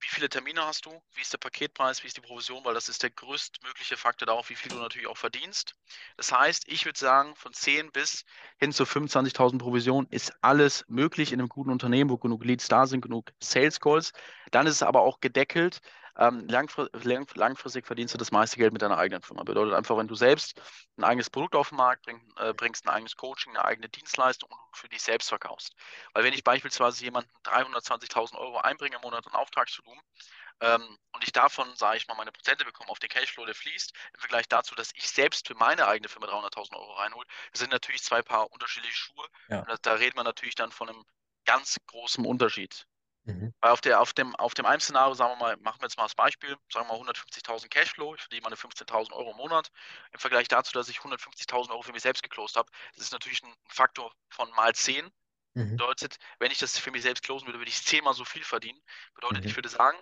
wie 0.00 0.08
viele 0.08 0.28
Termine 0.28 0.64
hast 0.64 0.86
du, 0.86 1.02
wie 1.14 1.20
ist 1.20 1.32
der 1.32 1.38
Paketpreis, 1.38 2.02
wie 2.02 2.06
ist 2.06 2.16
die 2.16 2.22
Provision, 2.22 2.64
weil 2.64 2.74
das 2.74 2.88
ist 2.88 3.02
der 3.02 3.10
größtmögliche 3.10 3.96
Faktor 3.96 4.26
darauf, 4.26 4.48
wie 4.48 4.54
viel 4.54 4.70
du 4.70 4.78
natürlich 4.78 5.06
auch 5.06 5.16
verdienst. 5.16 5.74
Das 6.16 6.32
heißt, 6.32 6.64
ich 6.68 6.86
würde 6.86 6.98
sagen, 6.98 7.36
von 7.36 7.52
10 7.52 7.92
bis 7.92 8.24
hin 8.58 8.72
zu 8.72 8.84
25.000 8.84 9.58
Provision 9.58 10.06
ist 10.10 10.32
alles 10.40 10.84
möglich 10.88 11.32
in 11.32 11.40
einem 11.40 11.48
guten 11.48 11.70
Unternehmen, 11.70 12.10
wo 12.10 12.16
genug 12.16 12.44
Leads 12.44 12.68
da 12.68 12.86
sind, 12.86 13.02
genug 13.02 13.32
Sales 13.40 13.78
Calls. 13.78 14.12
Dann 14.50 14.66
ist 14.66 14.76
es 14.76 14.82
aber 14.82 15.02
auch 15.02 15.20
gedeckelt. 15.20 15.80
Ähm, 16.16 16.46
langfr 16.48 16.88
lang 16.92 17.26
langfristig 17.34 17.86
verdienst 17.86 18.14
du 18.14 18.18
das 18.18 18.32
meiste 18.32 18.56
Geld 18.56 18.72
mit 18.72 18.82
deiner 18.82 18.98
eigenen 18.98 19.22
Firma. 19.22 19.42
Bedeutet 19.42 19.74
einfach, 19.74 19.96
wenn 19.96 20.08
du 20.08 20.14
selbst 20.14 20.60
ein 20.96 21.04
eigenes 21.04 21.30
Produkt 21.30 21.54
auf 21.54 21.68
den 21.68 21.76
Markt 21.76 22.02
bring, 22.02 22.20
äh, 22.36 22.52
bringst, 22.52 22.86
ein 22.86 22.90
eigenes 22.90 23.16
Coaching, 23.16 23.56
eine 23.56 23.64
eigene 23.64 23.88
Dienstleistung 23.88 24.50
und 24.50 24.76
für 24.76 24.88
dich 24.88 25.02
selbst 25.02 25.28
verkaufst. 25.28 25.74
Weil 26.12 26.24
wenn 26.24 26.32
ich 26.32 26.44
beispielsweise 26.44 27.04
jemanden 27.04 27.30
320.000 27.44 28.36
Euro 28.36 28.58
einbringe 28.58 28.96
im 28.96 29.02
Monat 29.02 29.26
an 29.26 29.34
Auftragsvolumen 29.34 30.02
ähm, 30.60 30.98
und 31.12 31.24
ich 31.24 31.32
davon, 31.32 31.74
sage 31.76 31.96
ich 31.96 32.06
mal, 32.06 32.14
meine 32.16 32.32
Prozente 32.32 32.64
bekomme 32.64 32.90
auf 32.90 32.98
den 32.98 33.08
Cashflow, 33.08 33.46
der 33.46 33.54
fließt, 33.54 33.92
im 34.14 34.20
Vergleich 34.20 34.48
dazu, 34.48 34.74
dass 34.74 34.92
ich 34.94 35.08
selbst 35.08 35.48
für 35.48 35.54
meine 35.54 35.86
eigene 35.86 36.08
Firma 36.08 36.26
300.000 36.26 36.76
Euro 36.76 36.92
reinhole, 36.94 37.26
sind 37.52 37.72
natürlich 37.72 38.02
zwei 38.02 38.22
Paar 38.22 38.50
unterschiedliche 38.52 38.94
Schuhe. 38.94 39.26
Ja. 39.48 39.60
Und 39.60 39.68
da, 39.68 39.76
da 39.80 39.92
redet 39.94 40.16
man 40.16 40.24
natürlich 40.24 40.54
dann 40.54 40.72
von 40.72 40.88
einem 40.88 41.04
ganz 41.46 41.76
großen 41.86 42.24
Unterschied. 42.24 42.86
Mhm. 43.30 43.54
Weil 43.60 43.72
auf, 43.72 43.80
der, 43.82 44.00
auf, 44.00 44.12
dem, 44.14 44.34
auf 44.36 44.54
dem 44.54 44.66
einen 44.66 44.80
Szenario, 44.80 45.14
sagen 45.14 45.32
wir 45.32 45.36
mal, 45.36 45.56
machen 45.58 45.80
wir 45.80 45.86
jetzt 45.86 45.96
mal 45.98 46.04
das 46.04 46.14
Beispiel, 46.14 46.56
sagen 46.72 46.86
wir 46.88 46.92
mal 46.94 46.98
150.000 46.98 47.70
Cashflow, 47.70 48.14
ich 48.14 48.22
verdiene 48.22 48.42
meine 48.42 48.56
15.000 48.56 49.12
Euro 49.12 49.32
im 49.32 49.36
Monat. 49.36 49.70
Im 50.12 50.18
Vergleich 50.20 50.48
dazu, 50.48 50.72
dass 50.72 50.88
ich 50.88 51.00
150.000 51.02 51.70
Euro 51.70 51.82
für 51.82 51.92
mich 51.92 52.02
selbst 52.02 52.22
geclosed 52.22 52.56
habe, 52.56 52.70
das 52.94 53.04
ist 53.04 53.12
natürlich 53.12 53.42
ein 53.42 53.54
Faktor 53.68 54.12
von 54.30 54.50
mal 54.52 54.74
10. 54.74 55.10
Mhm. 55.54 55.76
Bedeutet, 55.76 56.16
wenn 56.38 56.50
ich 56.50 56.58
das 56.58 56.78
für 56.78 56.90
mich 56.90 57.02
selbst 57.02 57.22
closen 57.24 57.46
würde, 57.46 57.58
würde 57.58 57.70
ich 57.70 57.82
zehnmal 57.84 58.14
so 58.14 58.24
viel 58.24 58.44
verdienen. 58.44 58.80
Bedeutet, 59.14 59.44
Mhm. 59.44 59.48
ich 59.50 59.56
würde 59.56 59.68
sagen, 59.68 59.98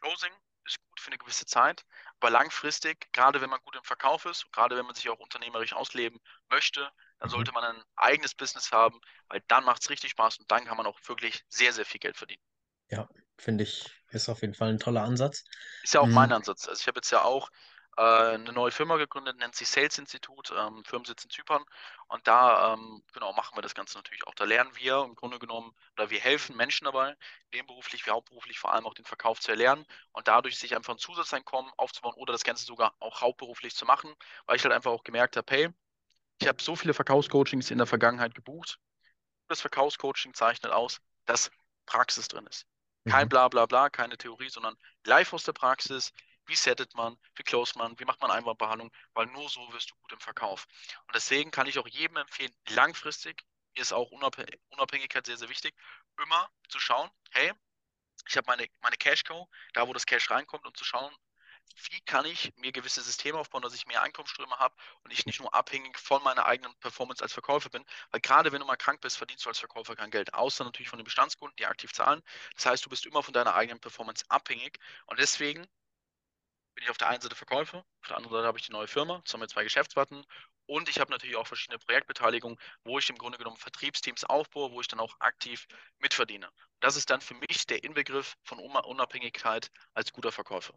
Closing 0.00 0.32
ist 0.64 0.78
gut 0.88 1.00
für 1.00 1.08
eine 1.08 1.18
gewisse 1.18 1.44
Zeit, 1.44 1.84
aber 2.18 2.30
langfristig, 2.30 3.12
gerade 3.12 3.40
wenn 3.42 3.50
man 3.50 3.60
gut 3.60 3.76
im 3.76 3.84
Verkauf 3.84 4.24
ist, 4.24 4.50
gerade 4.52 4.76
wenn 4.76 4.86
man 4.86 4.94
sich 4.94 5.08
auch 5.10 5.18
unternehmerisch 5.18 5.74
ausleben 5.74 6.18
möchte, 6.48 6.90
dann 7.18 7.28
Mhm. 7.28 7.30
sollte 7.30 7.52
man 7.52 7.64
ein 7.64 7.82
eigenes 7.96 8.34
Business 8.34 8.72
haben, 8.72 9.00
weil 9.28 9.42
dann 9.48 9.64
macht 9.64 9.82
es 9.82 9.90
richtig 9.90 10.10
Spaß 10.12 10.38
und 10.38 10.50
dann 10.50 10.64
kann 10.64 10.76
man 10.76 10.86
auch 10.86 10.98
wirklich 11.08 11.44
sehr, 11.48 11.72
sehr 11.72 11.84
viel 11.86 12.00
Geld 12.00 12.16
verdienen. 12.16 12.42
Ja, 12.90 13.08
finde 13.38 13.64
ich, 13.64 13.90
ist 14.10 14.28
auf 14.28 14.40
jeden 14.42 14.54
Fall 14.54 14.70
ein 14.70 14.78
toller 14.78 15.02
Ansatz. 15.02 15.44
Ist 15.82 15.94
ja 15.94 16.00
auch 16.00 16.08
Mhm. 16.08 16.12
mein 16.12 16.32
Ansatz. 16.32 16.68
Also 16.68 16.80
ich 16.80 16.86
habe 16.88 16.98
jetzt 16.98 17.10
ja 17.10 17.22
auch 17.22 17.48
äh, 17.96 18.02
eine 18.02 18.52
neue 18.52 18.70
Firma 18.72 18.96
gegründet, 18.96 19.36
nennt 19.38 19.54
sich 19.54 19.68
Sales 19.68 19.98
Institut, 19.98 20.52
ähm, 20.56 20.84
Firmensitz 20.84 21.24
in 21.24 21.30
Zypern. 21.30 21.64
Und 22.08 22.26
da 22.26 22.74
ähm, 22.74 23.02
genau 23.12 23.32
machen 23.32 23.56
wir 23.56 23.62
das 23.62 23.74
Ganze 23.74 23.96
natürlich 23.98 24.26
auch. 24.26 24.34
Da 24.34 24.44
lernen 24.44 24.70
wir 24.76 25.02
im 25.04 25.14
Grunde 25.14 25.38
genommen, 25.38 25.72
oder 25.96 26.10
wir 26.10 26.20
helfen 26.20 26.56
Menschen 26.56 26.84
dabei, 26.84 27.16
nebenberuflich 27.52 28.04
wie 28.06 28.10
hauptberuflich 28.10 28.58
vor 28.58 28.72
allem 28.72 28.86
auch 28.86 28.94
den 28.94 29.04
Verkauf 29.04 29.40
zu 29.40 29.50
erlernen 29.52 29.86
und 30.12 30.28
dadurch 30.28 30.58
sich 30.58 30.74
einfach 30.76 30.94
ein 30.94 30.98
Zusatzeinkommen 30.98 31.70
aufzubauen 31.76 32.14
oder 32.16 32.32
das 32.32 32.44
Ganze 32.44 32.64
sogar 32.64 32.94
auch 33.00 33.20
hauptberuflich 33.20 33.74
zu 33.74 33.84
machen, 33.86 34.12
weil 34.46 34.56
ich 34.56 34.64
halt 34.64 34.74
einfach 34.74 34.90
auch 34.90 35.04
gemerkt 35.04 35.36
habe, 35.36 35.46
hey, 35.54 35.68
ich 36.40 36.48
habe 36.48 36.62
so 36.62 36.76
viele 36.76 36.94
Verkaufscoachings 36.94 37.70
in 37.70 37.78
der 37.78 37.86
Vergangenheit 37.86 38.34
gebucht. 38.34 38.78
Das 39.48 39.60
Verkaufscoaching 39.60 40.34
zeichnet 40.34 40.72
aus, 40.72 41.00
dass 41.24 41.50
Praxis 41.86 42.28
drin 42.28 42.46
ist. 42.46 42.66
Kein 43.08 43.26
Mhm. 43.26 43.28
bla 43.28 43.48
bla 43.48 43.66
bla, 43.66 43.90
keine 43.90 44.18
Theorie, 44.18 44.48
sondern 44.48 44.76
live 45.04 45.32
aus 45.32 45.44
der 45.44 45.52
Praxis. 45.52 46.12
Wie 46.46 46.56
settet 46.56 46.94
man, 46.94 47.16
wie 47.34 47.42
close 47.42 47.76
man, 47.78 47.98
wie 47.98 48.04
macht 48.04 48.20
man 48.20 48.30
Einwandbehandlung, 48.30 48.92
weil 49.14 49.26
nur 49.26 49.48
so 49.48 49.72
wirst 49.72 49.90
du 49.90 49.94
gut 49.96 50.12
im 50.12 50.20
Verkauf. 50.20 50.66
Und 51.06 51.14
deswegen 51.14 51.50
kann 51.50 51.66
ich 51.66 51.78
auch 51.78 51.88
jedem 51.88 52.16
empfehlen, 52.16 52.52
langfristig 52.68 53.44
mir 53.76 53.82
ist 53.82 53.92
auch 53.92 54.10
Unabhäng 54.10 54.46
Unabhängigkeit 54.70 55.26
sehr, 55.26 55.36
sehr 55.36 55.48
wichtig, 55.48 55.74
immer 56.22 56.50
zu 56.68 56.80
schauen, 56.80 57.10
hey, 57.30 57.52
ich 58.28 58.36
habe 58.36 58.46
meine, 58.46 58.66
meine 58.80 58.96
Cash-Cow, 58.96 59.46
da 59.74 59.86
wo 59.86 59.92
das 59.92 60.06
Cash 60.06 60.30
reinkommt, 60.30 60.66
und 60.66 60.76
zu 60.76 60.84
schauen, 60.84 61.14
wie 61.90 62.00
kann 62.02 62.24
ich 62.24 62.52
mir 62.56 62.72
gewisse 62.72 63.02
Systeme 63.02 63.38
aufbauen, 63.38 63.62
dass 63.62 63.74
ich 63.74 63.86
mehr 63.86 64.02
Einkommensströme 64.02 64.58
habe 64.58 64.74
und 65.02 65.12
ich 65.12 65.26
nicht 65.26 65.40
nur 65.40 65.54
abhängig 65.54 65.98
von 65.98 66.22
meiner 66.22 66.46
eigenen 66.46 66.74
Performance 66.80 67.22
als 67.22 67.32
Verkäufer 67.32 67.70
bin. 67.70 67.84
Weil 68.10 68.20
gerade 68.20 68.52
wenn 68.52 68.60
du 68.60 68.66
mal 68.66 68.76
krank 68.76 69.00
bist, 69.00 69.18
verdienst 69.18 69.44
du 69.44 69.48
als 69.48 69.58
Verkäufer 69.58 69.96
kein 69.96 70.10
Geld, 70.10 70.34
außer 70.34 70.64
natürlich 70.64 70.88
von 70.88 70.98
den 70.98 71.04
Bestandskunden, 71.04 71.56
die 71.56 71.66
aktiv 71.66 71.92
zahlen. 71.92 72.22
Das 72.54 72.66
heißt, 72.66 72.84
du 72.84 72.90
bist 72.90 73.06
immer 73.06 73.22
von 73.22 73.34
deiner 73.34 73.54
eigenen 73.54 73.80
Performance 73.80 74.24
abhängig 74.28 74.78
und 75.06 75.18
deswegen 75.18 75.66
bin 76.74 76.84
ich 76.84 76.90
auf 76.90 76.98
der 76.98 77.08
einen 77.08 77.22
Seite 77.22 77.34
Verkäufer, 77.34 77.78
auf 77.78 78.08
der 78.08 78.16
anderen 78.16 78.36
Seite 78.36 78.46
habe 78.46 78.58
ich 78.58 78.66
die 78.66 78.72
neue 78.72 78.86
Firma, 78.86 79.22
zusammen 79.24 79.42
mit 79.42 79.50
zwei 79.50 79.64
Geschäftspartnern 79.64 80.26
und 80.66 80.88
ich 80.88 80.98
habe 80.98 81.10
natürlich 81.10 81.36
auch 81.36 81.46
verschiedene 81.46 81.78
Projektbeteiligungen, 81.78 82.58
wo 82.84 82.98
ich 82.98 83.08
im 83.08 83.16
Grunde 83.16 83.38
genommen 83.38 83.56
Vertriebsteams 83.56 84.24
aufbaue, 84.24 84.72
wo 84.72 84.80
ich 84.80 84.88
dann 84.88 85.00
auch 85.00 85.14
aktiv 85.20 85.66
mitverdiene. 85.98 86.50
Das 86.80 86.96
ist 86.96 87.08
dann 87.08 87.20
für 87.20 87.34
mich 87.34 87.66
der 87.66 87.84
Inbegriff 87.84 88.36
von 88.42 88.58
Unabhängigkeit 88.58 89.70
als 89.94 90.12
guter 90.12 90.32
Verkäufer. 90.32 90.74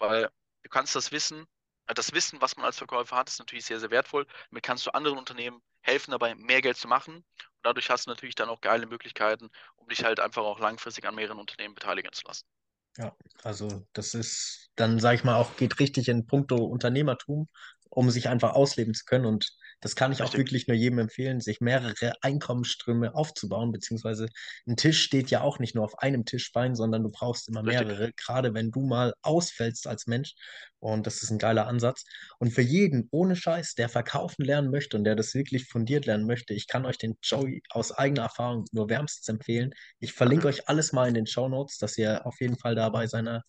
Weil 0.00 0.30
du 0.64 0.70
kannst 0.70 0.96
das 0.96 1.12
Wissen, 1.12 1.46
äh, 1.86 1.94
das 1.94 2.12
Wissen, 2.12 2.40
was 2.40 2.56
man 2.56 2.66
als 2.66 2.78
Verkäufer 2.78 3.16
hat, 3.16 3.28
ist 3.28 3.38
natürlich 3.38 3.66
sehr, 3.66 3.80
sehr 3.80 3.90
wertvoll. 3.90 4.26
Damit 4.50 4.64
kannst 4.64 4.86
du 4.86 4.92
anderen 4.92 5.18
Unternehmen 5.18 5.62
helfen, 5.82 6.10
dabei 6.12 6.34
mehr 6.34 6.62
Geld 6.62 6.76
zu 6.76 6.88
machen. 6.88 7.16
Und 7.16 7.24
dadurch 7.62 7.90
hast 7.90 8.06
du 8.06 8.10
natürlich 8.10 8.34
dann 8.34 8.48
auch 8.48 8.60
geile 8.60 8.86
Möglichkeiten, 8.86 9.50
um 9.76 9.88
dich 9.88 10.04
halt 10.04 10.20
einfach 10.20 10.42
auch 10.42 10.60
langfristig 10.60 11.06
an 11.06 11.14
mehreren 11.14 11.38
Unternehmen 11.38 11.74
beteiligen 11.74 12.12
zu 12.12 12.24
lassen. 12.26 12.46
Ja, 12.98 13.16
also 13.44 13.86
das 13.92 14.14
ist 14.14 14.70
dann, 14.76 14.98
sage 14.98 15.16
ich 15.16 15.24
mal, 15.24 15.36
auch 15.36 15.56
geht 15.56 15.78
richtig 15.78 16.08
in 16.08 16.26
puncto 16.26 16.56
Unternehmertum, 16.56 17.48
um 17.88 18.10
sich 18.10 18.28
einfach 18.28 18.52
ausleben 18.52 18.94
zu 18.94 19.04
können. 19.04 19.26
Und 19.26 19.56
das 19.80 19.96
kann 19.96 20.12
ich 20.12 20.22
auch 20.22 20.26
Richtig. 20.26 20.38
wirklich 20.38 20.68
nur 20.68 20.76
jedem 20.76 20.98
empfehlen, 20.98 21.40
sich 21.40 21.60
mehrere 21.60 22.12
Einkommensströme 22.22 23.14
aufzubauen, 23.14 23.72
beziehungsweise 23.72 24.26
ein 24.66 24.76
Tisch 24.76 25.02
steht 25.02 25.30
ja 25.30 25.40
auch 25.40 25.58
nicht 25.58 25.74
nur 25.74 25.84
auf 25.84 25.98
einem 25.98 26.24
Tischbein, 26.24 26.74
sondern 26.74 27.02
du 27.02 27.10
brauchst 27.10 27.48
immer 27.48 27.64
Richtig. 27.64 27.88
mehrere, 27.88 28.12
gerade 28.12 28.54
wenn 28.54 28.70
du 28.70 28.82
mal 28.86 29.14
ausfällst 29.22 29.86
als 29.86 30.06
Mensch. 30.06 30.34
Und 30.78 31.06
das 31.06 31.22
ist 31.22 31.30
ein 31.30 31.38
geiler 31.38 31.66
Ansatz. 31.66 32.04
Und 32.38 32.52
für 32.52 32.62
jeden, 32.62 33.08
ohne 33.10 33.36
Scheiß, 33.36 33.74
der 33.74 33.88
verkaufen 33.88 34.44
lernen 34.44 34.70
möchte 34.70 34.96
und 34.96 35.04
der 35.04 35.14
das 35.14 35.34
wirklich 35.34 35.66
fundiert 35.66 36.06
lernen 36.06 36.26
möchte, 36.26 36.54
ich 36.54 36.66
kann 36.66 36.86
euch 36.86 36.96
den 36.98 37.16
Joey 37.22 37.62
aus 37.70 37.92
eigener 37.92 38.22
Erfahrung 38.22 38.64
nur 38.72 38.88
wärmstens 38.88 39.28
empfehlen. 39.28 39.72
Ich 39.98 40.12
verlinke 40.12 40.44
Danke. 40.44 40.58
euch 40.58 40.68
alles 40.68 40.92
mal 40.92 41.08
in 41.08 41.14
den 41.14 41.26
Show 41.26 41.48
Notes, 41.48 41.78
dass 41.78 41.98
ihr 41.98 42.26
auf 42.26 42.40
jeden 42.40 42.58
Fall 42.58 42.74
da 42.74 42.88
bei 42.88 43.06
seiner, 43.06 43.42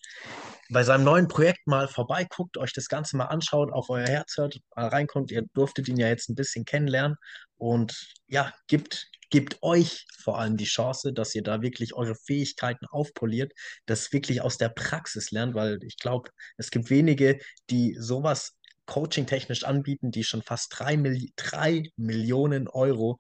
bei 0.72 0.84
seinem 0.84 1.04
neuen 1.04 1.28
Projekt 1.28 1.68
mal 1.68 1.88
vorbeiguckt, 1.90 2.58
euch 2.58 2.72
das 2.72 2.88
Ganze 2.88 3.18
mal 3.18 3.26
anschaut, 3.26 3.74
auf 3.74 3.90
euer 3.90 4.08
Herz 4.08 4.38
hört, 4.38 4.58
mal 4.74 4.88
reinkommt. 4.88 5.30
Ihr 5.32 5.44
durftet 5.54 5.90
ihn 5.90 5.98
ja 5.98 6.08
jetzt 6.08 6.30
ein 6.30 6.36
bisschen 6.36 6.64
kennenlernen 6.64 7.18
und 7.58 8.14
ja, 8.28 8.54
gibt, 8.68 9.10
gibt 9.30 9.62
euch 9.62 10.08
vor 10.18 10.40
allem 10.40 10.56
die 10.56 10.66
Chance, 10.66 11.12
dass 11.12 11.36
ihr 11.36 11.44
da 11.44 11.62
wirklich 11.62 11.94
eure 11.94 12.16
Fähigkeiten 12.16 12.86
aufpoliert, 12.86 13.52
das 13.86 14.14
wirklich 14.14 14.42
aus 14.42 14.58
der 14.58 14.70
Praxis 14.70 15.32
lernt, 15.32 15.56
weil 15.56 15.84
ich 15.84 15.98
glaube, 15.98 16.30
es 16.58 16.72
gibt 16.72 16.90
wenige, 16.90 17.40
die 17.70 17.98
sowas 18.00 18.58
coaching-technisch 18.86 19.64
anbieten, 19.66 20.12
die 20.12 20.24
schon 20.24 20.42
fast 20.42 20.74
drei, 20.78 20.96
Milli 20.96 21.34
drei 21.36 21.84
Millionen 21.98 22.70
Euro 22.70 23.18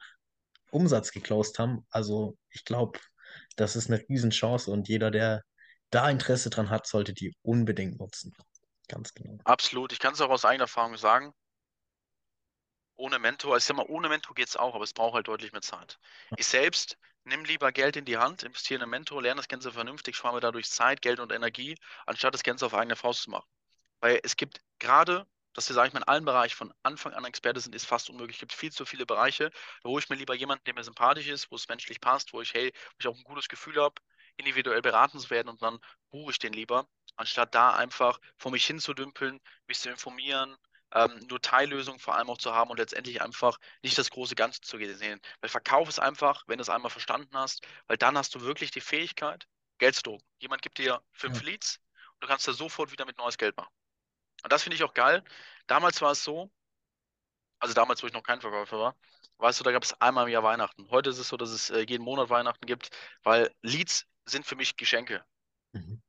Umsatz 0.71 1.11
geclosed 1.11 1.59
haben. 1.59 1.85
Also 1.89 2.37
ich 2.49 2.63
glaube, 2.63 2.97
das 3.57 3.75
ist 3.75 3.91
eine 3.91 4.01
Riesenchance 4.07 4.71
und 4.71 4.87
jeder, 4.87 5.11
der 5.11 5.43
da 5.91 6.09
Interesse 6.09 6.49
dran 6.49 6.69
hat, 6.69 6.87
sollte 6.87 7.13
die 7.13 7.35
unbedingt 7.43 7.99
nutzen. 7.99 8.33
Ganz 8.87 9.13
genau. 9.13 9.37
Absolut. 9.43 9.91
Ich 9.91 9.99
kann 9.99 10.13
es 10.13 10.21
auch 10.21 10.29
aus 10.29 10.45
eigener 10.45 10.63
Erfahrung 10.63 10.97
sagen. 10.97 11.33
Ohne 12.95 13.19
Mentor, 13.19 13.57
ich 13.57 13.63
sag 13.63 13.77
mal, 13.77 13.85
ohne 13.87 14.09
Mentor 14.09 14.35
geht 14.35 14.47
es 14.47 14.57
auch, 14.57 14.75
aber 14.75 14.83
es 14.83 14.93
braucht 14.93 15.15
halt 15.15 15.27
deutlich 15.27 15.51
mehr 15.51 15.61
Zeit. 15.61 15.99
Ich 16.37 16.45
selbst 16.45 16.97
nimm 17.23 17.45
lieber 17.45 17.71
Geld 17.71 17.95
in 17.95 18.05
die 18.05 18.17
Hand, 18.17 18.43
investiere 18.43 18.77
in 18.77 18.83
einen 18.83 18.91
Mentor, 18.91 19.21
lerne 19.21 19.39
das 19.39 19.47
Ganze 19.47 19.71
vernünftig, 19.71 20.15
spare 20.15 20.35
mir 20.35 20.41
dadurch 20.41 20.69
Zeit, 20.69 21.01
Geld 21.01 21.19
und 21.19 21.31
Energie, 21.31 21.77
anstatt 22.05 22.33
das 22.33 22.43
Ganze 22.43 22.65
auf 22.65 22.73
eigene 22.73 22.95
Faust 22.95 23.23
zu 23.23 23.29
machen. 23.31 23.47
Weil 23.99 24.19
es 24.23 24.35
gibt 24.35 24.61
gerade, 24.79 25.27
dass 25.53 25.69
wir, 25.69 25.73
sage 25.73 25.89
ich 25.89 25.93
mal, 25.93 25.99
in 25.99 26.07
allen 26.07 26.25
Bereichen 26.25 26.55
von 26.55 26.73
Anfang 26.83 27.13
an 27.13 27.25
Experte 27.25 27.59
sind, 27.59 27.75
ist 27.75 27.85
fast 27.85 28.09
unmöglich. 28.09 28.37
Es 28.37 28.39
gibt 28.39 28.53
viel 28.53 28.71
zu 28.71 28.85
viele 28.85 29.05
Bereiche, 29.05 29.51
da 29.83 29.89
hole 29.89 30.01
ich 30.01 30.09
mir 30.09 30.15
lieber 30.15 30.33
jemanden, 30.33 30.63
der 30.65 30.73
mir 30.73 30.83
sympathisch 30.83 31.27
ist, 31.27 31.51
wo 31.51 31.55
es 31.55 31.67
menschlich 31.67 32.01
passt, 32.01 32.33
wo 32.33 32.41
ich, 32.41 32.53
hey, 32.53 32.71
wo 32.73 32.95
ich 32.99 33.07
auch 33.07 33.15
ein 33.15 33.23
gutes 33.23 33.47
Gefühl 33.47 33.81
habe, 33.81 33.95
individuell 34.41 34.81
beraten 34.81 35.19
zu 35.19 35.29
werden 35.29 35.49
und 35.49 35.61
dann 35.61 35.79
buche 36.11 36.31
ich 36.31 36.39
den 36.39 36.53
lieber, 36.53 36.87
anstatt 37.15 37.55
da 37.55 37.75
einfach 37.75 38.19
vor 38.37 38.51
mich 38.51 38.65
hinzudümpeln, 38.65 39.39
mich 39.67 39.79
zu 39.79 39.89
informieren, 39.89 40.57
ähm, 40.93 41.19
nur 41.29 41.41
Teillösungen 41.41 41.99
vor 41.99 42.15
allem 42.15 42.29
auch 42.29 42.37
zu 42.37 42.53
haben 42.53 42.69
und 42.71 42.77
letztendlich 42.77 43.21
einfach 43.21 43.57
nicht 43.83 43.97
das 43.97 44.09
große 44.09 44.35
Ganze 44.35 44.61
zu 44.61 44.77
sehen. 44.77 45.21
Weil 45.41 45.49
Verkauf 45.49 45.89
ist 45.89 45.99
einfach, 45.99 46.43
wenn 46.47 46.57
du 46.57 46.63
es 46.63 46.69
einmal 46.69 46.91
verstanden 46.91 47.35
hast, 47.37 47.65
weil 47.87 47.97
dann 47.97 48.17
hast 48.17 48.35
du 48.35 48.41
wirklich 48.41 48.71
die 48.71 48.81
Fähigkeit, 48.81 49.47
Geld 49.79 49.95
zu 49.95 50.03
drucken. 50.03 50.25
Jemand 50.39 50.61
gibt 50.61 50.77
dir 50.79 51.01
fünf 51.13 51.41
Ja. 51.41 51.47
Leads 51.47 51.79
und 52.15 52.23
du 52.23 52.27
kannst 52.27 52.47
da 52.47 52.53
sofort 52.53 52.91
wieder 52.91 53.05
mit 53.05 53.17
neues 53.17 53.37
Geld 53.37 53.55
machen. 53.57 53.73
Und 54.43 54.51
das 54.53 54.63
finde 54.63 54.75
ich 54.77 54.83
auch 54.83 54.93
geil. 54.95 55.23
Damals 55.67 56.01
war 56.01 56.11
es 56.13 56.23
so, 56.23 56.51
also 57.59 57.73
damals, 57.73 58.01
wo 58.03 58.07
ich 58.07 58.13
noch 58.13 58.23
kein 58.23 58.41
Verkäufer 58.41 58.79
war, 58.79 58.97
weißt 59.37 59.59
du, 59.59 59.63
da 59.63 59.71
gab 59.71 59.83
es 59.83 59.93
einmal 60.01 60.25
im 60.27 60.33
Jahr 60.33 60.43
Weihnachten. 60.43 60.89
Heute 60.89 61.09
ist 61.11 61.19
es 61.19 61.29
so, 61.29 61.37
dass 61.37 61.49
es 61.51 61.69
äh, 61.69 61.85
jeden 61.87 62.03
Monat 62.03 62.29
Weihnachten 62.29 62.65
gibt, 62.65 62.89
weil 63.23 63.53
Leads 63.61 64.07
sind 64.31 64.45
für 64.45 64.55
mich 64.55 64.77
Geschenke. 64.77 65.23
Mhm. 65.73 66.01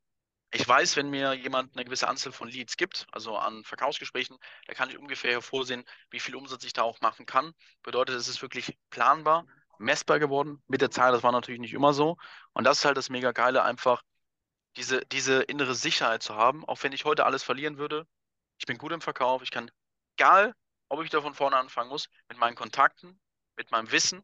Ich 0.55 0.69
weiß, 0.69 0.97
wenn 0.97 1.09
mir 1.09 1.33
jemand 1.33 1.75
eine 1.75 1.85
gewisse 1.85 2.09
Anzahl 2.09 2.33
von 2.33 2.49
Leads 2.49 2.77
gibt, 2.77 3.07
also 3.11 3.39
an 3.39 3.65
Verkaufsgesprächen, 3.65 4.37
da 4.67 4.75
kann 4.75 4.91
ich 4.91 4.99
ungefähr 4.99 5.33
hervorsehen, 5.33 5.85
wie 6.11 6.21
viel 6.21 6.37
Umsatz 6.37 6.63
ich 6.65 6.75
da 6.75 6.83
auch 6.83 7.01
machen 7.01 7.25
kann. 7.25 7.55
Bedeutet, 7.83 8.17
es 8.17 8.29
ist 8.29 8.43
wirklich 8.43 8.79
planbar, 8.91 9.47
messbar 9.79 10.19
geworden 10.19 10.63
mit 10.67 10.83
der 10.83 10.91
Zeit. 10.91 11.15
Das 11.15 11.23
war 11.23 11.33
natürlich 11.33 11.61
nicht 11.61 11.73
immer 11.73 11.95
so. 11.95 12.19
Und 12.53 12.65
das 12.65 12.81
ist 12.81 12.85
halt 12.85 12.99
das 12.99 13.09
mega 13.09 13.33
geile, 13.33 13.63
einfach 13.63 14.03
diese, 14.77 15.05
diese 15.07 15.43
innere 15.43 15.75
Sicherheit 15.75 16.23
zu 16.23 16.37
haben, 16.37 16.67
auch 16.67 16.83
wenn 16.83 16.93
ich 16.93 17.05
heute 17.07 17.25
alles 17.25 17.43
verlieren 17.43 17.79
würde. 17.79 18.07
Ich 18.59 18.67
bin 18.67 18.79
gut 18.79 18.93
im 18.93 19.01
Verkauf, 19.01 19.43
ich 19.43 19.51
kann, 19.51 19.71
egal 20.17 20.55
ob 20.89 21.03
ich 21.03 21.11
da 21.11 21.23
von 21.23 21.35
vorne 21.35 21.57
anfangen 21.57 21.89
muss, 21.89 22.09
mit 22.29 22.39
meinen 22.39 22.55
Kontakten, 22.55 23.19
mit 23.57 23.71
meinem 23.71 23.91
Wissen 23.91 24.23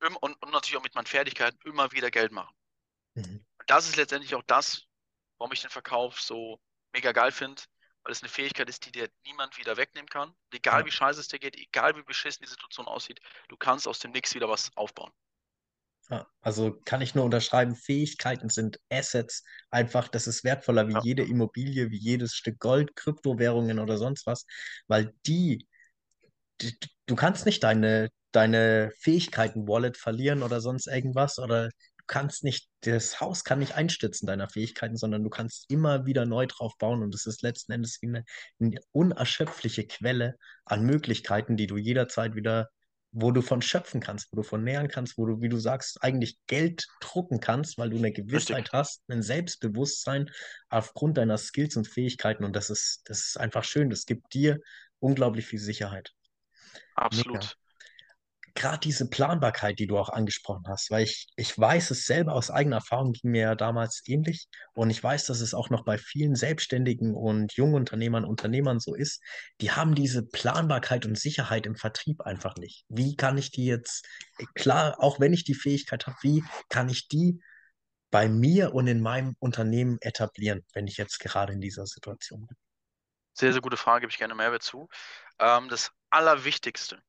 und, 0.00 0.16
und 0.42 0.50
natürlich 0.52 0.76
auch 0.78 0.82
mit 0.82 0.94
meinen 0.94 1.06
Fertigkeiten 1.06 1.58
immer 1.64 1.92
wieder 1.92 2.10
Geld 2.10 2.32
machen. 2.32 2.54
Mhm. 3.16 3.38
Das 3.66 3.86
ist 3.88 3.96
letztendlich 3.96 4.34
auch 4.34 4.42
das, 4.46 4.86
warum 5.38 5.52
ich 5.52 5.60
den 5.60 5.70
Verkauf 5.70 6.20
so 6.20 6.60
mega 6.92 7.12
geil 7.12 7.30
finde, 7.32 7.62
weil 8.02 8.12
es 8.12 8.22
eine 8.22 8.28
Fähigkeit 8.30 8.68
ist, 8.68 8.86
die 8.86 8.92
dir 8.92 9.10
niemand 9.24 9.58
wieder 9.58 9.76
wegnehmen 9.76 10.08
kann. 10.08 10.30
Und 10.30 10.54
egal 10.54 10.84
Ja. 10.84 10.86
wie 10.86 10.90
scheiße 10.90 11.20
es 11.20 11.28
dir 11.28 11.38
geht, 11.38 11.56
egal 11.56 11.96
wie 11.96 12.02
beschissen 12.02 12.44
die 12.44 12.50
Situation 12.50 12.86
aussieht, 12.88 13.20
du 13.48 13.56
kannst 13.56 13.86
aus 13.88 13.98
dem 14.00 14.12
Nix 14.12 14.34
wieder 14.34 14.48
was 14.48 14.74
aufbauen. 14.76 15.12
Ja, 16.08 16.26
also 16.40 16.78
kann 16.84 17.00
ich 17.00 17.14
nur 17.16 17.24
unterschreiben, 17.24 17.74
Fähigkeiten 17.74 18.48
sind 18.48 18.78
Assets. 18.90 19.42
Einfach, 19.70 20.06
das 20.08 20.28
ist 20.28 20.44
wertvoller 20.44 20.86
wie 20.88 20.94
Ja, 20.94 21.02
jede 21.02 21.24
Immobilie, 21.24 21.90
wie 21.90 21.96
jedes 21.98 22.34
Stück 22.36 22.60
Gold, 22.60 22.94
Kryptowährungen 22.94 23.80
oder 23.80 23.98
sonst 23.98 24.24
was, 24.26 24.46
weil 24.86 25.12
die, 25.26 25.66
die 26.60 26.78
du 27.06 27.16
kannst 27.16 27.46
nicht 27.46 27.62
deine, 27.64 28.10
deine 28.36 28.92
Fähigkeiten-Wallet 29.00 29.96
verlieren 29.96 30.42
oder 30.42 30.60
sonst 30.60 30.86
irgendwas 30.86 31.38
oder 31.38 31.68
du 31.68 32.04
kannst 32.06 32.44
nicht, 32.44 32.68
das 32.82 33.20
Haus 33.20 33.44
kann 33.44 33.58
nicht 33.58 33.74
einstürzen 33.74 34.26
deiner 34.26 34.48
Fähigkeiten, 34.48 34.96
sondern 34.96 35.24
du 35.24 35.30
kannst 35.30 35.64
immer 35.70 36.04
wieder 36.04 36.26
neu 36.26 36.46
drauf 36.46 36.76
bauen 36.78 37.02
und 37.02 37.14
es 37.14 37.26
ist 37.26 37.42
letzten 37.42 37.72
Endes 37.72 37.98
wie 38.02 38.08
eine, 38.08 38.24
eine 38.60 38.78
unerschöpfliche 38.92 39.86
Quelle 39.86 40.36
an 40.66 40.84
Möglichkeiten, 40.84 41.56
die 41.56 41.66
du 41.66 41.78
jederzeit 41.78 42.34
wieder 42.34 42.68
wo 43.18 43.30
du 43.30 43.40
von 43.40 43.62
schöpfen 43.62 44.00
kannst, 44.00 44.30
wo 44.30 44.36
du 44.36 44.42
von 44.42 44.62
nähern 44.62 44.88
kannst, 44.88 45.16
wo 45.16 45.24
du, 45.24 45.40
wie 45.40 45.48
du 45.48 45.56
sagst, 45.58 46.02
eigentlich 46.02 46.36
Geld 46.46 46.86
drucken 47.00 47.40
kannst, 47.40 47.78
weil 47.78 47.88
du 47.88 47.96
eine 47.96 48.08
richtig. 48.08 48.26
Gewissheit 48.26 48.72
hast, 48.72 49.02
ein 49.08 49.22
Selbstbewusstsein 49.22 50.30
aufgrund 50.68 51.16
deiner 51.16 51.38
Skills 51.38 51.76
und 51.76 51.88
Fähigkeiten. 51.88 52.44
Und 52.44 52.54
das 52.54 52.68
ist, 52.68 53.00
das 53.06 53.28
ist 53.28 53.40
einfach 53.40 53.64
schön. 53.64 53.88
Das 53.88 54.04
gibt 54.04 54.34
dir 54.34 54.60
unglaublich 54.98 55.46
viel 55.46 55.58
Sicherheit. 55.58 56.12
Absolut. 56.94 57.56
Gerade 58.56 58.78
diese 58.78 59.08
Planbarkeit, 59.08 59.78
die 59.78 59.86
du 59.86 59.98
auch 59.98 60.08
angesprochen 60.08 60.64
hast, 60.66 60.90
weil 60.90 61.04
ich, 61.04 61.28
ich 61.36 61.56
weiß 61.58 61.90
es 61.90 62.06
selber 62.06 62.32
aus 62.32 62.50
eigener 62.50 62.76
Erfahrung, 62.76 63.12
ging 63.12 63.30
mir 63.30 63.42
ja 63.42 63.54
damals 63.54 64.02
ähnlich. 64.06 64.48
Und 64.72 64.88
ich 64.88 65.02
weiß, 65.02 65.26
dass 65.26 65.42
es 65.42 65.52
auch 65.52 65.68
noch 65.68 65.84
bei 65.84 65.98
vielen 65.98 66.34
Selbstständigen 66.34 67.14
und 67.14 67.52
Jungunternehmern, 67.52 68.24
Unternehmern 68.24 68.80
so 68.80 68.94
ist. 68.94 69.22
Die 69.60 69.72
haben 69.72 69.94
diese 69.94 70.26
Planbarkeit 70.26 71.04
und 71.04 71.18
Sicherheit 71.18 71.66
im 71.66 71.76
Vertrieb 71.76 72.22
einfach 72.22 72.56
nicht. 72.56 72.86
Wie 72.88 73.14
kann 73.14 73.36
ich 73.36 73.50
die 73.50 73.66
jetzt, 73.66 74.06
klar, 74.54 74.96
auch 75.00 75.20
wenn 75.20 75.34
ich 75.34 75.44
die 75.44 75.54
Fähigkeit 75.54 76.06
habe, 76.06 76.16
wie 76.22 76.42
kann 76.70 76.88
ich 76.88 77.08
die 77.08 77.38
bei 78.10 78.26
mir 78.26 78.74
und 78.74 78.86
in 78.86 79.02
meinem 79.02 79.36
Unternehmen 79.38 79.98
etablieren, 80.00 80.64
wenn 80.72 80.86
ich 80.86 80.96
jetzt 80.96 81.20
gerade 81.20 81.52
in 81.52 81.60
dieser 81.60 81.84
Situation 81.84 82.46
bin? 82.46 82.56
Sehr, 83.34 83.52
sehr 83.52 83.60
gute 83.60 83.76
Frage, 83.76 84.00
gebe 84.00 84.12
ich 84.12 84.18
gerne 84.18 84.34
Mehrwert 84.34 84.62
zu. 84.62 84.88
Ähm, 85.38 85.68
das 85.68 85.92
Allerwichtigste 86.08 87.02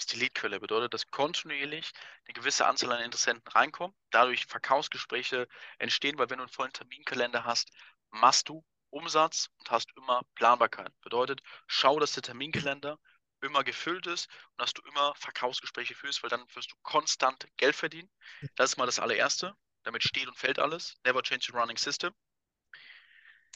ist 0.00 0.12
die 0.12 0.18
Leadquelle. 0.18 0.60
Bedeutet, 0.60 0.94
dass 0.94 1.06
kontinuierlich 1.10 1.92
eine 2.26 2.34
gewisse 2.34 2.66
Anzahl 2.66 2.92
an 2.92 3.02
Interessenten 3.02 3.46
reinkommen, 3.52 3.94
dadurch 4.10 4.46
Verkaufsgespräche 4.46 5.46
entstehen, 5.78 6.18
weil 6.18 6.30
wenn 6.30 6.38
du 6.38 6.44
einen 6.44 6.52
vollen 6.52 6.72
Terminkalender 6.72 7.44
hast, 7.44 7.70
machst 8.10 8.48
du 8.48 8.64
Umsatz 8.90 9.50
und 9.58 9.70
hast 9.70 9.90
immer 9.96 10.22
Planbarkeit. 10.34 10.92
Bedeutet, 11.02 11.42
schau, 11.66 12.00
dass 12.00 12.12
der 12.12 12.22
Terminkalender 12.22 12.98
immer 13.42 13.64
gefüllt 13.64 14.06
ist 14.06 14.28
und 14.52 14.62
dass 14.62 14.72
du 14.72 14.82
immer 14.82 15.14
Verkaufsgespräche 15.14 15.94
führst, 15.94 16.22
weil 16.22 16.30
dann 16.30 16.44
wirst 16.54 16.72
du 16.72 16.76
konstant 16.82 17.46
Geld 17.56 17.76
verdienen. 17.76 18.10
Das 18.56 18.70
ist 18.70 18.76
mal 18.76 18.86
das 18.86 18.98
allererste. 18.98 19.54
Damit 19.84 20.02
steht 20.02 20.28
und 20.28 20.36
fällt 20.36 20.58
alles. 20.58 20.96
Never 21.04 21.22
change 21.22 21.46
the 21.46 21.52
running 21.56 21.78
system. 21.78 22.12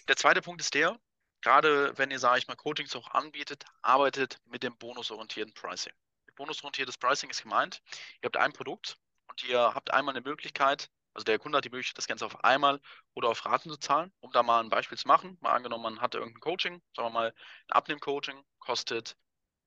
Der 0.09 0.17
zweite 0.17 0.41
Punkt 0.41 0.61
ist 0.61 0.75
der, 0.75 0.99
gerade 1.43 1.97
wenn 1.99 2.11
ihr, 2.11 2.19
sage 2.19 2.39
ich 2.39 2.49
mal, 2.49 2.57
Coachings 2.57 2.97
auch 2.97 3.09
anbietet, 3.11 3.65
arbeitet 3.83 4.39
mit 4.45 4.63
dem 4.63 4.77
bonusorientierten 4.79 5.53
Pricing. 5.55 5.93
Bonusorientiertes 6.37 6.99
Pricing 6.99 7.31
ist 7.31 7.43
gemeint, 7.43 7.83
ihr 8.23 8.27
habt 8.27 8.37
ein 8.37 8.53
Produkt 8.53 8.99
und 9.29 9.43
ihr 9.45 9.59
habt 9.75 9.93
einmal 9.93 10.15
eine 10.15 10.25
Möglichkeit, 10.25 10.91
also 11.15 11.25
der 11.25 11.39
Kunde 11.39 11.59
hat 11.59 11.65
die 11.65 11.71
Möglichkeit, 11.71 11.99
das 11.99 12.09
Ganze 12.09 12.27
auf 12.27 12.43
einmal 12.45 12.81
oder 13.15 13.29
auf 13.29 13.45
Raten 13.45 13.71
zu 13.71 13.77
zahlen, 13.77 14.13
um 14.21 14.33
da 14.33 14.43
mal 14.43 14.61
ein 14.61 14.69
Beispiel 14.69 14.99
zu 14.99 15.07
machen. 15.07 15.39
Mal 15.41 15.53
angenommen, 15.53 15.85
man 15.85 16.01
hatte 16.01 16.19
irgendein 16.19 16.41
Coaching, 16.41 16.83
sagen 16.95 17.09
wir 17.09 17.13
mal, 17.13 17.29
ein 17.29 17.73
Abnehm-Coaching 17.73 18.45
kostet 18.59 19.17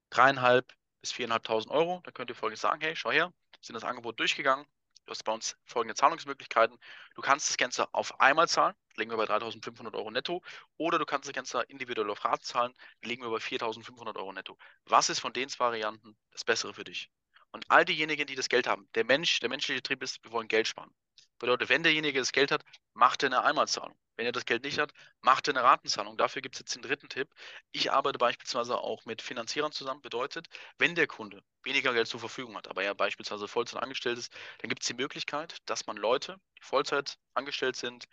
dreieinhalb 0.10 0.74
bis 1.02 1.14
viereinhalbtausend 1.14 1.74
Euro. 1.74 2.02
Da 2.04 2.12
könnt 2.12 2.30
ihr 2.30 2.36
folgendes 2.36 2.62
sagen, 2.62 2.82
hey, 2.82 2.96
schau 2.96 3.12
her, 3.12 3.34
sind 3.62 3.76
das 3.76 3.86
Angebot 3.86 4.20
durchgegangen, 4.20 4.66
du 5.08 5.12
hast 5.12 5.24
bei 5.24 5.32
uns 5.32 5.58
folgende 5.64 5.96
Zahlungsmöglichkeiten. 5.96 6.78
Du 7.16 7.22
kannst 7.22 7.50
das 7.50 7.58
Ganze 7.58 7.94
auf 7.94 8.20
einmal 8.20 8.48
zahlen, 8.48 8.76
legen 8.96 9.10
wir 9.10 9.18
bei 9.18 9.24
3.500 9.24 9.94
Euro 9.96 10.12
netto, 10.12 10.44
oder 10.78 11.00
du 11.00 11.06
kannst 11.06 11.28
das 11.28 11.34
Ganze 11.34 11.62
individuell 11.64 12.10
auf 12.10 12.24
Raten 12.24 12.44
zahlen, 12.44 12.74
legen 13.02 13.24
wir 13.24 13.32
bei 13.32 13.38
4.500 13.38 14.16
Euro 14.18 14.34
netto. 14.34 14.58
Was 14.86 15.10
ist 15.10 15.20
von 15.20 15.34
den 15.34 15.50
zwei 15.50 15.66
Varianten 15.66 16.18
das 16.32 16.44
Bessere 16.44 16.74
für 16.74 16.84
dich? 16.84 17.10
Und 17.52 17.66
all 17.72 17.86
diejenigen, 17.86 18.28
die 18.28 18.36
das 18.36 18.50
Geld 18.50 18.68
haben, 18.68 18.90
der 18.96 19.06
Mensch, 19.06 19.40
der 19.40 19.50
menschliche 19.50 19.82
Trieb 19.82 20.04
ist, 20.04 20.24
wir 20.24 20.32
wollen 20.32 20.50
Geld 20.50 20.68
sparen. 20.68 20.94
Bedeutet, 21.40 21.70
wenn 21.70 21.84
derjenige 21.84 22.20
das 22.20 22.32
Geld 22.32 22.52
hat, 22.52 22.64
macht 22.94 23.24
er 23.24 23.28
eine 23.28 23.44
Einmalzahlung. 23.44 23.98
Wenn 24.16 24.26
er 24.26 24.32
das 24.32 24.46
Geld 24.46 24.64
nicht 24.64 24.80
hat, 24.80 24.92
macht 25.22 25.48
er 25.48 25.54
eine 25.56 25.64
Ratenzahlung. 25.64 26.18
Dafür 26.18 26.42
gibt 26.42 26.56
es 26.56 26.60
jetzt 26.60 26.76
den 26.76 26.82
dritten 26.82 27.08
Tipp. 27.08 27.30
Ich 27.72 27.92
arbeite 27.92 28.18
beispielsweise 28.18 28.80
auch 28.80 29.06
mit 29.06 29.22
Finanzierern 29.22 29.72
zusammen. 29.72 30.02
Bedeutet, 30.02 30.48
wenn 30.80 30.96
der 30.96 31.06
Kunde 31.06 31.44
weniger 31.64 31.94
Geld 31.94 32.08
zur 32.08 32.20
Verfügung 32.20 32.58
hat, 32.58 32.68
aber 32.68 32.84
er 32.84 32.96
beispielsweise 32.96 33.48
Vollzeit 33.48 33.84
angestellt 33.84 34.18
ist, 34.18 34.34
dann 34.60 34.70
gibt 34.70 34.82
es 34.82 34.88
die 34.88 34.96
Möglichkeit, 34.96 35.58
dass 35.66 35.86
man 35.86 35.98
Leute, 35.98 36.40
die 36.58 36.64
Vollzeit 36.64 37.18
angestellt 37.36 37.76
sind, 37.76 38.08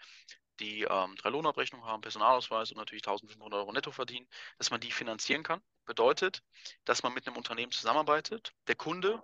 die 0.61 0.83
ähm, 0.83 1.17
drei 1.17 1.31
Lohnabrechnungen 1.31 1.87
haben, 1.87 2.03
Personalausweis 2.03 2.71
und 2.71 2.79
natürlich 2.79 3.07
1500 3.07 3.59
Euro 3.59 3.73
netto 3.73 3.91
verdienen, 3.91 4.29
dass 4.59 4.71
man 4.71 4.81
die 4.81 4.93
finanzieren 4.93 5.43
kann. 5.43 5.63
Bedeutet, 5.87 6.43
dass 6.85 7.03
man 7.03 7.15
mit 7.15 7.27
einem 7.27 7.37
Unternehmen 7.37 7.73
zusammenarbeitet. 7.73 8.53
Der 8.69 8.77
Kunde 8.77 9.23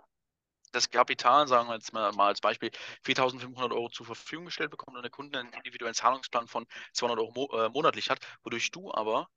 das 0.73 0.91
Kapital, 0.91 1.49
sagen 1.49 1.69
wir 1.69 1.75
jetzt 1.75 1.93
mal, 1.93 2.11
als 2.11 2.41
Beispiel, 2.41 2.71
4.500 3.05 3.73
Euro 3.73 3.89
zur 3.91 4.07
Verfügung 4.07 4.47
gestellt 4.47 4.71
bekommt 4.71 4.97
und 4.97 5.03
der 5.03 5.11
Kunde 5.11 5.39
einen 5.39 5.53
individuellen 5.53 5.95
Zahlungsplan 5.95 6.47
von 6.49 6.67
200 6.93 7.19
Euro 7.19 7.33
mo 7.33 7.47
äh, 7.59 7.69
monatlich 7.69 8.11
hat, 8.11 8.21
wodurch 8.43 8.71
du 8.71 8.93
aber 8.93 9.29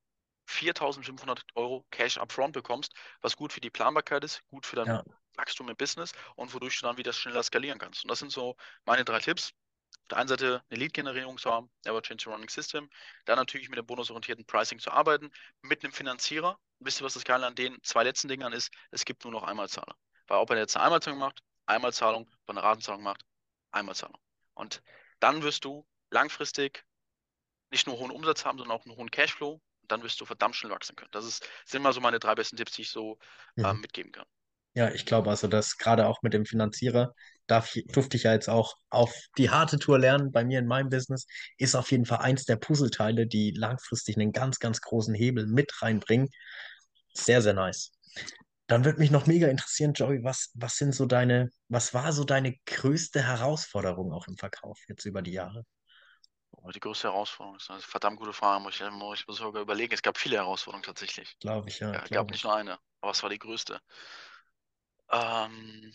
4.500 0.48 1.42
Euro 1.56 1.86
Cash 1.92 2.18
upfront 2.18 2.54
bekommst, 2.54 2.94
was 3.22 3.36
gut 3.36 3.54
für 3.54 3.62
die 3.62 3.70
Planbarkeit 3.70 4.24
ist, 4.24 4.42
gut 4.50 4.66
für 4.66 4.76
dein 4.76 4.88
ja. 4.88 5.04
Wachstum 5.36 5.70
im 5.70 5.76
Business 5.76 6.12
und 6.36 6.54
wodurch 6.54 6.80
du 6.80 6.86
dann 6.86 6.98
wieder 6.98 7.14
schneller 7.14 7.44
skalieren 7.44 7.80
kannst. 7.80 8.04
Und 8.04 8.10
das 8.10 8.20
sind 8.20 8.32
so 8.32 8.56
meine 8.86 9.06
drei 9.06 9.20
Tipps. 9.20 9.54
Auf 10.02 10.08
der 10.10 10.18
einen 10.18 10.28
Seite 10.28 10.64
eine 10.70 10.80
Lead-Generierung 10.80 11.38
zu 11.38 11.50
haben, 11.50 11.70
Never 11.86 12.02
Change 12.02 12.26
the 12.26 12.30
Running 12.30 12.50
System, 12.50 12.90
dann 13.26 13.38
natürlich 13.38 13.70
mit 13.70 13.78
dem 13.78 13.86
bonusorientierten 13.86 14.46
Pricing 14.46 14.80
zu 14.80 14.92
arbeiten, 14.92 15.32
mit 15.62 15.84
einem 15.84 15.94
Finanzierer. 15.94 16.60
Wisst 16.80 17.02
ihr, 17.02 17.06
was 17.06 17.14
das 17.14 17.24
Geile 17.24 17.46
an 17.46 17.56
den 17.56 17.82
zwei 17.84 18.04
letzten 18.04 18.28
Dingern 18.28 18.52
ist? 18.52 18.72
Es 18.92 19.06
gibt 19.06 19.24
nur 19.24 19.32
noch 19.32 19.44
Einmalzahler. 19.44 19.96
Weil 20.28 20.38
ob 20.40 20.50
er 20.50 20.58
jetzt 20.58 20.76
eine 20.76 20.86
Einmalzahlung 20.86 21.20
macht, 21.20 21.44
Einmalzahlung, 21.66 22.24
ob 22.24 22.50
er 22.50 22.52
eine 22.52 22.64
Ratenzahlung 22.64 23.04
macht, 23.04 23.26
Einmalzahlung. 23.72 24.20
Und 24.54 24.82
dann 25.20 25.44
wirst 25.44 25.66
du 25.66 25.86
langfristig 26.12 26.86
nicht 27.72 27.88
nur 27.88 27.98
hohen 27.98 28.12
Umsatz 28.12 28.46
haben, 28.46 28.58
sondern 28.58 28.78
auch 28.78 28.86
einen 28.86 28.96
hohen 28.96 29.12
Cashflow. 29.12 29.54
Und 29.54 29.92
dann 29.92 30.04
wirst 30.04 30.22
du 30.22 30.26
verdammt 30.26 30.56
schnell 30.56 30.72
wachsen 30.72 30.96
können. 30.96 31.12
Das 31.12 31.26
ist, 31.26 31.48
sind 31.66 31.82
mal 31.82 31.94
so 31.94 32.00
meine 32.00 32.20
drei 32.20 32.36
besten 32.36 32.56
Tipps, 32.56 32.74
die 32.74 32.84
ich 32.84 32.90
so 32.90 33.18
mhm. 33.56 33.66
ähm, 33.66 33.82
mitgeben 33.82 34.12
kann. 34.12 34.26
Ja, 34.76 34.92
ich 34.92 35.06
glaube 35.06 35.30
also, 35.30 35.48
dass 35.48 35.78
gerade 35.78 36.08
auch 36.08 36.24
mit 36.24 36.34
dem 36.34 36.46
Finanzierer 36.46 37.14
darf, 37.46 37.74
durfte 37.90 38.18
ich 38.18 38.24
ja 38.24 38.34
jetzt 38.34 38.50
auch 38.50 38.76
auf 38.90 39.14
die 39.38 39.52
harte 39.52 39.78
Tour 39.78 40.00
lernen. 40.00 40.32
Bei 40.32 40.44
mir 40.44 40.58
in 40.58 40.66
meinem 40.66 40.90
Business 40.90 41.28
ist 41.58 41.76
auf 41.76 41.92
jeden 41.92 42.06
Fall 42.06 42.20
eins 42.20 42.46
der 42.46 42.56
Puzzleteile, 42.56 43.28
die 43.28 43.52
langfristig 43.52 44.18
einen 44.18 44.32
ganz, 44.32 44.60
ganz 44.60 44.82
großen 44.82 45.14
Hebel 45.14 45.46
mit 45.46 45.82
reinbringen. 45.82 46.30
Sehr, 47.14 47.44
sehr 47.44 47.54
nice. 47.54 47.92
Dann 48.68 48.86
würde 48.86 49.00
mich 49.00 49.12
noch 49.12 49.28
mega 49.28 49.48
interessieren, 49.48 49.94
Joey, 49.94 50.24
was, 50.24 50.52
was 50.56 50.78
sind 50.78 50.96
so 50.96 51.06
deine, 51.06 51.50
was 51.68 51.94
war 51.94 52.14
so 52.14 52.24
deine 52.24 52.58
größte 52.66 53.22
Herausforderung 53.22 54.14
auch 54.14 54.28
im 54.28 54.38
Verkauf 54.38 54.80
jetzt 54.88 55.06
über 55.06 55.22
die 55.22 55.34
Jahre? 55.34 55.66
Oh, 56.52 56.72
die 56.72 56.80
größte 56.80 57.10
Herausforderung 57.10 57.58
ist 57.58 57.70
eine 57.70 57.82
verdammt 57.82 58.18
gute 58.20 58.32
Frage. 58.32 58.70
Ich, 58.70 58.80
ich 58.80 59.28
muss 59.28 59.38
sogar 59.38 59.62
überlegen. 59.62 59.94
Es 59.94 60.02
gab 60.02 60.18
viele 60.18 60.38
Herausforderungen 60.38 60.84
tatsächlich. 60.84 61.36
Glaube 61.42 61.68
ich, 61.70 61.80
ja. 61.80 61.92
Es 62.04 62.10
gab 62.10 62.32
nicht 62.32 62.44
nur 62.46 62.56
eine, 62.56 62.80
aber 63.02 63.12
es 63.12 63.22
war 63.22 63.30
die 63.30 63.40
größte. 63.40 63.82
Ähm, 65.12 65.92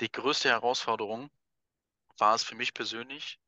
die 0.00 0.12
größte 0.12 0.50
Herausforderung 0.50 1.30
war 2.18 2.34
es 2.34 2.44
für 2.44 2.54
mich 2.54 2.74
persönlich, 2.74 3.40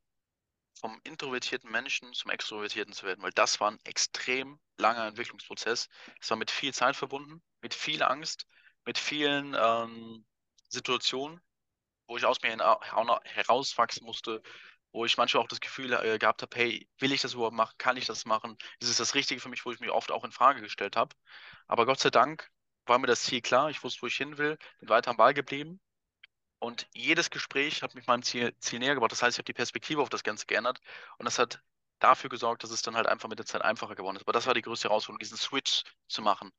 vom 0.79 0.99
introvertierten 1.03 1.71
Menschen 1.71 2.13
zum 2.13 2.31
extrovertierten 2.31 2.93
zu 2.93 3.05
werden, 3.05 3.21
weil 3.23 3.31
das 3.31 3.59
war 3.59 3.71
ein 3.71 3.79
extrem 3.83 4.59
langer 4.77 5.07
Entwicklungsprozess. 5.07 5.87
Es 6.21 6.29
war 6.29 6.37
mit 6.37 6.51
viel 6.51 6.73
Zeit 6.73 6.95
verbunden, 6.95 7.41
mit 7.61 7.73
viel 7.73 8.03
Angst, 8.03 8.45
mit 8.85 8.97
vielen 8.97 9.55
ähm, 9.57 10.25
Situationen, 10.69 11.41
wo 12.07 12.17
ich 12.17 12.25
aus 12.25 12.41
mir 12.41 12.57
herauswachsen 13.23 14.05
musste, 14.05 14.41
wo 14.91 15.05
ich 15.05 15.17
manchmal 15.17 15.43
auch 15.43 15.47
das 15.47 15.59
Gefühl 15.59 15.93
äh, 15.93 16.17
gehabt 16.19 16.41
habe, 16.41 16.55
hey, 16.55 16.87
will 16.99 17.11
ich 17.11 17.21
das 17.21 17.33
überhaupt 17.33 17.55
machen? 17.55 17.75
Kann 17.77 17.97
ich 17.97 18.05
das 18.05 18.25
machen? 18.25 18.57
Ist 18.79 18.89
es 18.89 18.97
das 18.97 19.15
Richtige 19.15 19.41
für 19.41 19.49
mich, 19.49 19.65
wo 19.65 19.71
ich 19.71 19.79
mich 19.79 19.91
oft 19.91 20.11
auch 20.11 20.23
in 20.23 20.31
Frage 20.31 20.61
gestellt 20.61 20.95
habe? 20.95 21.15
Aber 21.67 21.85
Gott 21.85 21.99
sei 21.99 22.09
Dank 22.11 22.49
war 22.85 22.99
mir 22.99 23.07
das 23.07 23.23
Ziel 23.23 23.41
klar. 23.41 23.69
Ich 23.69 23.83
wusste, 23.83 24.01
wo 24.03 24.07
ich 24.07 24.15
hin 24.15 24.37
will, 24.37 24.57
bin 24.79 24.89
weiter 24.89 25.11
am 25.11 25.17
Ball 25.17 25.33
geblieben 25.33 25.81
und 26.65 26.87
jedes 26.93 27.29
Gespräch 27.29 27.83
hat 27.83 27.93
mich 27.93 28.07
meinem 28.07 28.23
Ziel, 28.23 28.55
Ziel 28.59 28.79
näher 28.79 28.95
gebracht. 28.95 29.11
Das 29.11 29.21
heißt, 29.21 29.35
ich 29.35 29.39
habe 29.39 29.45
die 29.45 29.53
Perspektive 29.53 30.01
auf 30.01 30.09
das 30.09 30.23
Ganze 30.23 30.47
geändert. 30.47 30.79
Und 31.17 31.25
das 31.25 31.37
hat 31.37 31.61
dafür 31.99 32.29
gesorgt, 32.29 32.63
dass 32.63 32.71
es 32.71 32.81
dann 32.81 32.95
halt 32.95 33.05
einfach 33.07 33.29
mit 33.29 33.37
der 33.39 33.45
Zeit 33.45 33.61
einfacher 33.61 33.95
geworden 33.95 34.15
ist. 34.17 34.23
Aber 34.23 34.33
das 34.33 34.47
war 34.47 34.55
die 34.55 34.63
größte 34.63 34.89
Herausforderung, 34.89 35.19
diesen 35.19 35.37
Switch 35.37 35.83
zu 36.07 36.21
machen. 36.23 36.51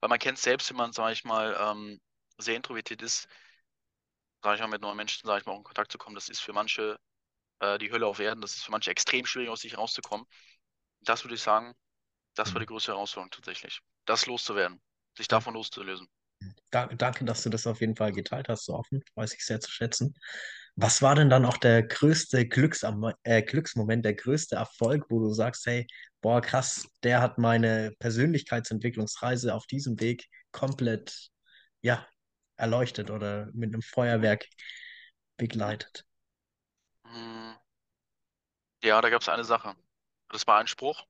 Weil 0.00 0.10
man 0.10 0.18
kennt 0.18 0.38
selbst, 0.38 0.68
wenn 0.70 0.76
man, 0.76 0.92
sage 0.92 1.14
ich 1.14 1.24
mal, 1.24 1.56
ähm, 1.58 1.98
sehr 2.38 2.56
introvertiert 2.56 3.00
ist, 3.00 3.26
sage 4.42 4.56
ich 4.56 4.60
mal, 4.60 4.68
mit 4.68 4.82
neuen 4.82 4.96
Menschen, 4.96 5.26
sage 5.26 5.40
ich 5.40 5.46
mal, 5.46 5.52
auch 5.52 5.58
in 5.58 5.64
Kontakt 5.64 5.90
zu 5.90 5.98
kommen, 5.98 6.14
das 6.14 6.28
ist 6.28 6.40
für 6.40 6.52
manche 6.52 6.98
äh, 7.60 7.78
die 7.78 7.90
Hölle 7.90 8.06
auf 8.06 8.18
Erden. 8.18 8.42
Das 8.42 8.54
ist 8.54 8.64
für 8.64 8.70
manche 8.70 8.90
extrem 8.90 9.24
schwierig, 9.24 9.48
aus 9.48 9.62
sich 9.62 9.78
rauszukommen. 9.78 10.26
Das 11.00 11.24
würde 11.24 11.36
ich 11.36 11.42
sagen, 11.42 11.74
das 12.34 12.52
war 12.52 12.60
die 12.60 12.66
mhm. 12.66 12.74
größte 12.74 12.92
Herausforderung 12.92 13.30
tatsächlich. 13.30 13.80
Das 14.04 14.26
loszuwerden, 14.26 14.82
sich 15.16 15.28
davon 15.28 15.54
loszulösen. 15.54 16.08
Da, 16.70 16.86
danke, 16.86 17.24
dass 17.24 17.42
du 17.42 17.50
das 17.50 17.66
auf 17.66 17.80
jeden 17.80 17.96
Fall 17.96 18.12
geteilt 18.12 18.48
hast, 18.48 18.64
so 18.66 18.74
offen. 18.74 19.02
Weiß 19.14 19.34
ich 19.34 19.44
sehr 19.44 19.60
zu 19.60 19.70
schätzen. 19.70 20.14
Was 20.76 21.02
war 21.02 21.14
denn 21.14 21.30
dann 21.30 21.44
auch 21.44 21.56
der 21.56 21.84
größte 21.84 22.48
Glücksam 22.48 23.12
äh, 23.22 23.42
Glücksmoment, 23.42 24.04
der 24.04 24.14
größte 24.14 24.56
Erfolg, 24.56 25.06
wo 25.08 25.20
du 25.20 25.32
sagst, 25.32 25.66
hey, 25.66 25.86
boah, 26.20 26.40
krass, 26.40 26.86
der 27.04 27.20
hat 27.20 27.38
meine 27.38 27.92
Persönlichkeitsentwicklungsreise 28.00 29.54
auf 29.54 29.66
diesem 29.66 30.00
Weg 30.00 30.26
komplett, 30.50 31.30
ja, 31.82 32.06
erleuchtet 32.56 33.10
oder 33.10 33.50
mit 33.52 33.72
einem 33.72 33.82
Feuerwerk 33.82 34.46
begleitet? 35.36 36.04
Hm. 37.06 37.54
Ja, 38.82 39.00
da 39.00 39.08
gab 39.10 39.22
es 39.22 39.28
eine 39.28 39.44
Sache. 39.44 39.74
Das 40.28 40.46
war 40.46 40.58
ein 40.58 40.66
Spruch. 40.66 41.04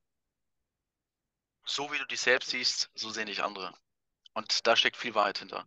So 1.66 1.92
wie 1.92 1.98
du 1.98 2.06
dich 2.06 2.20
selbst 2.22 2.50
siehst, 2.50 2.90
so 2.94 3.10
sehen 3.10 3.26
dich 3.26 3.42
andere. 3.42 3.74
Und 4.34 4.66
da 4.66 4.76
steckt 4.76 4.96
viel 4.96 5.14
Wahrheit 5.14 5.38
hinter. 5.38 5.66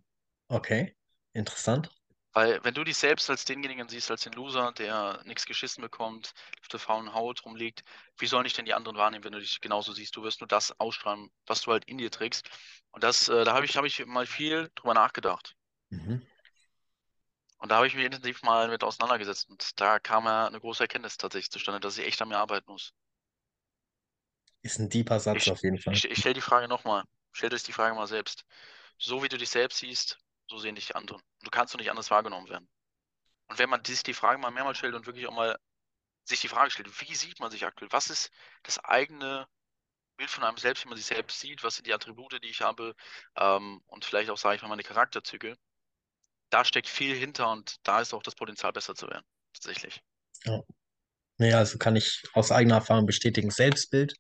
Okay, 0.50 0.96
interessant. 1.34 1.90
Weil 2.34 2.64
wenn 2.64 2.76
du 2.76 2.84
dich 2.84 2.98
selbst 2.98 3.30
als 3.30 3.46
denjenigen 3.46 3.90
siehst, 3.90 4.12
als 4.12 4.22
den 4.22 4.34
Loser, 4.34 4.72
der 4.74 5.22
nichts 5.26 5.46
geschissen 5.46 5.82
bekommt, 5.82 6.34
auf 6.62 6.68
der 6.68 6.80
faulen 6.80 7.14
Haut 7.14 7.44
rumliegt, 7.44 7.82
wie 8.20 8.28
sollen 8.28 8.44
dich 8.44 8.54
denn 8.54 8.66
die 8.66 8.76
anderen 8.76 8.96
wahrnehmen, 8.96 9.24
wenn 9.24 9.32
du 9.32 9.40
dich 9.40 9.60
genauso 9.60 9.92
siehst? 9.92 10.16
Du 10.16 10.22
wirst 10.22 10.42
nur 10.42 10.48
das 10.48 10.80
ausstrahlen, 10.80 11.32
was 11.48 11.62
du 11.62 11.72
halt 11.72 11.86
in 11.86 11.98
dir 11.98 12.12
trägst. 12.12 12.48
Und 12.92 13.04
das, 13.04 13.28
äh, 13.28 13.44
da 13.44 13.54
habe 13.54 13.66
ich, 13.66 13.76
hab 13.76 13.86
ich 13.86 14.06
mal 14.06 14.28
viel 14.28 14.70
drüber 14.76 14.94
nachgedacht. 14.94 15.56
Mhm. 15.90 16.22
Und 17.60 17.72
da 17.72 17.78
habe 17.78 17.88
ich 17.88 17.96
mich 17.96 18.06
intensiv 18.06 18.44
mal 18.44 18.68
mit 18.68 18.84
auseinandergesetzt. 18.84 19.50
Und 19.50 19.82
da 19.82 20.00
kam 20.00 20.26
ja 20.26 20.46
eine 20.46 20.60
große 20.60 20.84
Erkenntnis 20.84 21.18
tatsächlich 21.18 21.50
zustande, 21.50 21.80
dass 21.80 21.98
ich 21.98 22.06
echt 22.06 22.22
an 22.22 22.30
mir 22.30 22.38
arbeiten 22.38 22.72
muss. 22.72 22.94
Ist 24.62 24.80
ein 24.80 24.90
deeper 24.90 25.20
Satz 25.20 25.38
ich, 25.38 25.52
auf 25.52 25.64
jeden 25.64 25.80
Fall. 25.80 25.94
Ich, 25.94 26.06
ich 26.06 26.20
stelle 26.20 26.36
die 26.36 26.42
Frage 26.42 26.68
nochmal. 26.68 27.04
Stell 27.38 27.50
dir 27.50 27.58
die 27.60 27.72
Frage 27.72 27.94
mal 27.94 28.08
selbst. 28.08 28.46
So 28.98 29.22
wie 29.22 29.30
du 29.30 29.38
dich 29.38 29.52
selbst 29.52 29.78
siehst, 29.78 30.18
so 30.50 30.58
sehen 30.58 30.74
dich 30.74 30.88
die 30.88 30.96
anderen. 30.96 31.22
Du 31.44 31.52
kannst 31.52 31.72
doch 31.72 31.78
nicht 31.78 31.92
anders 31.92 32.10
wahrgenommen 32.10 32.50
werden. 32.50 32.68
Und 33.48 33.60
wenn 33.60 33.70
man 33.70 33.86
sich 33.86 34.02
die 34.02 34.16
Frage 34.16 34.40
mal 34.40 34.50
mehrmals 34.50 34.80
stellt 34.80 34.96
und 34.96 35.06
wirklich 35.06 35.28
auch 35.28 35.36
mal 35.36 35.56
sich 36.24 36.42
die 36.42 36.48
Frage 36.48 36.72
stellt, 36.72 36.90
wie 37.00 37.14
sieht 37.14 37.40
man 37.40 37.52
sich 37.52 37.64
aktuell? 37.64 37.92
Was 37.92 38.10
ist 38.10 38.32
das 38.64 38.84
eigene 38.84 39.48
Bild 40.18 40.32
von 40.32 40.44
einem 40.44 40.58
selbst, 40.58 40.84
wie 40.84 40.90
man 40.90 40.98
sich 40.98 41.06
selbst 41.06 41.40
sieht? 41.40 41.64
Was 41.64 41.76
sind 41.76 41.86
die 41.86 41.94
Attribute, 41.94 42.44
die 42.44 42.50
ich 42.50 42.62
habe? 42.62 42.96
Ähm, 43.36 43.84
und 43.86 44.04
vielleicht 44.04 44.32
auch, 44.32 44.38
sage 44.38 44.56
ich 44.56 44.64
mal, 44.64 44.70
meine 44.70 44.82
Charakterzüge. 44.82 45.56
Da 46.50 46.66
steckt 46.66 46.88
viel 46.88 47.16
hinter 47.16 47.52
und 47.52 47.76
da 47.84 48.02
ist 48.02 48.16
auch 48.16 48.24
das 48.24 48.34
Potenzial, 48.34 48.74
besser 48.74 48.96
zu 48.96 49.08
werden. 49.08 49.26
Tatsächlich. 49.54 50.02
Ja. 50.44 50.64
Naja, 51.38 51.60
also 51.60 51.78
kann 51.78 51.96
ich 51.96 52.24
aus 52.34 52.52
eigener 52.52 52.78
Erfahrung 52.78 53.06
bestätigen. 53.06 53.52
Selbstbild 53.52 54.16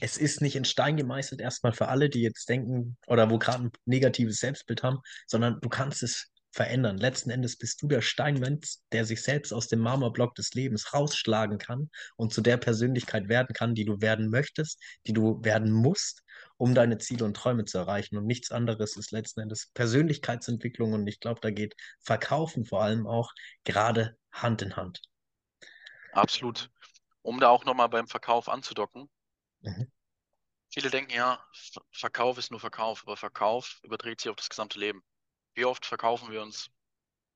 es 0.00 0.16
ist 0.16 0.40
nicht 0.40 0.56
in 0.56 0.64
Stein 0.64 0.96
gemeißelt, 0.96 1.40
erstmal 1.40 1.72
für 1.72 1.88
alle, 1.88 2.08
die 2.08 2.22
jetzt 2.22 2.48
denken 2.48 2.96
oder 3.06 3.30
wo 3.30 3.38
gerade 3.38 3.64
ein 3.64 3.72
negatives 3.84 4.38
Selbstbild 4.38 4.82
haben, 4.82 4.98
sondern 5.26 5.60
du 5.60 5.68
kannst 5.68 6.02
es 6.02 6.32
verändern. 6.52 6.98
Letzten 6.98 7.30
Endes 7.30 7.56
bist 7.56 7.80
du 7.82 7.88
der 7.88 8.02
Steinmensch, 8.02 8.76
der 8.92 9.04
sich 9.04 9.22
selbst 9.22 9.52
aus 9.52 9.68
dem 9.68 9.80
Marmorblock 9.80 10.34
des 10.34 10.52
Lebens 10.52 10.92
rausschlagen 10.92 11.58
kann 11.58 11.90
und 12.16 12.32
zu 12.32 12.42
der 12.42 12.58
Persönlichkeit 12.58 13.28
werden 13.28 13.54
kann, 13.54 13.74
die 13.74 13.86
du 13.86 14.00
werden 14.00 14.28
möchtest, 14.28 14.78
die 15.06 15.14
du 15.14 15.42
werden 15.42 15.72
musst, 15.72 16.22
um 16.58 16.74
deine 16.74 16.98
Ziele 16.98 17.24
und 17.24 17.34
Träume 17.34 17.64
zu 17.64 17.78
erreichen. 17.78 18.18
Und 18.18 18.26
nichts 18.26 18.50
anderes 18.50 18.96
ist 18.96 19.12
letzten 19.12 19.40
Endes 19.40 19.70
Persönlichkeitsentwicklung. 19.72 20.92
Und 20.92 21.06
ich 21.06 21.20
glaube, 21.20 21.40
da 21.40 21.50
geht 21.50 21.74
Verkaufen 22.00 22.66
vor 22.66 22.82
allem 22.82 23.06
auch 23.06 23.32
gerade 23.64 24.16
Hand 24.30 24.60
in 24.60 24.76
Hand. 24.76 25.00
Absolut. 26.12 26.70
Um 27.22 27.40
da 27.40 27.48
auch 27.48 27.64
nochmal 27.64 27.88
beim 27.88 28.08
Verkauf 28.08 28.48
anzudocken, 28.48 29.08
Mhm. 29.62 29.90
Viele 30.72 30.90
denken 30.90 31.12
ja, 31.12 31.44
Verkauf 31.92 32.38
ist 32.38 32.50
nur 32.50 32.60
Verkauf, 32.60 33.02
aber 33.02 33.16
Verkauf 33.16 33.80
überträgt 33.82 34.20
sich 34.22 34.30
auf 34.30 34.36
das 34.36 34.48
gesamte 34.48 34.78
Leben. 34.78 35.02
Wie 35.54 35.64
oft 35.66 35.86
verkaufen 35.86 36.30
wir 36.32 36.42
uns 36.42 36.70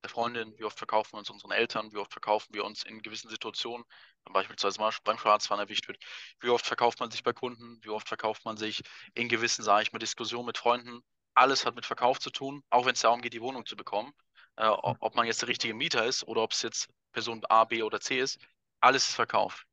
der 0.03 0.09
Freundin, 0.09 0.57
wie 0.57 0.63
oft 0.63 0.77
verkaufen 0.77 1.13
wir 1.13 1.19
uns 1.19 1.29
unseren 1.29 1.51
Eltern, 1.51 1.91
wie 1.93 1.97
oft 1.97 2.11
verkaufen 2.13 2.53
wir 2.53 2.65
uns 2.65 2.83
in 2.83 3.01
gewissen 3.01 3.29
Situationen, 3.29 3.85
beispielsweise 4.25 4.79
mal 4.79 4.93
beim 5.03 5.19
Schwarzfahren 5.19 5.61
erwischt 5.61 5.87
wird, 5.87 6.03
wie 6.41 6.49
oft 6.49 6.65
verkauft 6.65 6.99
man 6.99 7.11
sich 7.11 7.23
bei 7.23 7.33
Kunden, 7.33 7.79
wie 7.83 7.89
oft 7.89 8.07
verkauft 8.07 8.45
man 8.45 8.57
sich 8.57 8.81
in 9.13 9.29
gewissen, 9.29 9.63
sage 9.63 9.83
ich 9.83 9.93
mal, 9.93 9.99
Diskussionen 9.99 10.47
mit 10.47 10.57
Freunden. 10.57 11.01
Alles 11.35 11.65
hat 11.65 11.75
mit 11.75 11.85
Verkauf 11.85 12.19
zu 12.19 12.31
tun, 12.31 12.63
auch 12.71 12.85
wenn 12.85 12.95
es 12.95 13.01
darum 13.01 13.21
geht, 13.21 13.33
die 13.33 13.41
Wohnung 13.41 13.65
zu 13.65 13.75
bekommen. 13.75 14.13
Äh, 14.55 14.67
ob 14.67 15.15
man 15.15 15.27
jetzt 15.27 15.43
der 15.43 15.49
richtige 15.49 15.75
Mieter 15.75 16.05
ist 16.05 16.23
oder 16.27 16.41
ob 16.41 16.53
es 16.53 16.63
jetzt 16.63 16.89
Person 17.11 17.43
A, 17.49 17.65
B 17.65 17.83
oder 17.83 17.99
C 18.01 18.19
ist, 18.19 18.39
alles 18.81 19.09
ist 19.09 19.15
Verkauf. 19.15 19.66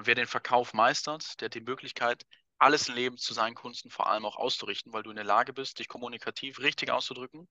Und 0.00 0.06
wer 0.06 0.14
den 0.14 0.26
Verkauf 0.26 0.72
meistert, 0.72 1.38
der 1.42 1.46
hat 1.46 1.54
die 1.54 1.60
Möglichkeit, 1.60 2.24
alles 2.58 2.88
im 2.88 2.94
Leben 2.94 3.18
zu 3.18 3.34
seinen 3.34 3.54
Kunsten 3.54 3.90
vor 3.90 4.06
allem 4.06 4.24
auch 4.24 4.36
auszurichten, 4.36 4.94
weil 4.94 5.02
du 5.02 5.10
in 5.10 5.16
der 5.16 5.26
Lage 5.26 5.52
bist, 5.52 5.78
dich 5.78 5.88
kommunikativ 5.88 6.58
richtig 6.60 6.90
auszudrücken, 6.90 7.46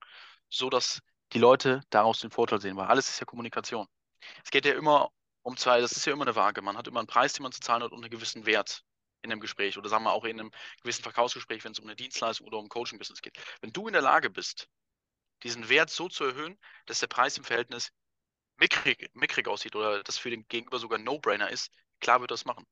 so 0.48 0.68
dass 0.68 1.00
die 1.32 1.38
Leute 1.38 1.84
daraus 1.90 2.18
den 2.18 2.32
Vorteil 2.32 2.60
sehen, 2.60 2.76
weil 2.76 2.88
alles 2.88 3.08
ist 3.08 3.20
ja 3.20 3.24
Kommunikation. 3.24 3.86
Es 4.42 4.50
geht 4.50 4.66
ja 4.66 4.72
immer 4.72 5.12
um 5.42 5.56
zwei, 5.56 5.80
das 5.80 5.92
ist 5.92 6.04
ja 6.06 6.12
immer 6.12 6.24
eine 6.24 6.34
Waage. 6.34 6.60
Man 6.60 6.76
hat 6.76 6.88
immer 6.88 6.98
einen 6.98 7.06
Preis, 7.06 7.34
den 7.34 7.44
man 7.44 7.52
zu 7.52 7.60
zahlen 7.60 7.84
hat 7.84 7.92
und 7.92 8.02
einen 8.02 8.10
gewissen 8.10 8.46
Wert 8.46 8.82
in 9.22 9.30
einem 9.30 9.40
Gespräch 9.40 9.78
oder 9.78 9.88
sagen 9.88 10.02
wir 10.02 10.12
auch 10.12 10.24
in 10.24 10.40
einem 10.40 10.50
gewissen 10.82 11.04
Verkaufsgespräch, 11.04 11.62
wenn 11.62 11.70
es 11.70 11.78
um 11.78 11.86
eine 11.86 11.94
Dienstleistung 11.94 12.48
oder 12.48 12.58
um 12.58 12.68
Coaching-Business 12.68 13.22
geht. 13.22 13.38
Wenn 13.60 13.72
du 13.72 13.86
in 13.86 13.92
der 13.92 14.02
Lage 14.02 14.28
bist, 14.28 14.68
diesen 15.44 15.68
Wert 15.68 15.90
so 15.90 16.08
zu 16.08 16.24
erhöhen, 16.24 16.58
dass 16.86 16.98
der 16.98 17.06
Preis 17.06 17.38
im 17.38 17.44
Verhältnis 17.44 17.92
mickrig, 18.56 19.08
mickrig 19.14 19.46
aussieht 19.46 19.76
oder 19.76 20.02
das 20.02 20.18
für 20.18 20.30
den 20.30 20.48
Gegenüber 20.48 20.80
sogar 20.80 20.98
No-Brainer 20.98 21.48
ist, 21.48 21.70
klar 22.00 22.20
wird 22.20 22.30
das 22.30 22.44
machen. 22.44 22.64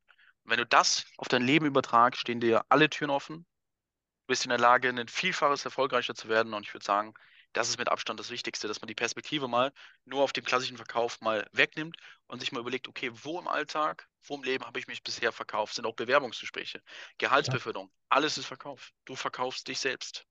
Und 0.43 0.51
wenn 0.51 0.59
du 0.59 0.67
das 0.67 1.05
auf 1.17 1.29
dein 1.29 1.43
Leben 1.43 1.67
übertragst, 1.67 2.21
stehen 2.21 2.41
dir 2.41 2.65
alle 2.69 2.91
Türen 2.91 3.11
offen. 3.11 3.37
Du 3.37 4.27
bist 4.29 4.45
in 4.45 4.51
der 4.51 4.59
Lage, 4.59 4.89
ein 4.89 5.09
Vielfaches 5.09 5.65
erfolgreicher 5.65 6.15
zu 6.15 6.29
werden. 6.29 6.55
Und 6.55 6.67
ich 6.67 6.75
würde 6.75 6.85
sagen, 6.85 7.15
das 7.53 7.69
ist 7.69 7.79
mit 7.79 7.89
Abstand 7.89 8.21
das 8.21 8.31
Wichtigste, 8.31 8.69
dass 8.69 8.81
man 8.81 8.89
die 8.89 8.95
Perspektive 8.95 9.49
mal 9.49 9.73
nur 10.05 10.23
auf 10.23 10.33
den 10.33 10.45
klassischen 10.45 10.77
Verkauf 10.77 11.21
mal 11.21 11.49
wegnimmt 11.53 11.97
und 12.27 12.41
sich 12.41 12.53
mal 12.53 12.61
überlegt, 12.61 12.89
okay, 12.89 13.11
wo 13.13 13.39
im 13.41 13.49
Alltag, 13.49 14.07
wo 14.27 14.37
im 14.37 14.43
Leben 14.43 14.65
habe 14.65 14.79
ich 14.79 14.87
mich 14.87 15.03
bisher 15.03 15.33
verkauft? 15.33 15.75
Sind 15.75 15.87
auch 15.87 15.97
Bewerbungsgespräche, 15.97 16.83
Gehaltsbeförderung, 17.17 17.91
alles 18.11 18.37
ist 18.37 18.47
Verkauf. 18.47 18.91
Du 19.07 19.17
verkaufst 19.17 19.67
dich 19.67 19.79
selbst. 19.79 20.27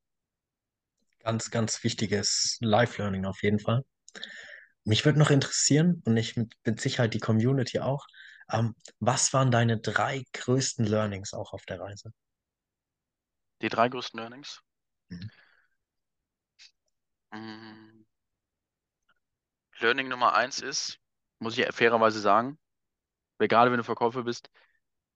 Ganz, 1.20 1.50
ganz 1.50 1.84
wichtiges 1.84 2.58
Life-Learning 2.62 3.26
auf 3.26 3.42
jeden 3.42 3.60
Fall. 3.60 3.84
Mich 4.84 5.04
würde 5.04 5.20
noch 5.20 5.32
interessieren, 5.32 6.02
und 6.06 6.16
ich 6.16 6.38
mit 6.38 6.80
Sicherheit 6.80 7.14
die 7.14 7.20
Community 7.20 7.80
auch, 7.80 8.06
ähm, 8.52 8.76
was 9.00 9.34
waren 9.34 9.52
deine 9.52 9.80
drei 9.80 10.24
größten 10.34 10.86
Learnings 10.86 11.34
auch 11.34 11.54
auf 11.54 11.66
der 11.66 11.80
Reise? 11.80 12.12
Die 13.62 13.70
drei 13.70 13.90
größten 13.90 14.20
Learnings. 14.20 14.62
Mhm. 15.10 15.30
Mm. 17.34 18.06
Learning 19.80 20.08
Nummer 20.08 20.34
eins 20.34 20.60
ist, 20.60 21.00
muss 21.40 21.58
ich 21.58 21.66
fairerweise 21.74 22.20
sagen, 22.20 22.58
gerade 23.38 23.72
wenn 23.72 23.78
du 23.78 23.84
Verkäufer 23.84 24.24
bist, 24.24 24.50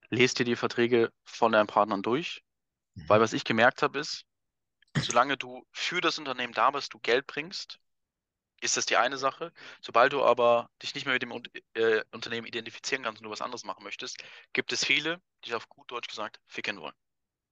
lest 0.10 0.38
dir 0.40 0.46
die 0.46 0.56
Verträge 0.56 1.12
von 1.24 1.52
deinen 1.52 1.68
Partnern 1.68 2.04
durch. 2.04 2.44
Mhm. 2.96 3.10
Weil 3.10 3.22
was 3.22 3.34
ich 3.34 3.44
gemerkt 3.44 3.82
habe, 3.82 4.00
ist, 4.00 4.26
solange 4.96 5.38
du 5.38 5.66
für 5.72 6.02
das 6.02 6.20
Unternehmen 6.20 6.54
da 6.54 6.72
bist, 6.72 6.94
du 6.94 7.00
Geld 7.00 7.26
bringst, 7.26 7.80
ist 8.62 8.78
das 8.78 8.86
die 8.86 8.98
eine 8.98 9.18
Sache. 9.18 9.52
Sobald 9.82 10.14
du 10.14 10.24
aber 10.24 10.70
dich 10.82 10.96
nicht 10.96 11.06
mehr 11.06 11.14
mit 11.16 11.24
dem 11.24 11.32
äh, 11.74 12.04
Unternehmen 12.12 12.48
identifizieren 12.48 13.04
kannst 13.04 13.22
und 13.22 13.26
du 13.26 13.32
was 13.32 13.42
anderes 13.42 13.66
machen 13.66 13.84
möchtest, 13.84 14.24
gibt 14.54 14.72
es 14.74 14.86
viele, 14.86 15.22
die 15.46 15.54
auf 15.56 15.70
gut 15.70 15.92
Deutsch 15.92 16.08
gesagt 16.10 16.40
ficken 16.48 16.80
wollen. 16.82 16.96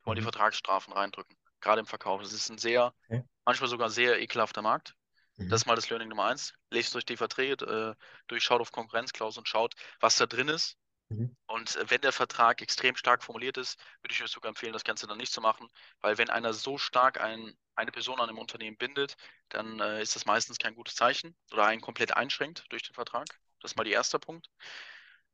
Die 0.01 0.07
wollen 0.07 0.18
die 0.18 0.22
Mhm. 0.22 0.24
Vertragsstrafen 0.24 0.93
reindrücken, 0.93 1.38
gerade 1.62 1.82
im 1.82 1.88
Verkauf. 1.88 2.22
Das 2.22 2.34
ist 2.34 2.49
ein 2.49 2.60
sehr, 2.60 2.93
Okay. 3.10 3.24
manchmal 3.45 3.70
sogar 3.70 3.91
sehr 3.91 4.22
ekelhafter 4.22 4.64
Markt. 4.64 4.95
Mhm. 5.38 5.49
Das 5.49 5.64
ist 5.64 5.68
mal 5.68 5.76
das 5.78 5.89
Learning 5.91 6.10
Nummer 6.10 6.26
eins. 6.28 6.55
Lest 6.72 6.95
euch 6.97 7.05
die 7.05 7.18
Verträge 7.18 7.66
äh, 7.99 8.05
durch, 8.28 8.43
schaut 8.45 8.62
auf 8.62 8.74
Konkurrenzklauseln 8.74 9.41
und 9.43 9.49
schaut, 9.49 9.76
was 10.01 10.18
da 10.18 10.28
drin 10.28 10.49
ist. 10.49 10.78
Mhm. 11.10 11.36
Und 11.47 11.76
äh, 11.76 11.89
wenn 11.89 12.01
der 12.01 12.12
Vertrag 12.12 12.62
extrem 12.62 12.95
stark 12.95 13.24
formuliert 13.24 13.57
ist, 13.57 13.80
würde 14.01 14.14
ich 14.14 14.24
euch 14.24 14.32
sogar 14.32 14.49
empfehlen, 14.49 14.74
das 14.74 14.84
Ganze 14.84 15.07
dann 15.07 15.18
nicht 15.18 15.32
zu 15.34 15.41
machen, 15.41 15.68
weil 16.01 16.18
wenn 16.18 16.30
einer 16.30 16.53
so 16.53 16.78
stark 16.78 17.20
ein, 17.20 17.57
eine 17.76 17.91
Person 17.91 18.20
an 18.20 18.30
einem 18.30 18.38
Unternehmen 18.38 18.78
bindet, 18.78 19.16
dann 19.49 19.80
äh, 19.80 20.01
ist 20.01 20.16
das 20.16 20.26
meistens 20.26 20.57
kein 20.60 20.76
gutes 20.76 20.95
Zeichen 20.95 21.36
oder 21.51 21.66
einen 21.66 21.82
komplett 21.82 22.16
einschränkt 22.16 22.66
durch 22.70 22.84
den 22.84 22.93
Vertrag. 22.93 23.28
Das 23.62 23.72
ist 23.72 23.78
mal 23.78 23.84
der 23.84 23.93
erste 23.93 24.20
Punkt. 24.20 24.49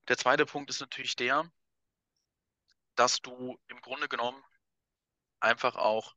Der 0.07 0.17
zweite 0.17 0.45
Punkt 0.45 0.69
ist 0.69 0.80
natürlich 0.80 1.15
der, 1.15 1.51
dass 2.95 3.21
du 3.21 3.59
im 3.67 3.82
Grunde 3.82 4.07
genommen 4.07 4.41
einfach 5.39 5.76
auch 5.76 6.15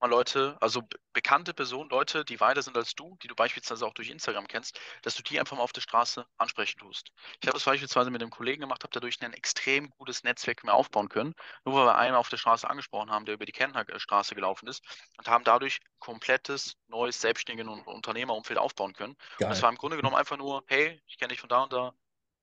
mal 0.00 0.08
Leute, 0.08 0.56
also 0.60 0.82
be- 0.82 0.98
bekannte 1.12 1.54
Personen, 1.54 1.90
Leute, 1.90 2.24
die 2.24 2.40
weiter 2.40 2.62
sind 2.62 2.76
als 2.76 2.94
du, 2.94 3.16
die 3.22 3.28
du 3.28 3.34
beispielsweise 3.34 3.86
auch 3.86 3.94
durch 3.94 4.10
Instagram 4.10 4.46
kennst, 4.46 4.78
dass 5.02 5.14
du 5.14 5.22
die 5.22 5.38
einfach 5.40 5.56
mal 5.56 5.62
auf 5.62 5.72
der 5.72 5.80
Straße 5.82 6.26
ansprechen 6.38 6.78
tust. 6.78 7.10
Ich 7.40 7.46
habe 7.48 7.54
das 7.54 7.64
beispielsweise 7.64 8.10
mit 8.10 8.22
einem 8.22 8.30
Kollegen 8.30 8.60
gemacht, 8.62 8.82
habe 8.84 8.92
dadurch 8.92 9.20
ein 9.22 9.32
extrem 9.32 9.90
gutes 9.90 10.22
Netzwerk 10.22 10.64
mehr 10.64 10.74
aufbauen 10.74 11.08
können, 11.08 11.34
nur 11.64 11.74
weil 11.74 11.86
wir 11.86 11.96
einen 11.98 12.14
auf 12.16 12.28
der 12.28 12.36
Straße 12.38 12.68
angesprochen 12.68 13.10
haben, 13.10 13.24
der 13.26 13.34
über 13.34 13.44
die 13.46 13.52
Kärntner 13.52 13.84
gelaufen 13.84 14.66
ist 14.68 14.82
und 15.18 15.28
haben 15.28 15.44
dadurch 15.44 15.78
komplettes 15.98 16.74
neues 16.88 17.20
Selbstständigen- 17.20 17.68
und 17.68 17.86
Unternehmerumfeld 17.86 18.58
aufbauen 18.58 18.92
können. 18.94 19.14
Und 19.46 19.52
es 19.52 19.60
Geil. 19.60 19.62
war 19.62 19.70
im 19.70 19.76
Grunde 19.76 19.96
genommen 19.96 20.16
einfach 20.16 20.36
nur, 20.36 20.62
hey, 20.66 21.00
ich 21.06 21.18
kenne 21.18 21.28
dich 21.28 21.40
von 21.40 21.48
da 21.48 21.62
und 21.62 21.72
da, 21.72 21.92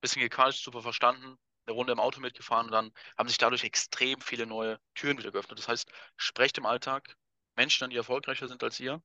bisschen 0.02 0.22
gequatscht, 0.22 0.64
super 0.64 0.82
verstanden, 0.82 1.38
eine 1.66 1.76
Runde 1.76 1.94
im 1.94 2.00
Auto 2.00 2.20
mitgefahren 2.22 2.68
und 2.68 2.72
dann 2.72 2.92
haben 3.18 3.28
sich 3.30 3.38
dadurch 3.38 3.64
extrem 3.64 4.22
viele 4.22 4.46
neue 4.46 4.80
Türen 4.96 5.18
wieder 5.18 5.32
geöffnet. 5.32 5.60
Das 5.60 5.68
heißt, 5.68 5.92
sprecht 6.16 6.58
im 6.58 6.66
Alltag 6.66 7.16
Menschen 7.58 7.86
an, 7.86 7.92
die 7.92 7.98
erfolgreicher 7.98 8.48
sind 8.50 8.64
als 8.64 8.80
ihr. 8.80 9.02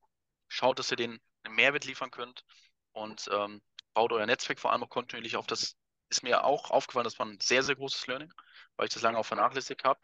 Schaut, 0.49 0.79
dass 0.79 0.91
ihr 0.93 0.99
denen 0.99 1.21
einen 1.45 1.57
Mehrwert 1.57 1.87
liefern 1.87 2.13
könnt 2.13 2.45
und 2.93 3.29
ähm, 3.33 3.63
baut 3.95 4.13
euer 4.13 4.27
Netzwerk 4.27 4.61
vor 4.61 4.73
allem 4.73 4.85
auch 4.85 4.91
kontinuierlich 4.91 5.37
auf. 5.37 5.47
Das 5.49 5.77
ist 6.11 6.23
mir 6.23 6.45
auch 6.45 6.71
aufgefallen, 6.71 7.05
das 7.05 7.19
war 7.19 7.27
ein 7.27 7.41
sehr, 7.41 7.63
sehr 7.65 7.77
großes 7.77 8.07
Learning, 8.07 8.33
weil 8.77 8.89
ich 8.89 8.95
das 8.95 9.03
lange 9.03 9.19
auch 9.19 9.27
vernachlässigt 9.27 9.85
habe. 9.85 10.01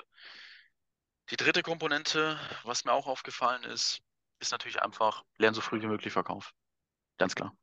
Die 1.30 1.36
dritte 1.36 1.62
Komponente, 1.62 2.40
was 2.64 2.84
mir 2.84 2.92
auch 2.92 3.07
aufgefallen 3.07 3.62
ist, 3.64 4.01
ist 4.40 4.51
natürlich 4.53 4.82
einfach, 4.82 5.24
lernen 5.36 5.55
so 5.55 5.61
früh 5.61 5.80
wie 5.80 5.86
möglich 5.86 6.12
Verkauf. 6.12 6.53
Ganz 7.18 7.34
klar. 7.34 7.57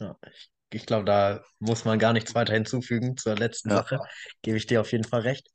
Ja, 0.00 0.16
ich 0.30 0.50
ich 0.72 0.86
glaube, 0.86 1.04
da 1.04 1.42
muss 1.58 1.84
man 1.84 1.98
gar 1.98 2.12
nichts 2.12 2.34
weiter 2.36 2.52
hinzufügen 2.54 3.16
zur 3.16 3.34
letzten 3.34 3.70
Ja. 3.70 3.76
Sache. 3.78 3.98
Gebe 4.42 4.56
ich 4.56 4.66
dir 4.68 4.80
auf 4.80 4.92
jeden 4.92 5.02
Fall 5.02 5.22
recht. 5.22 5.48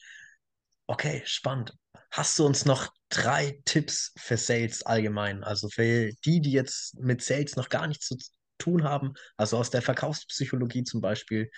Okay, 0.87 1.23
spannend. 1.25 1.73
Hast 2.15 2.39
du 2.39 2.45
uns 2.45 2.63
noch 2.63 2.93
drei 3.09 3.59
Tipps 3.65 4.13
für 4.15 4.37
Sales 4.37 4.83
allgemein? 4.83 5.43
Also 5.43 5.67
für 5.67 6.13
die, 6.23 6.39
die 6.39 6.53
jetzt 6.53 6.97
mit 6.97 7.21
Sales 7.21 7.57
noch 7.57 7.67
gar 7.67 7.87
nichts 7.87 8.07
zu 8.07 8.17
tun 8.57 8.85
haben, 8.85 9.15
also 9.35 9.57
aus 9.57 9.69
der 9.69 9.81
Verkaufspsychologie 9.81 10.85
zum 10.85 11.01
Beispiel, 11.01 11.51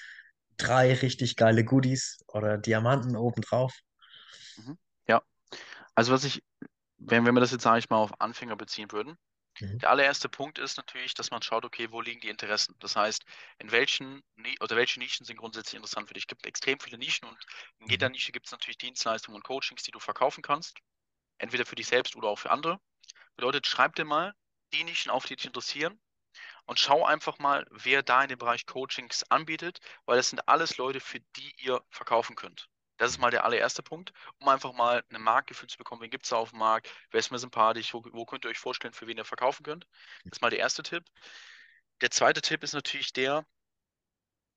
drei 0.57 0.95
richtig 0.95 1.35
geile 1.35 1.63
Goodies 1.63 2.17
oder 2.25 2.57
Diamanten 2.57 3.15
obendrauf. 3.15 3.71
Mhm. 4.55 4.79
Ja. 5.07 5.21
Also 5.93 6.11
was 6.11 6.23
ich, 6.23 6.41
wenn, 6.97 7.23
wenn 7.27 7.35
wir 7.35 7.41
das 7.41 7.51
jetzt, 7.51 7.61
sage 7.61 7.77
ich 7.77 7.91
mal, 7.91 7.97
auf 7.97 8.19
Anfänger 8.19 8.55
beziehen 8.55 8.91
würden, 8.91 9.15
Mhm. 9.61 9.81
Der 9.81 9.89
allererste 9.89 10.29
Punkt 10.29 10.59
ist 10.59 10.77
natürlich, 10.77 11.13
dass 11.15 11.31
man 11.31 11.41
schaut, 11.41 11.65
okay, 11.65 11.91
wo 11.91 12.01
liegen 12.01 12.21
die 12.21 12.29
Interessen? 12.29 12.75
Das 12.79 12.95
heißt, 12.95 13.23
in 13.59 13.71
welchen 13.71 14.23
oder 14.61 14.75
welche 14.75 14.99
Nischen 14.99 15.25
sind 15.25 15.37
grundsätzlich 15.37 15.75
interessant 15.75 16.07
für 16.07 16.13
dich? 16.13 16.23
Es 16.23 16.27
gibt 16.27 16.45
extrem 16.45 16.79
viele 16.79 16.97
Nischen 16.97 17.27
und 17.27 17.43
in 17.79 17.87
jeder 17.87 18.09
Mhm. 18.09 18.11
Nische 18.11 18.31
gibt 18.31 18.45
es 18.47 18.51
natürlich 18.51 18.77
Dienstleistungen 18.77 19.35
und 19.37 19.43
Coachings, 19.43 19.83
die 19.83 19.91
du 19.91 19.99
verkaufen 19.99 20.41
kannst, 20.43 20.77
entweder 21.39 21.65
für 21.65 21.75
dich 21.75 21.87
selbst 21.87 22.15
oder 22.15 22.29
auch 22.29 22.39
für 22.39 22.51
andere. 22.51 22.79
Bedeutet, 23.37 23.67
schreib 23.67 23.95
dir 23.95 24.05
mal 24.05 24.35
die 24.73 24.83
Nischen 24.85 25.11
auf, 25.11 25.25
die 25.25 25.35
dich 25.37 25.45
interessieren 25.45 26.01
und 26.65 26.79
schau 26.79 27.05
einfach 27.05 27.39
mal, 27.39 27.65
wer 27.71 28.03
da 28.03 28.23
in 28.23 28.29
dem 28.29 28.39
Bereich 28.39 28.65
Coachings 28.67 29.23
anbietet, 29.31 29.79
weil 30.05 30.17
das 30.17 30.29
sind 30.29 30.47
alles 30.47 30.77
Leute, 30.77 30.99
für 30.99 31.19
die 31.19 31.53
ihr 31.57 31.83
verkaufen 31.89 32.35
könnt. 32.35 32.69
Das 32.97 33.11
ist 33.11 33.19
mal 33.19 33.31
der 33.31 33.45
allererste 33.45 33.83
Punkt, 33.83 34.11
um 34.39 34.47
einfach 34.49 34.73
mal 34.73 35.03
ein 35.11 35.21
Marktgefühl 35.21 35.69
zu 35.69 35.77
bekommen. 35.77 36.01
Wen 36.01 36.09
gibt 36.09 36.25
es 36.25 36.33
auf 36.33 36.49
dem 36.51 36.59
Markt? 36.59 36.89
Wer 37.11 37.19
ist 37.19 37.31
mir 37.31 37.39
sympathisch? 37.39 37.93
Wo, 37.93 38.03
wo 38.11 38.25
könnt 38.25 38.45
ihr 38.45 38.49
euch 38.49 38.59
vorstellen, 38.59 38.93
für 38.93 39.07
wen 39.07 39.17
ihr 39.17 39.25
verkaufen 39.25 39.63
könnt? 39.63 39.87
Das 40.23 40.37
ist 40.37 40.41
mal 40.41 40.49
der 40.49 40.59
erste 40.59 40.83
Tipp. 40.83 41.03
Der 42.01 42.11
zweite 42.11 42.41
Tipp 42.41 42.63
ist 42.63 42.73
natürlich 42.73 43.13
der, 43.13 43.45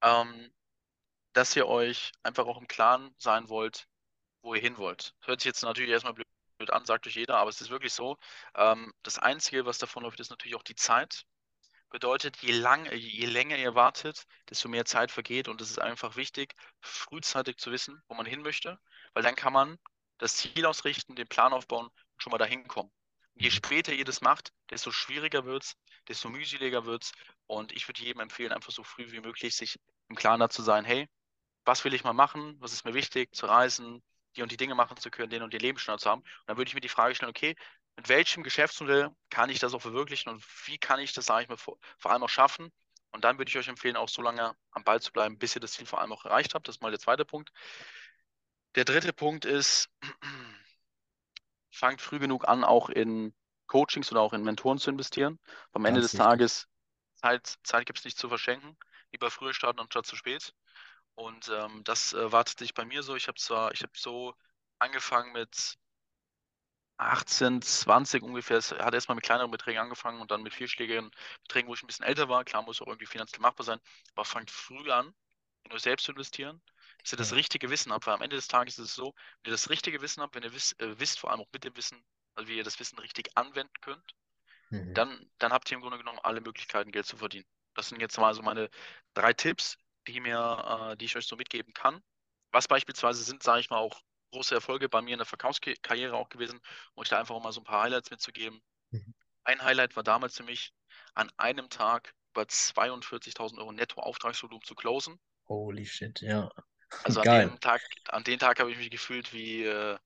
ähm, 0.02 0.50
dass 1.32 1.54
ihr 1.56 1.66
euch 1.68 2.12
einfach 2.22 2.46
auch 2.46 2.58
im 2.58 2.68
Klaren 2.68 3.14
sein 3.18 3.48
wollt, 3.48 3.88
wo 4.42 4.54
ihr 4.54 4.60
hin 4.60 4.78
wollt. 4.78 5.14
Hört 5.22 5.40
sich 5.40 5.46
jetzt 5.46 5.62
natürlich 5.62 5.90
erstmal 5.90 6.14
blöd 6.14 6.26
an, 6.70 6.84
sagt 6.84 7.06
euch 7.06 7.16
jeder, 7.16 7.38
aber 7.38 7.50
es 7.50 7.60
ist 7.60 7.70
wirklich 7.70 7.92
so. 7.92 8.18
Ähm, 8.54 8.92
das 9.02 9.18
Einzige, 9.18 9.66
was 9.66 9.78
davon 9.78 10.02
läuft, 10.02 10.20
ist 10.20 10.30
natürlich 10.30 10.56
auch 10.56 10.62
die 10.62 10.74
Zeit. 10.74 11.26
Bedeutet, 11.90 12.36
je 12.38 12.52
lang, 12.52 12.90
je 12.92 13.26
länger 13.26 13.56
ihr 13.58 13.74
wartet, 13.74 14.26
desto 14.48 14.68
mehr 14.68 14.84
Zeit 14.84 15.10
vergeht 15.12 15.48
und 15.48 15.60
es 15.60 15.70
ist 15.70 15.78
einfach 15.80 16.16
wichtig, 16.16 16.54
frühzeitig 16.80 17.58
zu 17.58 17.70
wissen, 17.72 18.02
wo 18.08 18.14
man 18.14 18.26
hin 18.26 18.42
möchte, 18.42 18.78
weil 19.14 19.22
dann 19.22 19.34
kann 19.36 19.52
man 19.52 19.78
das 20.18 20.36
Ziel 20.36 20.66
ausrichten, 20.66 21.16
den 21.16 21.28
Plan 21.28 21.52
aufbauen 21.52 21.86
und 21.86 22.22
schon 22.22 22.30
mal 22.32 22.38
dahin 22.38 22.66
kommen. 22.68 22.90
Und 23.34 23.42
je 23.42 23.50
Mhm. 23.50 23.54
später 23.54 23.92
ihr 23.92 24.04
das 24.04 24.20
macht, 24.20 24.52
desto 24.70 24.90
schwieriger 24.92 25.44
wird 25.44 25.64
es, 25.64 25.76
desto 26.08 26.28
mühseliger 26.28 26.84
wird 26.86 27.04
es 27.04 27.12
und 27.46 27.72
ich 27.72 27.88
würde 27.88 28.02
jedem 28.02 28.20
empfehlen, 28.20 28.52
einfach 28.52 28.72
so 28.72 28.84
früh 28.84 29.10
wie 29.12 29.20
möglich 29.20 29.56
sich 29.56 29.78
im 30.08 30.16
Klaren 30.16 30.40
dazu 30.40 30.62
sein, 30.62 30.84
hey, 30.84 31.08
was 31.64 31.84
will 31.84 31.94
ich 31.94 32.04
mal 32.04 32.12
machen, 32.12 32.56
was 32.60 32.72
ist 32.72 32.84
mir 32.84 32.94
wichtig, 32.94 33.34
zu 33.34 33.46
reisen, 33.46 34.02
die 34.36 34.42
und 34.42 34.52
die 34.52 34.56
Dinge 34.56 34.74
machen 34.74 34.96
zu 34.96 35.10
können, 35.10 35.30
den 35.30 35.42
und 35.42 35.52
den 35.52 35.60
Lebensstandard 35.60 36.00
zu 36.00 36.10
haben. 36.10 36.22
Und 36.22 36.28
dann 36.46 36.56
würde 36.56 36.68
ich 36.68 36.74
mir 36.74 36.80
die 36.80 36.88
Frage 36.88 37.14
stellen, 37.14 37.30
okay, 37.30 37.56
mit 38.00 38.08
welchem 38.08 38.42
Geschäftsmodell 38.42 39.10
kann 39.28 39.50
ich 39.50 39.58
das 39.58 39.74
auch 39.74 39.82
verwirklichen 39.82 40.32
und 40.32 40.42
wie 40.66 40.78
kann 40.78 41.00
ich 41.00 41.12
das, 41.12 41.26
sage 41.26 41.42
ich 41.42 41.48
mal, 41.50 41.58
vor, 41.58 41.76
vor 41.98 42.10
allem 42.10 42.22
auch 42.22 42.30
schaffen? 42.30 42.72
Und 43.10 43.24
dann 43.24 43.36
würde 43.36 43.50
ich 43.50 43.58
euch 43.58 43.68
empfehlen, 43.68 43.96
auch 43.96 44.08
so 44.08 44.22
lange 44.22 44.56
am 44.70 44.84
Ball 44.84 45.02
zu 45.02 45.12
bleiben, 45.12 45.38
bis 45.38 45.54
ihr 45.54 45.60
das 45.60 45.72
Ziel 45.72 45.84
vor 45.84 46.00
allem 46.00 46.10
auch 46.12 46.24
erreicht 46.24 46.54
habt. 46.54 46.66
Das 46.66 46.76
ist 46.76 46.82
mal 46.82 46.90
der 46.90 46.98
zweite 46.98 47.26
Punkt. 47.26 47.50
Der 48.74 48.86
dritte 48.86 49.12
Punkt 49.12 49.44
ist, 49.44 49.90
fangt 51.70 52.00
früh 52.00 52.18
genug 52.18 52.48
an, 52.48 52.64
auch 52.64 52.88
in 52.88 53.34
Coachings 53.66 54.10
oder 54.10 54.22
auch 54.22 54.32
in 54.32 54.44
Mentoren 54.44 54.78
zu 54.78 54.88
investieren. 54.88 55.38
Am 55.72 55.84
Ende 55.84 56.00
des. 56.00 56.12
Tages, 56.12 56.68
Zeit, 57.16 57.58
Zeit 57.64 57.84
gibt 57.84 57.98
es 57.98 58.06
nicht 58.06 58.16
zu 58.16 58.30
verschenken. 58.30 58.78
Lieber 59.12 59.30
früher 59.30 59.52
starten 59.52 59.80
anstatt 59.80 60.06
zu 60.06 60.16
spät. 60.16 60.54
Und 61.16 61.50
ähm, 61.50 61.84
das 61.84 62.14
äh, 62.14 62.32
wartet 62.32 62.60
sich 62.60 62.72
bei 62.72 62.86
mir 62.86 63.02
so. 63.02 63.14
Ich 63.14 63.28
habe 63.28 63.38
zwar, 63.38 63.72
ich 63.72 63.82
habe 63.82 63.92
so 63.94 64.34
angefangen 64.78 65.32
mit 65.32 65.76
18, 67.00 67.62
20 67.62 68.22
ungefähr. 68.22 68.58
Es 68.58 68.72
hat 68.72 68.94
erstmal 68.94 69.16
mit 69.16 69.24
kleineren 69.24 69.50
Beträgen 69.50 69.80
angefangen 69.80 70.20
und 70.20 70.30
dann 70.30 70.42
mit 70.42 70.54
vierschlägigen 70.54 71.10
Beträgen, 71.42 71.68
wo 71.68 71.74
ich 71.74 71.82
ein 71.82 71.86
bisschen 71.86 72.06
älter 72.06 72.28
war. 72.28 72.44
Klar, 72.44 72.62
muss 72.62 72.80
auch 72.82 72.86
irgendwie 72.88 73.06
finanziell 73.06 73.40
machbar 73.40 73.64
sein, 73.64 73.80
aber 74.14 74.24
fangt 74.24 74.50
früh 74.50 74.90
an, 74.90 75.14
in 75.64 75.72
euch 75.72 75.82
selbst 75.82 76.04
zu 76.06 76.12
investieren, 76.12 76.62
dass 77.02 77.12
ihr 77.12 77.18
das 77.18 77.32
richtige 77.32 77.70
Wissen 77.70 77.92
habt, 77.92 78.06
weil 78.06 78.14
am 78.14 78.22
Ende 78.22 78.36
des 78.36 78.48
Tages 78.48 78.78
ist 78.78 78.86
es 78.90 78.94
so, 78.94 79.14
wenn 79.42 79.50
ihr 79.50 79.54
das 79.54 79.70
richtige 79.70 80.00
Wissen 80.02 80.22
habt, 80.22 80.34
wenn 80.34 80.42
ihr 80.42 80.52
wisst, 80.54 80.80
äh, 80.80 80.98
wisst 81.00 81.18
vor 81.20 81.30
allem 81.30 81.40
auch 81.40 81.52
mit 81.52 81.64
dem 81.64 81.76
Wissen, 81.76 82.04
also 82.34 82.48
wie 82.48 82.56
ihr 82.58 82.64
das 82.64 82.78
Wissen 82.80 82.98
richtig 82.98 83.30
anwenden 83.36 83.72
könnt, 83.80 84.14
Mhm. 84.70 84.94
dann, 84.94 85.30
dann 85.38 85.52
habt 85.52 85.70
ihr 85.70 85.76
im 85.76 85.82
Grunde 85.82 85.98
genommen 85.98 86.18
alle 86.22 86.40
Möglichkeiten, 86.40 86.92
Geld 86.92 87.06
zu 87.06 87.16
verdienen. 87.16 87.46
Das 87.74 87.88
sind 87.88 88.00
jetzt 88.00 88.18
mal 88.18 88.34
so 88.34 88.42
meine 88.42 88.68
drei 89.14 89.32
Tipps, 89.32 89.76
die 90.06 90.20
mir, 90.20 90.92
äh, 90.92 90.96
die 90.96 91.04
ich 91.06 91.16
euch 91.16 91.26
so 91.26 91.36
mitgeben 91.36 91.72
kann. 91.74 92.02
Was 92.52 92.66
beispielsweise 92.68 93.22
sind, 93.22 93.42
sage 93.42 93.60
ich 93.60 93.70
mal, 93.70 93.78
auch 93.78 94.00
große 94.30 94.54
Erfolge 94.54 94.88
bei 94.88 95.02
mir 95.02 95.12
in 95.14 95.18
der 95.18 95.26
Verkaufskarriere 95.26 96.14
auch 96.16 96.28
gewesen, 96.28 96.60
um 96.94 97.02
euch 97.02 97.08
da 97.08 97.18
einfach 97.20 97.40
mal 97.40 97.52
so 97.52 97.60
ein 97.60 97.64
paar 97.64 97.82
Highlights 97.82 98.10
mitzugeben. 98.10 98.62
Mhm. 98.92 99.12
Ein 99.44 99.62
Highlight 99.62 99.96
war 99.96 100.02
damals 100.04 100.36
für 100.38 100.44
mich, 100.44 100.72
an 101.14 101.30
einem 101.36 101.68
Tag 101.70 102.14
über 102.32 102.48
42.000 102.48 103.60
Euro 103.60 103.72
Netto-Auftragsvolumen 103.72 104.64
zu 104.64 104.74
closen. 104.74 105.20
Holy 105.48 105.84
shit, 105.84 106.22
ja. 106.22 106.48
Also 107.02 107.20
an 107.20 107.26
Geil. 107.26 107.50
dem 107.50 107.60
Tag, 107.60 107.82
an 108.08 108.24
dem 108.24 108.38
Tag 108.38 108.58
habe 108.60 108.70
ich 108.70 108.78
mich 108.78 108.90
gefühlt 108.90 109.32
wie 109.32 109.64
äh, 109.64 109.98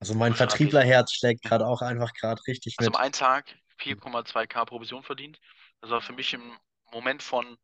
Also 0.00 0.14
mein. 0.14 0.32
Vertrieblerherz 0.34 1.12
schlägt 1.12 1.42
gerade 1.42 1.66
auch 1.66 1.82
einfach 1.82 2.14
gerade 2.14 2.40
richtig 2.46 2.76
Also 2.76 2.88
mit. 2.88 2.96
um 2.96 2.96
einen 2.96 3.12
Tag 3.12 3.54
4,2k 3.78 4.64
Provision 4.66 5.02
verdient. 5.02 5.40
Das 5.80 5.90
war 5.90 6.00
für 6.00 6.12
mich 6.12 6.32
im 6.34 6.58
Moment 6.92 7.22
von, 7.22 7.58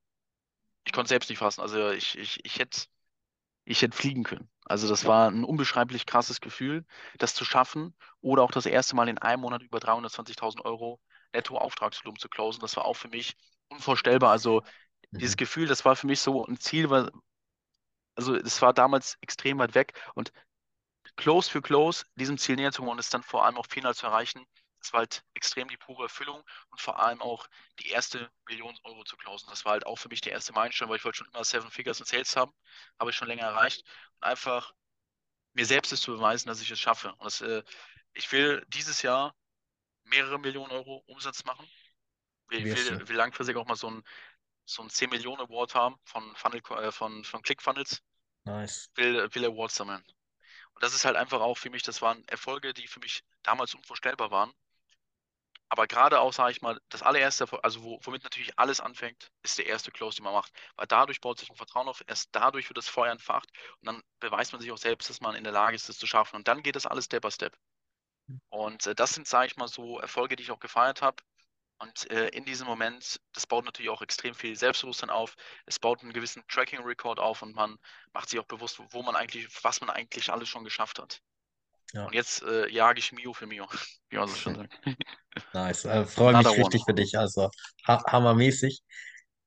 ich 0.86 0.92
konnte 0.92 1.06
es 1.06 1.10
selbst 1.10 1.30
nicht 1.30 1.38
fassen. 1.38 1.60
Also 1.62 1.90
ich, 1.90 2.18
ich, 2.18 2.44
ich 2.44 2.58
hätte, 2.58 2.82
ich 3.64 3.82
hätte 3.82 3.96
fliegen 3.96 4.24
können. 4.24 4.50
Also 4.64 4.88
das 4.88 5.06
war 5.06 5.30
ein 5.30 5.44
unbeschreiblich 5.44 6.06
krasses 6.06 6.40
Gefühl, 6.40 6.84
das 7.18 7.34
zu 7.34 7.44
schaffen 7.44 7.94
oder 8.20 8.42
auch 8.42 8.50
das 8.52 8.66
erste 8.66 8.96
Mal 8.96 9.08
in 9.08 9.18
einem 9.18 9.42
Monat 9.42 9.62
über 9.62 9.80
320.000 9.80 10.64
Euro 10.64 11.00
Netto-Auftragsvolumen 11.34 12.18
zu 12.18 12.28
closen. 12.28 12.60
Das 12.60 12.76
war 12.76 12.84
auch 12.84 12.96
für 12.96 13.08
mich 13.08 13.36
unvorstellbar. 13.68 14.30
Also 14.30 14.62
dieses 15.20 15.36
Mhm. 15.36 15.38
Gefühl, 15.38 15.66
das 15.68 15.84
war 15.84 15.96
für 15.96 16.06
mich 16.06 16.20
so 16.20 16.46
ein 16.46 16.58
Ziel, 16.58 16.90
weil, 16.90 17.10
also 18.14 18.34
es 18.36 18.60
war 18.62 18.72
damals 18.72 19.16
extrem 19.20 19.58
weit 19.58 19.74
weg 19.74 19.92
und 20.14 20.32
close 21.16 21.50
für 21.50 21.62
close 21.62 22.04
diesem 22.16 22.38
Ziel 22.38 22.56
näher 22.56 22.72
zu 22.72 22.82
kommen 22.82 22.92
und 22.92 23.00
es 23.00 23.10
dann 23.10 23.22
vor 23.24 23.44
allem 23.46 23.56
auch 23.58 23.66
final 23.66 23.94
zu 23.94 24.06
erreichen, 24.06 24.44
das 24.82 24.92
war 24.92 25.00
halt 25.00 25.24
extrem 25.34 25.68
die 25.68 25.76
pure 25.76 26.04
Erfüllung 26.04 26.42
und 26.70 26.80
vor 26.80 26.98
allem 26.98 27.22
auch 27.22 27.46
die 27.78 27.90
erste 27.90 28.30
Million 28.48 28.76
Euro 28.82 29.04
zu 29.04 29.16
closen. 29.16 29.48
Das 29.48 29.64
war 29.64 29.72
halt 29.72 29.86
auch 29.86 29.96
für 29.96 30.08
mich 30.08 30.20
der 30.20 30.32
erste 30.32 30.52
Meilenstein, 30.52 30.88
weil 30.88 30.96
ich 30.96 31.04
wollte 31.04 31.18
schon 31.18 31.28
immer 31.28 31.44
Seven 31.44 31.70
Figures 31.70 32.00
in 32.00 32.06
Sales 32.06 32.36
haben, 32.36 32.52
habe 32.98 33.10
ich 33.10 33.16
schon 33.16 33.28
länger 33.28 33.44
erreicht 33.44 33.84
und 34.16 34.24
einfach 34.24 34.74
mir 35.54 35.66
selbst 35.66 35.92
ist 35.92 36.02
zu 36.02 36.12
beweisen, 36.12 36.48
dass 36.48 36.60
ich 36.60 36.70
es 36.70 36.80
schaffe. 36.80 37.12
Und 37.12 37.24
das, 37.24 37.40
äh, 37.42 37.62
ich 38.14 38.30
will 38.32 38.64
dieses 38.68 39.02
Jahr 39.02 39.34
mehrere 40.04 40.38
Millionen 40.38 40.72
Euro 40.72 41.04
Umsatz 41.06 41.44
machen. 41.44 41.68
Ich 42.50 42.64
will, 42.64 43.08
will 43.08 43.16
langfristig 43.16 43.56
auch 43.56 43.66
mal 43.66 43.76
so 43.76 43.88
ein, 43.90 44.02
so 44.64 44.82
ein 44.82 44.90
10 44.90 45.10
Millionen 45.10 45.40
Award 45.40 45.74
haben 45.74 45.96
von 46.04 46.34
Funnel, 46.36 46.60
äh, 46.78 46.92
von, 46.92 47.24
von 47.24 47.42
ClickFunnels. 47.42 48.02
Nice. 48.44 48.90
Will, 48.96 49.32
will 49.34 49.44
Awards 49.44 49.76
sammeln. 49.76 50.04
Und 50.74 50.82
das 50.82 50.94
ist 50.94 51.04
halt 51.04 51.16
einfach 51.16 51.40
auch 51.40 51.56
für 51.56 51.70
mich, 51.70 51.82
das 51.82 52.02
waren 52.02 52.26
Erfolge, 52.28 52.74
die 52.74 52.88
für 52.88 53.00
mich 53.00 53.22
damals 53.42 53.74
unvorstellbar 53.74 54.30
waren. 54.30 54.52
Aber 55.72 55.86
gerade 55.86 56.20
auch, 56.20 56.34
sage 56.34 56.52
ich 56.52 56.60
mal, 56.60 56.78
das 56.90 57.02
allererste, 57.02 57.46
also 57.64 57.82
wo, 57.82 57.98
womit 58.02 58.24
natürlich 58.24 58.58
alles 58.58 58.78
anfängt, 58.80 59.30
ist 59.42 59.56
der 59.56 59.66
erste 59.66 59.90
Close, 59.90 60.16
den 60.16 60.24
man 60.24 60.34
macht. 60.34 60.52
Weil 60.76 60.86
dadurch 60.86 61.20
baut 61.22 61.38
sich 61.38 61.48
ein 61.48 61.56
Vertrauen 61.56 61.88
auf, 61.88 62.04
erst 62.06 62.28
dadurch 62.32 62.68
wird 62.68 62.76
das 62.76 62.90
Feuer 62.90 63.10
entfacht 63.10 63.48
und 63.80 63.86
dann 63.86 64.02
beweist 64.20 64.52
man 64.52 64.60
sich 64.60 64.70
auch 64.70 64.76
selbst, 64.76 65.08
dass 65.08 65.22
man 65.22 65.34
in 65.34 65.44
der 65.44 65.52
Lage 65.54 65.74
ist, 65.74 65.88
das 65.88 65.96
zu 65.96 66.06
schaffen. 66.06 66.36
Und 66.36 66.46
dann 66.46 66.62
geht 66.62 66.76
das 66.76 66.84
alles 66.84 67.06
Step 67.06 67.22
by 67.22 67.30
Step. 67.30 67.56
Und 68.50 68.86
äh, 68.86 68.94
das 68.94 69.14
sind, 69.14 69.26
sage 69.28 69.46
ich 69.48 69.56
mal, 69.56 69.68
so 69.68 69.98
Erfolge, 69.98 70.36
die 70.36 70.42
ich 70.44 70.50
auch 70.52 70.60
gefeiert 70.60 71.02
habe. 71.02 71.22
Und 71.78 72.10
äh, 72.10 72.28
in 72.28 72.44
diesem 72.44 72.66
Moment, 72.66 73.20
das 73.32 73.46
baut 73.46 73.64
natürlich 73.64 73.90
auch 73.90 74.02
extrem 74.02 74.34
viel 74.34 74.56
Selbstbewusstsein 74.56 75.10
auf. 75.10 75.36
Es 75.66 75.78
baut 75.78 76.02
einen 76.02 76.12
gewissen 76.12 76.44
Tracking-Record 76.48 77.18
auf 77.20 77.42
und 77.42 77.54
man 77.54 77.78
macht 78.12 78.28
sich 78.30 78.38
auch 78.40 78.46
bewusst, 78.46 78.80
wo 78.92 79.02
man 79.02 79.16
eigentlich, 79.16 79.48
was 79.64 79.80
man 79.80 79.90
eigentlich 79.90 80.30
alles 80.32 80.48
schon 80.50 80.64
geschafft 80.64 80.98
hat. 81.00 81.22
Ja. 81.92 82.06
Und 82.06 82.14
jetzt 82.14 82.42
äh, 82.42 82.68
jage 82.68 82.98
ich 82.98 83.12
Mio 83.12 83.32
für 83.32 83.46
Mio, 83.46 83.66
wie 84.10 84.16
man 84.16 84.28
so 84.28 84.34
schön 84.34 84.54
sagt. 84.56 84.72
Nice. 85.52 85.84
Äh, 85.84 86.04
Freue 86.06 86.34
mich 86.34 86.46
richtig 86.56 86.82
one. 86.82 86.84
für 86.86 86.94
dich. 86.94 87.18
Also 87.18 87.50
ha 87.86 88.02
hammermäßig. 88.10 88.82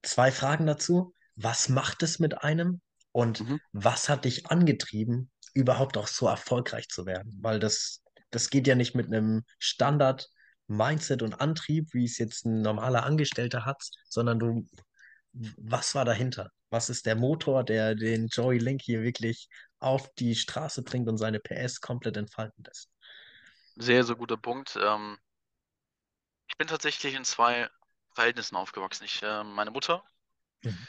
Zwei 0.03 0.31
Fragen 0.31 0.65
dazu. 0.67 1.13
Was 1.35 1.69
macht 1.69 2.03
es 2.03 2.19
mit 2.19 2.43
einem? 2.43 2.81
Und 3.11 3.41
Mhm. 3.41 3.59
was 3.71 4.09
hat 4.09 4.25
dich 4.25 4.47
angetrieben, 4.47 5.31
überhaupt 5.53 5.97
auch 5.97 6.07
so 6.07 6.27
erfolgreich 6.27 6.87
zu 6.89 7.05
werden? 7.05 7.37
Weil 7.41 7.59
das, 7.59 8.01
das 8.29 8.49
geht 8.49 8.67
ja 8.67 8.75
nicht 8.75 8.93
mit 8.93 9.07
einem 9.07 9.43
Standard-Mindset 9.59 11.21
und 11.23 11.33
Antrieb, 11.41 11.93
wie 11.93 12.05
es 12.05 12.17
jetzt 12.17 12.45
ein 12.45 12.61
normaler 12.61 13.03
Angestellter 13.05 13.65
hat, 13.65 13.81
sondern 14.09 14.39
du, 14.39 14.65
was 15.33 15.95
war 15.95 16.05
dahinter? 16.05 16.49
Was 16.69 16.89
ist 16.89 17.05
der 17.05 17.15
Motor, 17.15 17.63
der 17.63 17.95
den 17.95 18.27
Joey 18.27 18.57
Link 18.57 18.81
hier 18.81 19.01
wirklich 19.01 19.49
auf 19.79 20.13
die 20.15 20.35
Straße 20.35 20.83
bringt 20.83 21.07
und 21.09 21.17
seine 21.17 21.39
PS 21.39 21.81
komplett 21.81 22.17
entfalten 22.17 22.63
lässt? 22.65 22.89
Sehr, 23.77 24.03
sehr 24.03 24.15
guter 24.17 24.35
Punkt. 24.35 24.77
Ähm, 24.81 25.17
ich 26.47 26.57
bin 26.57 26.65
tatsächlich 26.67 27.13
in 27.13 27.23
zwei 27.23 27.69
Verhältnissen 28.15 28.55
aufgewachsen. 28.55 29.03
Ich, 29.03 29.21
äh, 29.21 29.43
meine 29.43 29.69
Mutter 29.69 30.03
Mhm. 30.63 30.85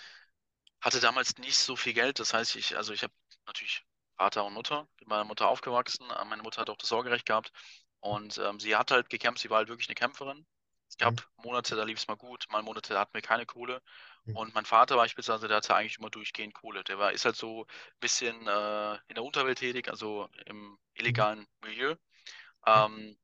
hatte 0.80 1.00
damals 1.00 1.36
nicht 1.38 1.58
so 1.58 1.76
viel 1.76 1.92
Geld. 1.94 2.18
Das 2.20 2.32
heißt, 2.34 2.56
ich, 2.56 2.76
also 2.76 2.92
ich 2.92 3.02
habe 3.02 3.12
natürlich 3.46 3.84
Vater 4.16 4.44
und 4.44 4.54
Mutter, 4.54 4.88
bin 4.98 5.08
bei 5.08 5.16
meiner 5.16 5.24
Mutter 5.28 5.48
aufgewachsen. 5.48 6.06
Meine 6.28 6.42
Mutter 6.42 6.60
hat 6.62 6.70
auch 6.70 6.76
das 6.78 6.88
Sorgerecht 6.88 7.26
gehabt. 7.26 7.52
Und 8.00 8.38
ähm, 8.38 8.60
sie 8.60 8.76
hat 8.76 8.90
halt 8.90 9.10
gekämpft, 9.10 9.40
sie 9.42 9.50
war 9.50 9.58
halt 9.58 9.68
wirklich 9.68 9.88
eine 9.88 9.94
Kämpferin. 9.96 10.46
Es 10.88 10.96
Mhm. 11.00 11.16
gab 11.16 11.28
Monate, 11.36 11.76
da 11.76 11.84
lief 11.84 11.98
es 11.98 12.08
mal 12.08 12.16
gut, 12.16 12.46
mal 12.50 12.62
Monate, 12.62 12.94
da 12.94 13.00
hatten 13.00 13.14
wir 13.14 13.22
keine 13.22 13.46
Kohle. 13.46 13.82
Mhm. 14.26 14.34
Und 14.34 14.54
mein 14.54 14.66
Vater 14.66 14.96
beispielsweise, 14.96 15.48
der 15.48 15.58
hatte 15.58 15.74
eigentlich 15.74 15.98
immer 15.98 16.10
durchgehend 16.10 16.54
Kohle. 16.54 16.84
Der 16.84 16.98
war, 16.98 17.12
ist 17.12 17.24
halt 17.24 17.36
so 17.36 17.62
ein 17.64 18.00
bisschen 18.00 18.46
äh, 18.46 18.94
in 19.08 19.14
der 19.14 19.24
Unterwelt 19.24 19.58
tätig, 19.58 19.88
also 19.88 20.28
im 20.46 20.78
illegalen 20.94 21.46
Milieu. 21.62 21.96
Ähm, 22.66 23.18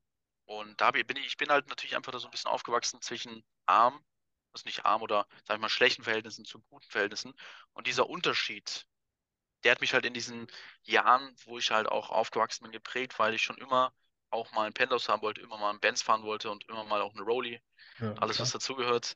und 0.46 0.80
da 0.80 0.90
bin 0.92 1.16
ich, 1.16 1.26
ich 1.26 1.36
bin 1.36 1.50
halt 1.50 1.68
natürlich 1.68 1.96
einfach 1.96 2.12
da 2.12 2.18
so 2.20 2.28
ein 2.28 2.30
bisschen 2.32 2.50
aufgewachsen 2.50 3.00
zwischen 3.02 3.44
arm, 3.66 4.04
also 4.52 4.64
nicht 4.66 4.84
arm 4.86 5.02
oder, 5.02 5.26
sag 5.46 5.56
ich 5.56 5.60
mal, 5.62 5.68
schlechten 5.68 6.04
Verhältnissen 6.04 6.44
zu 6.44 6.60
guten 6.70 6.88
Verhältnissen. 6.90 7.34
Und 7.74 7.86
dieser 7.86 8.08
Unterschied, 8.08 8.86
der 9.64 9.72
hat 9.72 9.80
mich 9.80 9.94
halt 9.94 10.04
in 10.06 10.14
diesen 10.14 10.46
Jahren, 10.84 11.34
wo 11.44 11.58
ich 11.58 11.70
halt 11.70 11.88
auch 11.88 12.10
aufgewachsen 12.10 12.64
bin, 12.64 12.72
geprägt, 12.72 13.18
weil 13.18 13.34
ich 13.34 13.42
schon 13.42 13.58
immer 13.58 13.92
auch 14.32 14.50
mal 14.52 14.66
ein 14.66 14.72
Penthouse 14.72 15.08
haben 15.08 15.22
wollte, 15.22 15.40
immer 15.40 15.58
mal 15.58 15.70
einen 15.70 15.80
Benz 15.80 16.02
fahren 16.02 16.22
wollte 16.24 16.50
und 16.50 16.68
immer 16.68 16.84
mal 16.84 17.02
auch 17.02 17.14
eine 17.14 17.22
Rolli, 17.22 17.60
Ja, 17.98 18.12
alles 18.18 18.36
klar. 18.36 18.46
was 18.46 18.52
dazugehört. 18.52 19.14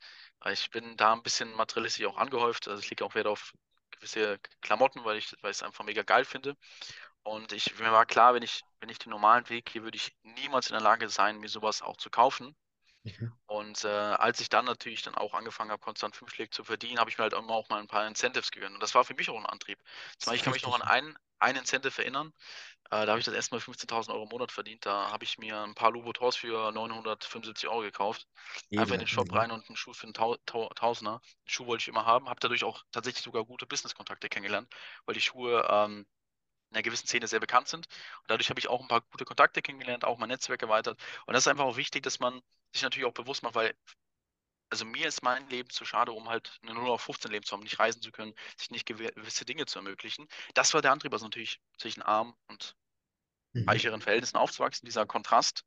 Ich 0.51 0.71
bin 0.71 0.97
da 0.97 1.13
ein 1.13 1.23
bisschen 1.23 1.53
materialistisch 1.55 2.07
auch 2.07 2.19
angehäuft. 2.19 2.69
Also 2.69 2.83
ich 2.83 2.91
lege 2.91 3.05
auch 3.05 3.15
Wert 3.15 3.27
auf 3.27 3.53
gewisse 3.91 4.39
Klamotten, 4.61 5.05
weil 5.05 5.19
ich, 5.19 5.35
es 5.43 5.63
einfach 5.63 5.85
mega 5.85 6.03
geil 6.03 6.25
finde. 6.25 6.57
Und 7.23 7.53
ich, 7.53 7.79
mir 7.79 7.93
war 7.93 8.07
klar, 8.07 8.35
wenn 8.35 8.43
ich, 8.43 8.63
wenn 8.81 8.89
ich 8.89 8.99
den 8.99 9.11
normalen 9.11 9.49
Weg 9.49 9.67
gehe, 9.67 9.83
würde 9.83 9.97
ich 9.97 10.17
niemals 10.23 10.69
in 10.69 10.75
der 10.75 10.83
Lage 10.83 11.09
sein, 11.09 11.39
mir 11.39 11.49
sowas 11.49 11.83
auch 11.83 11.97
zu 11.97 12.11
kaufen. 12.11 12.55
Mhm. 13.05 13.39
Und 13.47 13.85
äh, 13.85 13.89
als 13.89 14.41
ich 14.41 14.49
dann 14.49 14.65
natürlich 14.65 15.03
dann 15.03 15.15
auch 15.15 15.35
angefangen 15.35 15.71
habe, 15.71 15.81
konstant 15.81 16.17
Fünfschläge 16.17 16.51
zu 16.51 16.65
verdienen, 16.65 16.99
habe 16.99 17.11
ich 17.11 17.19
mir 17.19 17.23
halt 17.25 17.33
immer 17.33 17.51
auch 17.55 17.69
mal 17.69 17.81
ein 17.81 17.87
paar 17.89 18.07
Incentives 18.07 18.51
gegönnt. 18.51 18.75
Und 18.75 18.83
das 18.83 18.95
war 18.95 19.05
für 19.05 19.15
mich 19.15 19.31
auch 19.31 19.39
ein 19.39 19.47
Antrieb. 19.47 19.79
Zum 20.19 20.31
Beispiel, 20.31 20.37
ich 20.39 20.43
kann 20.43 20.53
mich 20.53 20.65
noch 20.65 20.75
an 20.75 20.83
einen, 20.83 21.17
einen 21.39 21.59
Incentive 21.59 22.03
erinnern. 22.03 22.33
Äh, 22.91 23.07
da 23.07 23.09
habe 23.09 23.19
ich 23.19 23.25
das 23.25 23.35
erste 23.35 23.55
Mal 23.55 23.61
15.000 23.61 24.13
Euro 24.15 24.25
im 24.25 24.29
Monat 24.31 24.53
verdient. 24.53 24.87
Da 24.87 25.11
habe 25.11 25.25
ich 25.25 25.39
mir 25.39 25.61
ein 25.63 25.75
paar 25.75 25.91
Louis 25.93 26.05
Vuittons 26.07 26.37
für 26.37 26.73
975 26.73 27.69
Euro 27.69 27.83
gekauft. 27.83 28.27
Einfach 28.75 28.95
in 28.95 29.01
den 29.01 29.09
Shop 29.09 29.33
rein 29.35 29.51
und 29.51 29.69
einen 29.69 29.77
Schuh 29.77 29.93
für 29.95 30.05
einen 30.05 30.15
Tau 30.15 30.37
Tau 30.47 30.69
Tausender. 30.75 31.21
Den 31.47 31.51
Schuh 31.51 31.67
wollte 31.67 31.83
ich 31.83 31.89
immer 31.89 32.07
haben. 32.07 32.29
Habe 32.29 32.41
dadurch 32.41 32.65
auch 32.65 32.85
tatsächlich 32.93 33.23
sogar 33.25 33.45
gute 33.45 33.67
Business-Kontakte 33.67 34.29
kennengelernt, 34.29 34.73
weil 35.07 35.15
die 35.15 35.21
Schuhe 35.21 35.67
ähm, 35.71 36.07
in 36.71 36.77
einer 36.77 36.83
gewissen 36.83 37.07
Szene 37.07 37.27
sehr 37.29 37.41
bekannt 37.41 37.69
sind. 37.69 37.87
Und 38.23 38.31
dadurch 38.31 38.51
habe 38.51 38.61
ich 38.61 38.69
auch 38.69 38.81
ein 38.83 38.89
paar 38.89 39.03
gute 39.03 39.25
Kontakte 39.25 39.63
kennengelernt, 39.63 40.05
auch 40.05 40.19
mein 40.19 40.29
Netzwerk 40.29 40.63
erweitert. 40.63 41.01
Und 41.27 41.35
das 41.35 41.45
ist 41.45 41.49
einfach 41.49 41.65
auch 41.65 41.77
wichtig, 41.77 42.03
dass 42.03 42.21
man 42.21 42.41
sich 42.73 42.83
natürlich 42.83 43.07
auch 43.09 43.15
bewusst 43.15 43.43
macht, 43.43 43.55
weil 43.55 43.75
also 44.71 44.85
mir 44.85 45.07
ist 45.09 45.23
mein 45.23 45.49
Leben 45.49 45.71
zu 45.71 45.85
schade, 45.85 46.13
um 46.13 46.29
halt 46.29 46.59
eine 46.63 46.75
0 46.75 46.91
auf 46.91 47.03
15 47.03 47.31
Leben 47.31 47.45
zu 47.45 47.53
haben, 47.55 47.63
nicht 47.63 47.79
reisen 47.79 48.03
zu 48.03 48.11
können, 48.13 48.35
sich 48.57 48.71
nicht 48.71 48.89
gewi- 48.89 49.13
gewisse 49.15 49.45
Dinge 49.45 49.67
zu 49.67 49.79
ermöglichen. 49.79 50.27
Das 50.55 50.75
war 50.75 50.83
der 50.83 50.93
Antrieb, 50.93 51.13
also 51.13 51.27
natürlich 51.27 51.61
zwischen 51.79 52.03
arm 52.03 52.37
und 52.49 52.77
Mhm. 53.55 53.69
reicheren 53.69 54.01
Verhältnissen 54.01 54.37
aufzuwachsen, 54.37 54.87
dieser 54.87 55.07
Kontrast. 55.07 55.65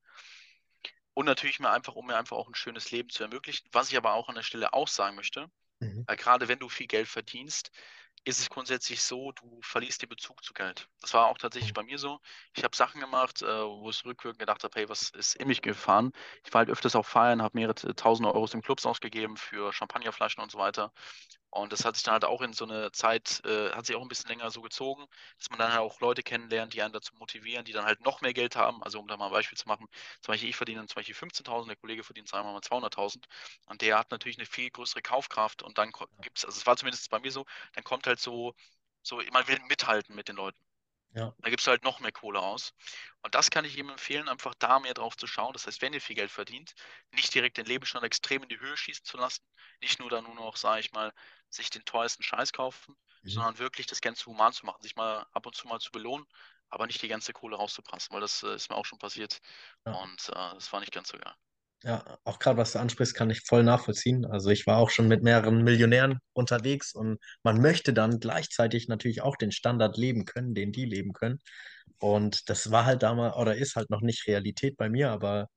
Und 1.13 1.25
natürlich 1.25 1.59
mir 1.59 1.69
einfach, 1.71 1.95
um 1.95 2.07
mir 2.07 2.17
einfach 2.17 2.37
auch 2.37 2.47
ein 2.47 2.55
schönes 2.55 2.91
Leben 2.91 3.09
zu 3.09 3.23
ermöglichen. 3.23 3.67
Was 3.71 3.91
ich 3.91 3.97
aber 3.97 4.13
auch 4.13 4.29
an 4.29 4.35
der 4.35 4.43
Stelle 4.43 4.73
auch 4.73 4.87
sagen 4.87 5.15
möchte, 5.15 5.51
Mhm. 5.81 6.07
weil 6.07 6.17
gerade 6.17 6.47
wenn 6.47 6.59
du 6.59 6.69
viel 6.69 6.87
Geld 6.87 7.07
verdienst, 7.07 7.71
ist 8.23 8.39
es 8.39 8.49
grundsätzlich 8.49 9.01
so, 9.01 9.31
du 9.31 9.59
verlierst 9.61 10.01
den 10.01 10.09
Bezug 10.09 10.43
zu 10.43 10.53
Geld. 10.53 10.87
Das 11.01 11.13
war 11.13 11.27
auch 11.27 11.37
tatsächlich 11.37 11.73
bei 11.73 11.83
mir 11.83 11.97
so. 11.97 12.19
Ich 12.55 12.63
habe 12.63 12.75
Sachen 12.75 13.01
gemacht, 13.01 13.41
äh, 13.41 13.45
wo 13.45 13.89
ich 13.89 14.03
rückwirkend 14.05 14.39
gedacht 14.39 14.63
habe, 14.63 14.79
hey, 14.79 14.89
was 14.89 15.09
ist 15.11 15.35
in 15.35 15.47
mich 15.47 15.61
gefahren? 15.61 16.11
Ich 16.43 16.53
war 16.53 16.59
halt 16.59 16.69
öfters 16.69 16.95
auf 16.95 17.07
Feiern, 17.07 17.41
habe 17.41 17.57
mehrere 17.57 17.75
tausend 17.95 18.27
Euro 18.27 18.47
in 18.53 18.61
Clubs 18.61 18.85
ausgegeben 18.85 19.37
für 19.37 19.73
Champagnerflaschen 19.73 20.41
und 20.43 20.51
so 20.51 20.57
weiter. 20.57 20.91
Und 21.51 21.73
das 21.73 21.83
hat 21.85 21.95
sich 21.95 22.03
dann 22.03 22.13
halt 22.13 22.25
auch 22.25 22.41
in 22.41 22.53
so 22.53 22.65
eine 22.65 22.91
Zeit, 22.91 23.41
äh, 23.45 23.71
hat 23.71 23.85
sich 23.85 23.95
auch 23.95 24.01
ein 24.01 24.07
bisschen 24.07 24.29
länger 24.29 24.51
so 24.51 24.61
gezogen, 24.61 25.05
dass 25.37 25.49
man 25.49 25.59
dann 25.59 25.71
halt 25.71 25.81
auch 25.81 25.99
Leute 26.01 26.21
kennenlernt, 26.23 26.73
die 26.73 26.81
einen 26.81 26.93
dazu 26.93 27.15
motivieren, 27.15 27.65
die 27.65 27.71
dann 27.73 27.85
halt 27.85 28.01
noch 28.01 28.21
mehr 28.21 28.33
Geld 28.33 28.55
haben. 28.55 28.83
Also 28.83 28.99
um 28.99 29.07
da 29.07 29.17
mal 29.17 29.27
ein 29.27 29.31
Beispiel 29.31 29.57
zu 29.57 29.67
machen, 29.67 29.87
zum 30.21 30.31
Beispiel 30.33 30.49
ich 30.49 30.55
verdiene 30.55 30.85
zum 30.87 30.95
Beispiel 30.95 31.15
15.000, 31.15 31.69
der 31.69 31.77
Kollege 31.77 32.03
verdient 32.03 32.27
sagen 32.29 32.47
wir 32.47 32.53
mal 32.53 32.61
200.000 32.61 33.27
und 33.65 33.81
der 33.81 33.97
hat 33.97 34.11
natürlich 34.11 34.37
eine 34.37 34.45
viel 34.45 34.69
größere 34.69 35.01
Kaufkraft 35.01 35.63
und 35.63 35.77
dann 35.77 35.91
gibt 36.21 36.37
es, 36.37 36.45
also 36.45 36.57
es 36.57 36.65
war 36.67 36.77
zumindest 36.77 37.09
bei 37.09 37.19
mir 37.19 37.31
so, 37.31 37.45
dann 37.73 37.83
kommt 37.83 38.05
halt 38.07 38.19
so, 38.19 38.53
so, 39.01 39.21
man 39.31 39.47
will 39.47 39.59
mithalten 39.69 40.15
mit 40.15 40.27
den 40.27 40.35
Leuten. 40.35 40.59
Ja. 41.13 41.35
Da 41.41 41.49
gibst 41.49 41.67
du 41.67 41.71
halt 41.71 41.83
noch 41.83 41.99
mehr 42.01 42.11
Kohle 42.11 42.39
aus. 42.41 42.73
Und 43.21 43.33
das 43.35 43.49
kann 43.49 43.63
ich 43.65 43.77
ihm 43.77 43.89
empfehlen, 43.89 44.27
einfach 44.29 44.55
da 44.55 44.79
mehr 44.79 44.93
drauf 44.93 45.15
zu 45.17 45.25
schauen. 45.27 45.53
Das 45.53 45.67
heißt, 45.67 45.81
wenn 45.81 45.93
ihr 45.93 46.01
viel 46.01 46.15
Geld 46.15 46.31
verdient, 46.31 46.73
nicht 47.11 47.33
direkt 47.33 47.57
den 47.57 47.65
Lebensstandard 47.65 48.07
extrem 48.07 48.43
in 48.43 48.49
die 48.49 48.59
Höhe 48.59 48.75
schießen 48.77 49.05
zu 49.05 49.17
lassen, 49.17 49.45
nicht 49.81 49.99
nur 49.99 50.09
dann 50.09 50.25
nur 50.25 50.35
noch, 50.35 50.57
sage 50.57 50.81
ich 50.81 50.91
mal, 50.91 51.13
sich 51.49 51.69
den 51.69 51.85
teuersten 51.85 52.23
Scheiß 52.23 52.51
kaufen, 52.53 52.95
Mhm. 53.23 53.29
sondern 53.33 53.57
wirklich 53.57 53.87
das 53.87 54.01
Ganze 54.01 54.25
human 54.25 54.51
zu 54.53 54.65
machen, 54.65 54.81
sich 54.81 54.95
mal 54.95 55.25
ab 55.31 55.45
und 55.45 55.55
zu 55.55 55.67
mal 55.67 55.79
zu 55.79 55.91
belohnen, 55.91 56.25
aber 56.69 56.87
nicht 56.87 57.01
die 57.01 57.07
ganze 57.07 57.31
Kohle 57.33 57.55
rauszuprassen, 57.55 58.13
weil 58.13 58.21
das 58.21 58.43
äh, 58.43 58.55
ist 58.55 58.69
mir 58.69 58.75
auch 58.75 58.85
schon 58.85 58.99
passiert 58.99 59.39
Ja. 59.85 59.99
und 59.99 60.29
äh, 60.29 60.31
das 60.33 60.71
war 60.73 60.79
nicht 60.81 60.91
ganz 60.91 61.09
so 61.09 61.17
geil. 61.17 61.35
Ja, 61.83 62.19
auch 62.25 62.39
gerade 62.39 62.57
was 62.57 62.73
du 62.73 62.79
ansprichst, 62.79 63.15
kann 63.15 63.29
ich 63.29 63.41
voll 63.41 63.63
nachvollziehen. 63.63 64.25
Also 64.25 64.49
ich 64.49 64.67
war 64.67 64.77
auch 64.77 64.89
schon 64.89 65.07
mit 65.07 65.23
mehreren 65.23 65.63
Millionären 65.63 66.19
unterwegs 66.33 66.93
und 66.93 67.19
man 67.43 67.61
möchte 67.61 67.93
dann 67.93 68.19
gleichzeitig 68.19 68.89
natürlich 68.89 69.21
auch 69.21 69.37
den 69.37 69.51
Standard 69.53 69.95
leben 69.97 70.25
können, 70.25 70.53
den 70.53 70.73
die 70.73 70.83
leben 70.85 71.13
können. 71.13 71.39
Und 71.99 72.49
das 72.49 72.71
war 72.71 72.85
halt 72.85 73.03
damals 73.03 73.35
oder 73.37 73.55
ist 73.55 73.75
halt 73.77 73.89
noch 73.89 74.01
nicht 74.01 74.27
Realität 74.27 74.75
bei 74.77 74.89
mir, 74.89 75.09
aber 75.11 75.47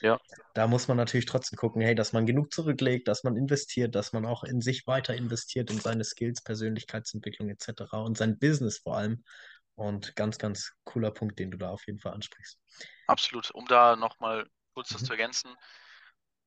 Ja, 0.00 0.18
da 0.54 0.66
muss 0.66 0.88
man 0.88 0.96
natürlich 0.96 1.26
trotzdem 1.26 1.56
gucken, 1.56 1.82
hey, 1.82 1.94
dass 1.94 2.12
man 2.12 2.26
genug 2.26 2.52
zurücklegt, 2.52 3.08
dass 3.08 3.24
man 3.24 3.36
investiert, 3.36 3.94
dass 3.94 4.12
man 4.12 4.24
auch 4.26 4.44
in 4.44 4.60
sich 4.60 4.86
weiter 4.86 5.14
investiert, 5.14 5.70
in 5.70 5.80
seine 5.80 6.04
Skills, 6.04 6.42
Persönlichkeitsentwicklung 6.42 7.48
etc. 7.50 8.02
und 8.04 8.16
sein 8.16 8.38
Business 8.38 8.78
vor 8.78 8.96
allem. 8.96 9.24
Und 9.76 10.14
ganz, 10.16 10.38
ganz 10.38 10.72
cooler 10.84 11.10
Punkt, 11.10 11.38
den 11.40 11.50
du 11.50 11.58
da 11.58 11.70
auf 11.70 11.86
jeden 11.86 11.98
Fall 11.98 12.12
ansprichst. 12.14 12.58
absolut. 13.06 13.50
Um 13.52 13.66
da 13.66 13.96
nochmal 13.96 14.48
kurz 14.74 14.90
das 14.90 15.02
Mhm. 15.02 15.06
zu 15.06 15.12
ergänzen, 15.12 15.56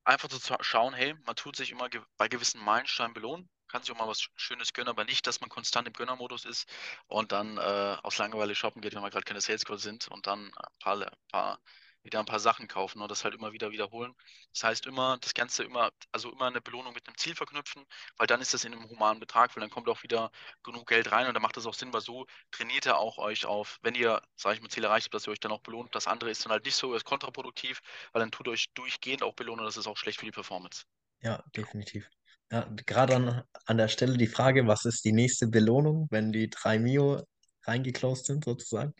einfach 0.04 0.30
zu 0.30 0.40
schauen, 0.62 0.94
hey, 0.94 1.16
man 1.26 1.36
tut 1.36 1.56
sich 1.56 1.72
immer 1.72 1.90
bei 2.18 2.28
gewissen 2.28 2.62
Meilensteinen 2.64 3.14
belohnen, 3.14 3.50
kann 3.68 3.82
sich 3.84 3.92
auch 3.92 3.98
mal 4.00 4.08
was 4.08 4.20
Sch- 4.22 4.30
Schönes 4.36 4.74
gönnen, 4.74 4.90
aber 4.90 5.04
nicht, 5.06 5.28
dass 5.28 5.42
man 5.42 5.50
konstant 5.50 5.88
im 5.88 5.94
Gönnermodus 5.94 6.46
ist 6.46 6.68
und 7.08 7.32
dann 7.32 7.58
äh, 7.58 7.98
aus 8.04 8.18
Langeweile 8.18 8.56
shoppen 8.56 8.82
geht, 8.82 8.96
wenn 8.96 9.02
wir 9.04 9.10
gerade 9.10 9.26
keine 9.26 9.42
Sales 9.42 9.66
Calls 9.66 9.82
sind 9.84 10.08
und 10.08 10.28
dann 10.28 10.48
ein 10.48 10.80
paar, 10.80 10.96
ein 11.02 11.12
paar, 11.32 11.60
wieder 12.08 12.20
ein 12.20 12.26
paar 12.26 12.40
Sachen 12.40 12.68
kaufen 12.68 13.02
und 13.02 13.12
das 13.12 13.24
halt 13.24 13.36
immer 13.36 13.54
wieder 13.54 13.72
wiederholen. 13.72 14.14
Das 14.54 14.64
heißt 14.64 14.88
immer, 14.88 15.20
das 15.22 15.36
Ganze 15.36 15.64
immer, 15.64 15.92
also 16.12 16.32
immer 16.32 16.48
eine 16.48 16.62
Belohnung 16.62 16.94
mit 16.94 17.08
einem 17.08 17.18
Ziel 17.18 17.36
verknüpfen, 17.36 17.86
weil 18.18 18.26
dann 18.26 18.42
ist 18.42 18.56
das 18.56 18.64
in 18.64 18.74
einem 18.74 18.90
humanen 18.90 19.20
Betrag, 19.20 19.56
weil 19.56 19.62
dann 19.62 19.70
kommt 19.70 19.88
auch 19.90 20.02
wieder 20.02 20.32
genug 20.64 20.88
Geld 20.88 21.12
rein 21.12 21.28
und 21.28 21.36
dann 21.36 21.44
macht 21.44 21.58
das 21.58 21.68
auch 21.68 21.76
Sinn, 21.76 21.94
weil 21.94 22.02
so 22.02 22.26
trainiert 22.52 22.88
ihr 22.88 22.98
auch 22.98 23.20
euch 23.20 23.46
auf, 23.46 23.78
wenn 23.84 23.94
ihr, 23.94 24.22
sage 24.36 24.56
ich 24.56 24.62
mal, 24.62 24.70
Ziel 24.70 24.84
erreicht 24.84 25.06
habt, 25.06 25.14
dass 25.14 25.28
ihr 25.28 25.32
euch 25.32 25.40
dann 25.40 25.52
auch 25.52 25.62
belohnt. 25.62 25.94
Das 25.94 26.08
andere 26.08 26.32
ist 26.32 26.44
dann 26.44 26.52
halt 26.52 26.66
nicht 26.66 26.76
so, 26.76 26.96
ist 26.96 27.06
kontraproduktiv, 27.06 27.82
weil 28.14 28.22
dann 28.22 28.32
tut 28.32 28.48
euch 28.48 28.68
durchgehend 28.74 29.22
auch 29.22 29.36
belohnen, 29.36 29.64
das 29.66 29.78
ist 29.78 29.86
auch 29.86 29.98
schlecht 29.98 30.20
für 30.20 30.26
die 30.26 30.32
Performance. 30.32 30.86
Ja, 31.22 31.44
definitiv. 31.56 32.10
Ja, 32.52 32.68
gerade 32.86 33.16
an, 33.16 33.44
an 33.66 33.78
der 33.78 33.90
Stelle 33.90 34.18
die 34.18 34.28
Frage, 34.28 34.68
was 34.68 34.86
ist 34.86 35.04
die 35.04 35.12
nächste 35.12 35.48
Belohnung, 35.48 36.08
wenn 36.12 36.32
die 36.32 36.50
drei 36.50 36.80
Mio 36.80 37.24
reingeclosed 37.64 38.26
sind, 38.26 38.46
sozusagen? 38.46 38.94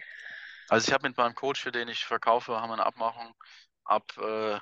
Also 0.70 0.88
ich 0.88 0.94
habe 0.94 1.08
mit 1.08 1.18
meinem 1.18 1.36
Coach, 1.36 1.62
für 1.62 1.72
den 1.72 1.88
ich 1.88 2.06
verkaufe, 2.06 2.60
haben 2.60 2.70
wir 2.70 2.74
eine 2.74 2.86
Abmachung. 2.86 3.34
Ab 3.86 4.12
äh, 4.18 4.60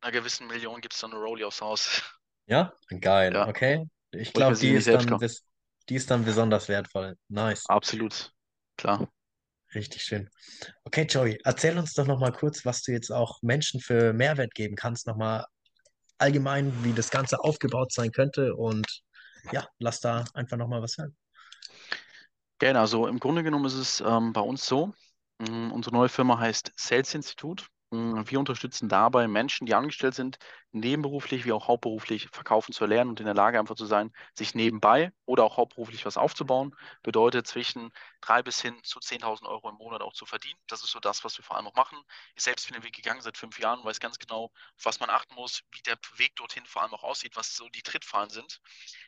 einer 0.00 0.12
gewissen 0.12 0.46
Million 0.46 0.80
gibt 0.80 0.94
es 0.94 1.00
dann 1.00 1.12
eine 1.12 1.20
Rolli 1.20 1.44
aufs 1.44 1.60
Haus. 1.60 2.02
Ja, 2.46 2.72
geil, 3.00 3.32
Ja, 3.32 3.46
okay. 3.46 3.86
Ich 4.10 4.32
glaube, 4.32 4.56
die 4.56 4.72
ist 4.72 4.88
dann 4.88 5.18
bis, 5.18 5.44
die 5.88 5.94
ist 5.94 6.10
dann 6.10 6.24
besonders 6.24 6.68
wertvoll. 6.68 7.16
Nice, 7.28 7.66
Absolut. 7.66 8.32
Klar. 8.76 9.08
richtig 9.74 10.02
schön. 10.02 10.28
Okay, 10.84 11.06
Joey, 11.08 11.38
erzähl 11.44 11.78
uns 11.78 11.94
doch 11.94 12.06
noch 12.06 12.18
mal 12.18 12.32
kurz, 12.32 12.64
was 12.64 12.82
du 12.82 12.92
jetzt 12.92 13.10
auch 13.10 13.40
Menschen 13.42 13.80
für 13.80 14.12
Mehrwert 14.12 14.54
geben 14.54 14.76
kannst, 14.76 15.06
noch 15.06 15.16
mal 15.16 15.46
allgemein, 16.18 16.72
wie 16.84 16.92
das 16.92 17.10
Ganze 17.10 17.40
aufgebaut 17.40 17.92
sein 17.92 18.10
könnte 18.12 18.54
und 18.54 18.86
ja, 19.50 19.66
lass 19.78 20.00
da 20.00 20.24
einfach 20.34 20.56
noch 20.56 20.68
mal 20.68 20.82
was 20.82 20.98
hören. 20.98 21.16
Gerne, 22.58 22.80
also 22.80 23.06
im 23.06 23.18
Grunde 23.18 23.42
genommen 23.42 23.64
ist 23.64 23.74
es 23.74 24.00
ähm, 24.00 24.32
bei 24.32 24.40
uns 24.40 24.66
so, 24.66 24.92
unsere 25.50 25.94
neue 25.94 26.08
Firma 26.08 26.38
heißt 26.38 26.72
Sales 26.76 27.14
Institute. 27.14 27.64
Mh, 27.90 28.24
Wir 28.30 28.38
unterstützen 28.38 28.88
dabei 28.88 29.28
Menschen, 29.28 29.66
die 29.66 29.74
angestellt 29.74 30.14
sind, 30.14 30.38
nebenberuflich 30.70 31.44
wie 31.44 31.52
auch 31.52 31.68
hauptberuflich 31.68 32.28
verkaufen 32.32 32.72
zu 32.72 32.84
erlernen 32.84 33.10
und 33.10 33.20
in 33.20 33.26
der 33.26 33.34
Lage 33.34 33.58
einfach 33.58 33.74
zu 33.74 33.84
sein, 33.84 34.12
sich 34.34 34.54
nebenbei 34.54 35.12
oder 35.26 35.44
auch 35.44 35.56
hauptberuflich 35.58 36.06
was 36.06 36.16
aufzubauen. 36.16 36.74
Bedeutet 37.02 37.46
zwischen 37.46 37.90
drei 38.22 38.42
bis 38.42 38.60
hin 38.62 38.78
zu 38.82 39.00
10.000 39.00 39.46
Euro 39.46 39.68
im 39.68 39.76
Monat 39.76 40.00
auch 40.00 40.14
zu 40.14 40.24
verdienen. 40.26 40.58
Das 40.68 40.82
ist 40.82 40.90
so 40.92 41.00
das, 41.00 41.24
was 41.24 41.36
wir 41.38 41.44
vor 41.44 41.56
allem 41.56 41.66
auch 41.66 41.74
machen. 41.74 41.98
Ich 42.34 42.42
selbst 42.42 42.66
bin 42.66 42.74
den 42.74 42.84
Weg 42.84 42.94
gegangen 42.94 43.20
seit 43.20 43.36
fünf 43.36 43.58
Jahren, 43.58 43.84
weiß 43.84 44.00
ganz 44.00 44.18
genau, 44.18 44.44
auf 44.44 44.84
was 44.84 45.00
man 45.00 45.10
achten 45.10 45.34
muss, 45.34 45.62
wie 45.72 45.82
der 45.82 45.98
Weg 46.16 46.34
dorthin 46.36 46.64
vor 46.66 46.82
allem 46.82 46.94
auch 46.94 47.02
aussieht, 47.02 47.36
was 47.36 47.54
so 47.54 47.68
die 47.68 47.82
Trittfallen 47.82 48.30
sind. 48.30 48.60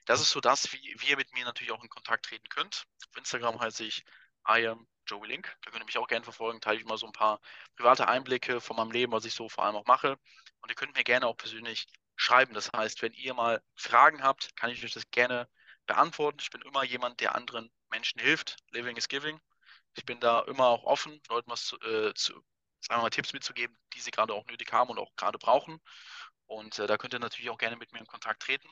Das 0.07 0.21
ist 0.21 0.31
so 0.31 0.41
das, 0.41 0.73
wie, 0.73 0.95
wie 0.99 1.11
ihr 1.11 1.17
mit 1.17 1.33
mir 1.33 1.45
natürlich 1.45 1.73
auch 1.73 1.83
in 1.83 1.89
Kontakt 1.89 2.27
treten 2.27 2.49
könnt. 2.49 2.85
Auf 3.11 3.17
Instagram 3.17 3.61
heiße 3.61 3.85
ich 3.85 4.05
I 4.49 4.67
am 4.69 4.87
Joey 5.07 5.29
Link. 5.29 5.55
Da 5.63 5.71
könnt 5.71 5.83
ihr 5.83 5.87
mich 5.87 5.99
auch 5.99 6.09
gerne 6.09 6.25
verfolgen. 6.25 6.61
Teile 6.61 6.79
ich 6.79 6.85
immer 6.85 6.99
so 6.99 7.07
ein 7.07 7.13
paar 7.13 7.41
private 7.77 8.09
Einblicke 8.09 8.61
von 8.61 8.77
meinem 8.77 8.91
Leben, 8.91 9.13
was 9.13 9.25
ich 9.25 9.35
so 9.35 9.49
vor 9.49 9.65
allem 9.65 9.77
auch 9.77 9.87
mache. 9.87 10.19
Und 10.61 10.71
ihr 10.71 10.75
könnt 10.75 10.97
mir 10.97 11.05
gerne 11.05 11.27
auch 11.27 11.37
persönlich 11.37 11.87
schreiben. 12.17 12.55
Das 12.55 12.71
heißt, 12.73 13.03
wenn 13.03 13.13
ihr 13.13 13.35
mal 13.35 13.63
Fragen 13.75 14.23
habt, 14.23 14.57
kann 14.57 14.71
ich 14.71 14.85
euch 14.85 14.93
das 14.93 15.11
gerne 15.11 15.49
beantworten. 15.87 16.39
Ich 16.41 16.51
bin 16.51 16.63
immer 16.63 16.85
jemand, 16.85 17.21
der 17.21 17.35
anderen 17.35 17.71
Menschen 17.91 18.21
hilft. 18.21 18.57
Living 18.71 18.97
is 18.97 19.09
giving. 19.09 19.41
Ich 19.97 20.05
bin 20.05 20.21
da 20.21 20.41
immer 20.43 20.67
auch 20.67 20.85
offen, 20.85 21.21
Leuten 21.29 21.51
was 21.51 21.65
zu, 21.67 21.79
äh, 21.81 22.13
zu 22.15 22.33
sagen 22.81 23.01
wir 23.01 23.03
mal, 23.03 23.11
Tipps 23.11 23.33
mitzugeben, 23.33 23.77
die 23.95 24.01
sie 24.01 24.11
gerade 24.11 24.35
auch 24.35 24.47
nötig 24.47 24.73
haben 24.73 24.91
und 24.91 24.99
auch 24.99 25.15
gerade 25.17 25.39
brauchen. 25.39 25.81
Und 26.47 26.79
äh, 26.79 26.87
da 26.87 26.97
könnt 26.99 27.15
ihr 27.15 27.21
natürlich 27.21 27.51
auch 27.51 27.59
gerne 27.59 27.77
mit 27.77 27.93
mir 27.93 28.01
in 28.01 28.07
Kontakt 28.07 28.43
treten. 28.43 28.69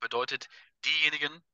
Bedeutet, 0.00 0.48
diejenigen 0.84 1.44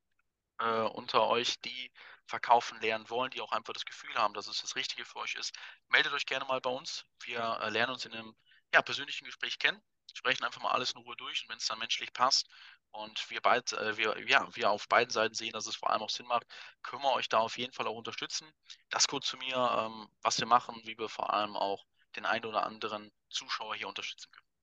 äh, 0.59 0.80
unter 0.80 1.28
euch, 1.28 1.61
die 1.61 1.90
verkaufen 2.27 2.81
lernen 2.81 3.09
wollen, 3.11 3.31
die 3.31 3.41
auch 3.41 3.53
einfach 3.53 3.72
das 3.72 3.85
Gefühl 3.85 4.14
haben, 4.14 4.35
dass 4.35 4.47
es 4.47 4.61
das 4.61 4.77
Richtige 4.77 5.05
für 5.05 5.18
euch 5.18 5.35
ist, 5.35 5.55
meldet 5.89 6.12
euch 6.12 6.27
gerne 6.27 6.45
mal 6.47 6.61
bei 6.61 6.70
uns. 6.70 7.05
Wir 7.22 7.41
äh, 7.62 7.70
lernen 7.70 7.93
uns 7.93 8.05
in 8.05 8.12
einem 8.12 8.35
ja, 8.72 8.83
persönlichen 8.83 9.25
Gespräch 9.25 9.59
kennen, 9.59 9.83
sprechen 10.12 10.45
einfach 10.45 10.62
mal 10.62 10.72
alles 10.72 10.93
in 10.93 11.01
Ruhe 11.03 11.16
durch 11.16 11.43
und 11.43 11.51
wenn 11.51 11.59
es 11.59 11.66
dann 11.66 11.79
menschlich 11.79 12.12
passt 12.12 12.49
und 12.91 13.29
wir, 13.31 13.41
beid, 13.41 13.72
äh, 13.72 13.97
wir, 13.97 14.18
ja, 14.29 14.49
wir 14.55 14.70
auf 14.70 14.89
beiden 14.89 15.11
Seiten 15.11 15.35
sehen, 15.35 15.53
dass 15.53 15.66
es 15.66 15.77
vor 15.77 15.91
allem 15.91 16.03
auch 16.03 16.11
Sinn 16.11 16.27
macht, 16.27 16.47
können 16.83 17.03
wir 17.03 17.12
euch 17.12 17.29
da 17.29 17.39
auf 17.39 17.59
jeden 17.59 17.72
Fall 17.72 17.87
auch 17.87 17.97
unterstützen. 17.97 18.51
Das 18.91 19.09
kurz 19.09 19.27
zu 19.27 19.37
mir, 19.37 19.57
ähm, 19.57 20.09
was 20.22 20.39
wir 20.39 20.47
machen, 20.47 20.81
wie 20.85 20.99
wir 20.99 21.09
vor 21.09 21.33
allem 21.33 21.57
auch 21.57 21.85
den 22.16 22.27
einen 22.27 22.45
oder 22.47 22.64
anderen 22.64 23.12
Zuschauer 23.31 23.75
hier 23.75 23.89
unterstützen 23.89 24.31
können. 24.31 24.53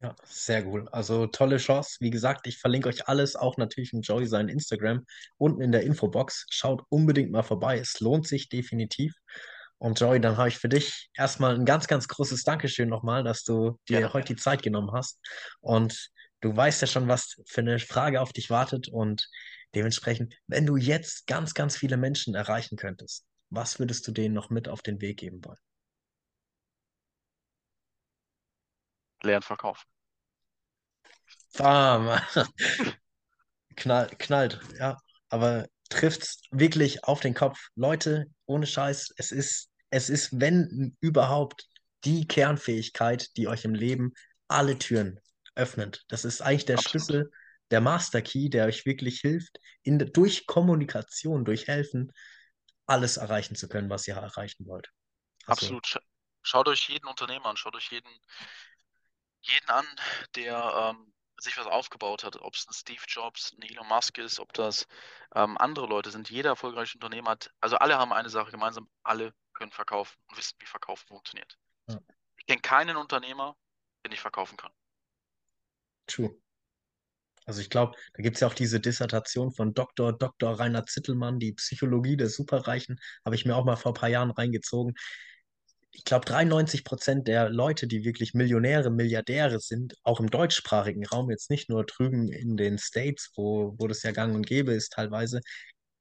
Ja, 0.00 0.14
sehr 0.24 0.64
cool. 0.66 0.88
Also 0.92 1.26
tolle 1.26 1.56
Chance. 1.56 1.96
Wie 2.00 2.10
gesagt, 2.10 2.46
ich 2.46 2.58
verlinke 2.58 2.88
euch 2.88 3.08
alles, 3.08 3.34
auch 3.34 3.56
natürlich 3.56 3.92
in 3.92 4.02
Joey 4.02 4.26
sein 4.26 4.48
Instagram, 4.48 5.04
unten 5.38 5.60
in 5.60 5.72
der 5.72 5.82
Infobox. 5.82 6.46
Schaut 6.50 6.84
unbedingt 6.88 7.32
mal 7.32 7.42
vorbei. 7.42 7.78
Es 7.78 7.98
lohnt 7.98 8.26
sich 8.26 8.48
definitiv. 8.48 9.14
Und 9.78 9.98
Joey, 9.98 10.20
dann 10.20 10.36
habe 10.36 10.48
ich 10.48 10.58
für 10.58 10.68
dich 10.68 11.10
erstmal 11.14 11.54
ein 11.54 11.64
ganz, 11.64 11.88
ganz 11.88 12.06
großes 12.06 12.44
Dankeschön 12.44 12.88
nochmal, 12.88 13.24
dass 13.24 13.42
du 13.42 13.78
dir 13.88 13.98
Gerne. 13.98 14.12
heute 14.12 14.34
die 14.34 14.40
Zeit 14.40 14.62
genommen 14.62 14.92
hast. 14.92 15.18
Und 15.60 16.10
du 16.40 16.56
weißt 16.56 16.80
ja 16.80 16.86
schon, 16.86 17.08
was 17.08 17.36
für 17.46 17.60
eine 17.60 17.80
Frage 17.80 18.20
auf 18.20 18.32
dich 18.32 18.50
wartet. 18.50 18.88
Und 18.88 19.28
dementsprechend, 19.74 20.34
wenn 20.46 20.66
du 20.66 20.76
jetzt 20.76 21.26
ganz, 21.26 21.54
ganz 21.54 21.76
viele 21.76 21.96
Menschen 21.96 22.36
erreichen 22.36 22.76
könntest, 22.76 23.24
was 23.50 23.80
würdest 23.80 24.06
du 24.06 24.12
denen 24.12 24.34
noch 24.34 24.50
mit 24.50 24.68
auf 24.68 24.82
den 24.82 25.00
Weg 25.00 25.18
geben 25.18 25.44
wollen? 25.44 25.58
Lernen 29.22 29.42
verkaufen. 29.42 29.86
Bam! 31.58 32.08
Knall, 33.76 34.08
knallt, 34.18 34.60
ja. 34.78 34.98
Aber 35.28 35.66
trifft's 35.90 36.42
wirklich 36.50 37.04
auf 37.04 37.20
den 37.20 37.34
Kopf. 37.34 37.58
Leute, 37.76 38.26
ohne 38.46 38.66
Scheiß, 38.66 39.14
es 39.16 39.32
ist, 39.32 39.70
es 39.90 40.10
ist, 40.10 40.40
wenn 40.40 40.96
überhaupt, 41.00 41.68
die 42.04 42.26
Kernfähigkeit, 42.28 43.36
die 43.36 43.48
euch 43.48 43.64
im 43.64 43.74
Leben 43.74 44.12
alle 44.46 44.78
Türen 44.78 45.20
öffnet. 45.56 46.04
Das 46.08 46.24
ist 46.24 46.40
eigentlich 46.40 46.64
der 46.66 46.78
Absolut. 46.78 46.78
Schlüssel, 46.78 47.30
der 47.70 47.80
Master 47.80 48.22
Key, 48.22 48.48
der 48.48 48.66
euch 48.66 48.86
wirklich 48.86 49.20
hilft, 49.20 49.58
in, 49.82 49.98
durch 49.98 50.46
Kommunikation, 50.46 51.44
durch 51.44 51.66
Helfen, 51.66 52.12
alles 52.86 53.16
erreichen 53.18 53.56
zu 53.56 53.68
können, 53.68 53.90
was 53.90 54.06
ihr 54.08 54.14
erreichen 54.16 54.66
wollt. 54.66 54.90
Also, 55.46 55.76
Absolut. 55.76 55.84
Sch- 55.86 56.00
Schaut 56.42 56.68
euch 56.68 56.88
jeden 56.88 57.06
Unternehmer 57.08 57.46
an, 57.46 57.56
schaut 57.56 57.74
euch 57.74 57.90
jeden, 57.90 58.08
jeden 59.40 59.68
an, 59.68 59.86
der 60.34 60.94
ähm, 60.96 61.12
sich 61.38 61.56
was 61.56 61.66
aufgebaut 61.66 62.24
hat. 62.24 62.36
Ob 62.36 62.54
es 62.54 62.66
ein 62.68 62.72
Steve 62.72 63.02
Jobs, 63.06 63.52
ein 63.52 63.62
Elon 63.62 63.86
Musk 63.86 64.18
ist, 64.18 64.40
ob 64.40 64.52
das 64.52 64.86
ähm, 65.34 65.56
andere 65.58 65.86
Leute 65.86 66.10
sind. 66.10 66.30
Jeder 66.30 66.50
erfolgreiche 66.50 66.96
Unternehmer 66.96 67.30
hat, 67.30 67.50
also 67.60 67.76
alle 67.76 67.98
haben 67.98 68.12
eine 68.12 68.30
Sache 68.30 68.50
gemeinsam, 68.50 68.88
alle 69.02 69.34
können 69.54 69.72
verkaufen 69.72 70.16
und 70.28 70.38
wissen, 70.38 70.56
wie 70.60 70.66
Verkaufen 70.66 71.06
funktioniert. 71.06 71.58
Ja. 71.88 71.98
Ich 72.36 72.46
kenne 72.46 72.60
keinen 72.60 72.96
Unternehmer, 72.96 73.56
der 74.04 74.10
nicht 74.10 74.20
verkaufen 74.20 74.56
kann. 74.56 74.72
true. 76.06 76.36
Also 77.44 77.62
ich 77.62 77.70
glaube, 77.70 77.96
da 78.12 78.22
gibt 78.22 78.36
es 78.36 78.40
ja 78.40 78.48
auch 78.48 78.54
diese 78.54 78.78
Dissertation 78.78 79.52
von 79.52 79.72
Dr. 79.72 80.12
Dr. 80.12 80.60
Rainer 80.60 80.84
Zittelmann, 80.84 81.38
die 81.38 81.54
Psychologie 81.54 82.16
der 82.18 82.28
Superreichen, 82.28 83.00
habe 83.24 83.36
ich 83.36 83.46
mir 83.46 83.56
auch 83.56 83.64
mal 83.64 83.76
vor 83.76 83.92
ein 83.92 83.98
paar 83.98 84.10
Jahren 84.10 84.30
reingezogen. 84.30 84.94
Ich 85.92 86.04
glaube, 86.04 86.26
93 86.26 86.84
Prozent 86.84 87.28
der 87.28 87.48
Leute, 87.50 87.86
die 87.86 88.04
wirklich 88.04 88.34
Millionäre, 88.34 88.90
Milliardäre 88.90 89.58
sind, 89.58 89.94
auch 90.04 90.20
im 90.20 90.30
deutschsprachigen 90.30 91.04
Raum, 91.06 91.30
jetzt 91.30 91.50
nicht 91.50 91.68
nur 91.68 91.84
drüben 91.84 92.28
in 92.28 92.56
den 92.56 92.78
States, 92.78 93.32
wo, 93.36 93.74
wo 93.78 93.88
das 93.88 94.02
ja 94.02 94.12
gang 94.12 94.34
und 94.34 94.46
gäbe 94.46 94.72
ist 94.72 94.92
teilweise, 94.92 95.40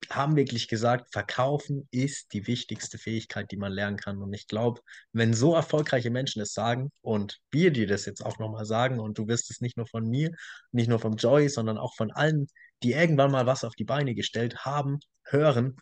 haben 0.10 0.36
wirklich 0.36 0.68
gesagt, 0.68 1.12
verkaufen 1.12 1.88
ist 1.92 2.34
die 2.34 2.48
wichtigste 2.48 2.98
Fähigkeit, 2.98 3.52
die 3.52 3.58
man 3.58 3.72
lernen 3.72 3.98
kann. 3.98 4.22
Und 4.22 4.34
ich 4.34 4.48
glaube, 4.48 4.82
wenn 5.12 5.34
so 5.34 5.56
erfolgreiche 5.56 6.10
Menschen 6.12 6.42
es 6.42 6.54
sagen 6.54 6.92
und 7.02 7.40
wir 7.52 7.72
dir 7.72 7.88
das 7.88 8.06
jetzt 8.06 8.26
auch 8.26 8.40
nochmal 8.40 8.66
sagen 8.66 9.00
und 9.00 9.18
du 9.18 9.28
wirst 9.28 9.50
es 9.52 9.62
nicht 9.62 9.78
nur 9.78 9.88
von 9.88 10.08
mir, 10.08 10.32
nicht 10.72 10.88
nur 10.88 11.00
vom 11.00 11.16
Joey, 11.16 11.50
sondern 11.50 11.78
auch 11.78 11.96
von 11.96 12.12
allen, 12.12 12.48
die 12.84 12.94
irgendwann 12.94 13.32
mal 13.32 13.46
was 13.46 13.64
auf 13.64 13.74
die 13.76 13.84
Beine 13.84 14.16
gestellt 14.16 14.66
haben, 14.66 15.00
hören, 15.24 15.76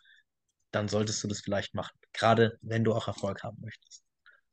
dann 0.72 0.88
solltest 0.88 1.22
du 1.22 1.28
das 1.28 1.40
vielleicht 1.40 1.74
machen. 1.74 1.96
Gerade 2.18 2.58
wenn 2.62 2.84
du 2.84 2.94
auch 2.94 3.08
Erfolg 3.08 3.42
haben 3.42 3.58
möchtest. 3.60 4.02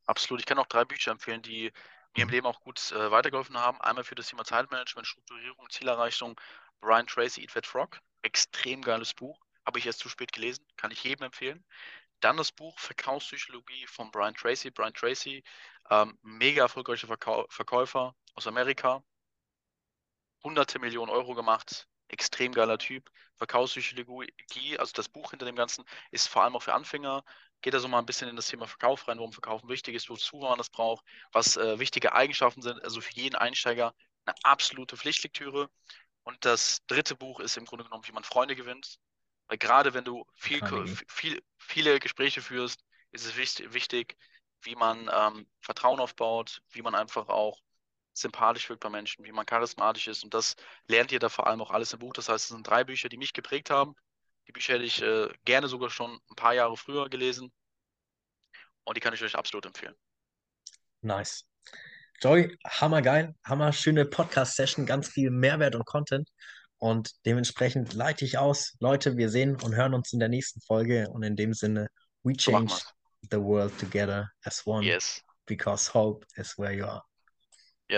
Absolut. 0.06 0.40
Ich 0.40 0.46
kann 0.46 0.58
auch 0.58 0.66
drei 0.66 0.84
Bücher 0.84 1.12
empfehlen, 1.12 1.42
die 1.42 1.72
mir 2.16 2.22
im 2.22 2.28
Mhm. 2.28 2.32
Leben 2.32 2.46
auch 2.46 2.60
gut 2.60 2.92
äh, 2.92 3.10
weitergeholfen 3.10 3.58
haben. 3.58 3.80
Einmal 3.80 4.04
für 4.04 4.14
das 4.14 4.28
Thema 4.28 4.44
Zeitmanagement, 4.44 5.06
Strukturierung, 5.06 5.68
Zielerreichung. 5.70 6.38
Brian 6.80 7.06
Tracy, 7.06 7.42
Eat 7.42 7.52
That 7.54 7.66
Frog. 7.66 8.00
Extrem 8.22 8.82
geiles 8.82 9.14
Buch. 9.14 9.40
Habe 9.66 9.78
ich 9.78 9.86
erst 9.86 10.00
zu 10.00 10.08
spät 10.08 10.32
gelesen. 10.32 10.66
Kann 10.76 10.90
ich 10.90 11.02
jedem 11.04 11.24
empfehlen. 11.24 11.64
Dann 12.20 12.36
das 12.36 12.52
Buch 12.52 12.78
Verkaufspsychologie 12.78 13.86
von 13.86 14.10
Brian 14.10 14.34
Tracy. 14.34 14.70
Brian 14.70 14.94
Tracy, 14.94 15.42
ähm, 15.90 16.18
mega 16.22 16.62
erfolgreicher 16.62 17.06
Verkau 17.06 17.46
Verkäufer 17.50 18.14
aus 18.34 18.46
Amerika. 18.46 19.02
Hunderte 20.44 20.78
Millionen 20.78 21.10
Euro 21.10 21.34
gemacht. 21.34 21.88
Extrem 22.08 22.52
geiler 22.52 22.78
Typ. 22.78 23.10
Verkaufspsychologie, 23.36 24.78
also 24.78 24.92
das 24.94 25.08
Buch 25.08 25.30
hinter 25.30 25.46
dem 25.46 25.56
Ganzen, 25.56 25.84
ist 26.12 26.28
vor 26.28 26.44
allem 26.44 26.54
auch 26.54 26.62
für 26.62 26.74
Anfänger. 26.74 27.24
Geht 27.64 27.74
also 27.74 27.88
mal 27.88 27.98
ein 27.98 28.04
bisschen 28.04 28.28
in 28.28 28.36
das 28.36 28.48
Thema 28.48 28.66
Verkauf 28.66 29.08
rein, 29.08 29.16
warum 29.16 29.32
Verkaufen 29.32 29.70
wichtig 29.70 29.94
ist, 29.94 30.10
wozu 30.10 30.36
man 30.36 30.58
das 30.58 30.68
braucht, 30.68 31.02
was 31.32 31.56
äh, 31.56 31.78
wichtige 31.78 32.12
Eigenschaften 32.12 32.60
sind. 32.60 32.84
Also 32.84 33.00
für 33.00 33.14
jeden 33.14 33.36
Einsteiger 33.36 33.94
eine 34.26 34.34
absolute 34.42 34.98
Pflichtlektüre. 34.98 35.70
Und 36.24 36.44
das 36.44 36.84
dritte 36.88 37.14
Buch 37.14 37.40
ist 37.40 37.56
im 37.56 37.64
Grunde 37.64 37.84
genommen, 37.84 38.06
wie 38.06 38.12
man 38.12 38.22
Freunde 38.22 38.54
gewinnt. 38.54 38.98
Weil 39.46 39.56
gerade 39.56 39.94
wenn 39.94 40.04
du 40.04 40.26
viel, 40.34 40.60
viel, 41.08 41.42
viele 41.56 42.00
Gespräche 42.00 42.42
führst, 42.42 42.84
ist 43.12 43.24
es 43.24 43.34
wichtig, 43.38 44.18
wie 44.60 44.74
man 44.74 45.10
ähm, 45.10 45.46
Vertrauen 45.62 46.00
aufbaut, 46.00 46.60
wie 46.68 46.82
man 46.82 46.94
einfach 46.94 47.28
auch 47.30 47.62
sympathisch 48.12 48.68
wirkt 48.68 48.82
bei 48.82 48.90
Menschen, 48.90 49.24
wie 49.24 49.32
man 49.32 49.46
charismatisch 49.46 50.06
ist. 50.08 50.22
Und 50.22 50.34
das 50.34 50.54
lernt 50.86 51.12
ihr 51.12 51.18
da 51.18 51.30
vor 51.30 51.46
allem 51.46 51.62
auch 51.62 51.70
alles 51.70 51.94
im 51.94 52.00
Buch. 52.00 52.12
Das 52.12 52.28
heißt, 52.28 52.44
es 52.44 52.48
sind 52.48 52.66
drei 52.66 52.84
Bücher, 52.84 53.08
die 53.08 53.16
mich 53.16 53.32
geprägt 53.32 53.70
haben. 53.70 53.96
Die 54.46 54.52
Bücher 54.52 54.74
hätte 54.74 54.84
ich 54.84 55.02
äh, 55.02 55.28
gerne 55.44 55.68
sogar 55.68 55.90
schon 55.90 56.12
ein 56.30 56.36
paar 56.36 56.54
Jahre 56.54 56.76
früher 56.76 57.08
gelesen. 57.08 57.52
Und 58.84 58.96
die 58.96 59.00
kann 59.00 59.14
ich 59.14 59.22
euch 59.22 59.34
absolut 59.34 59.66
empfehlen. 59.66 59.94
Nice. 61.00 61.44
Joey, 62.20 62.56
hammergeil, 62.66 63.34
hammer 63.44 63.72
schöne 63.72 64.04
Podcast-Session, 64.04 64.86
ganz 64.86 65.08
viel 65.08 65.30
Mehrwert 65.30 65.74
und 65.74 65.84
Content. 65.86 66.28
Und 66.78 67.12
dementsprechend 67.24 67.94
leite 67.94 68.24
ich 68.24 68.38
aus. 68.38 68.76
Leute, 68.80 69.16
wir 69.16 69.30
sehen 69.30 69.60
und 69.62 69.74
hören 69.74 69.94
uns 69.94 70.12
in 70.12 70.18
der 70.18 70.28
nächsten 70.28 70.60
Folge. 70.60 71.08
Und 71.10 71.22
in 71.22 71.36
dem 71.36 71.54
Sinne, 71.54 71.88
we 72.22 72.34
change 72.34 72.74
the 73.30 73.38
world 73.38 73.76
together 73.78 74.30
as 74.44 74.66
one 74.66 74.84
Yes. 74.84 75.22
because 75.46 75.92
hope 75.92 76.26
is 76.36 76.58
where 76.58 76.72
you 76.72 76.84
are. 76.84 77.02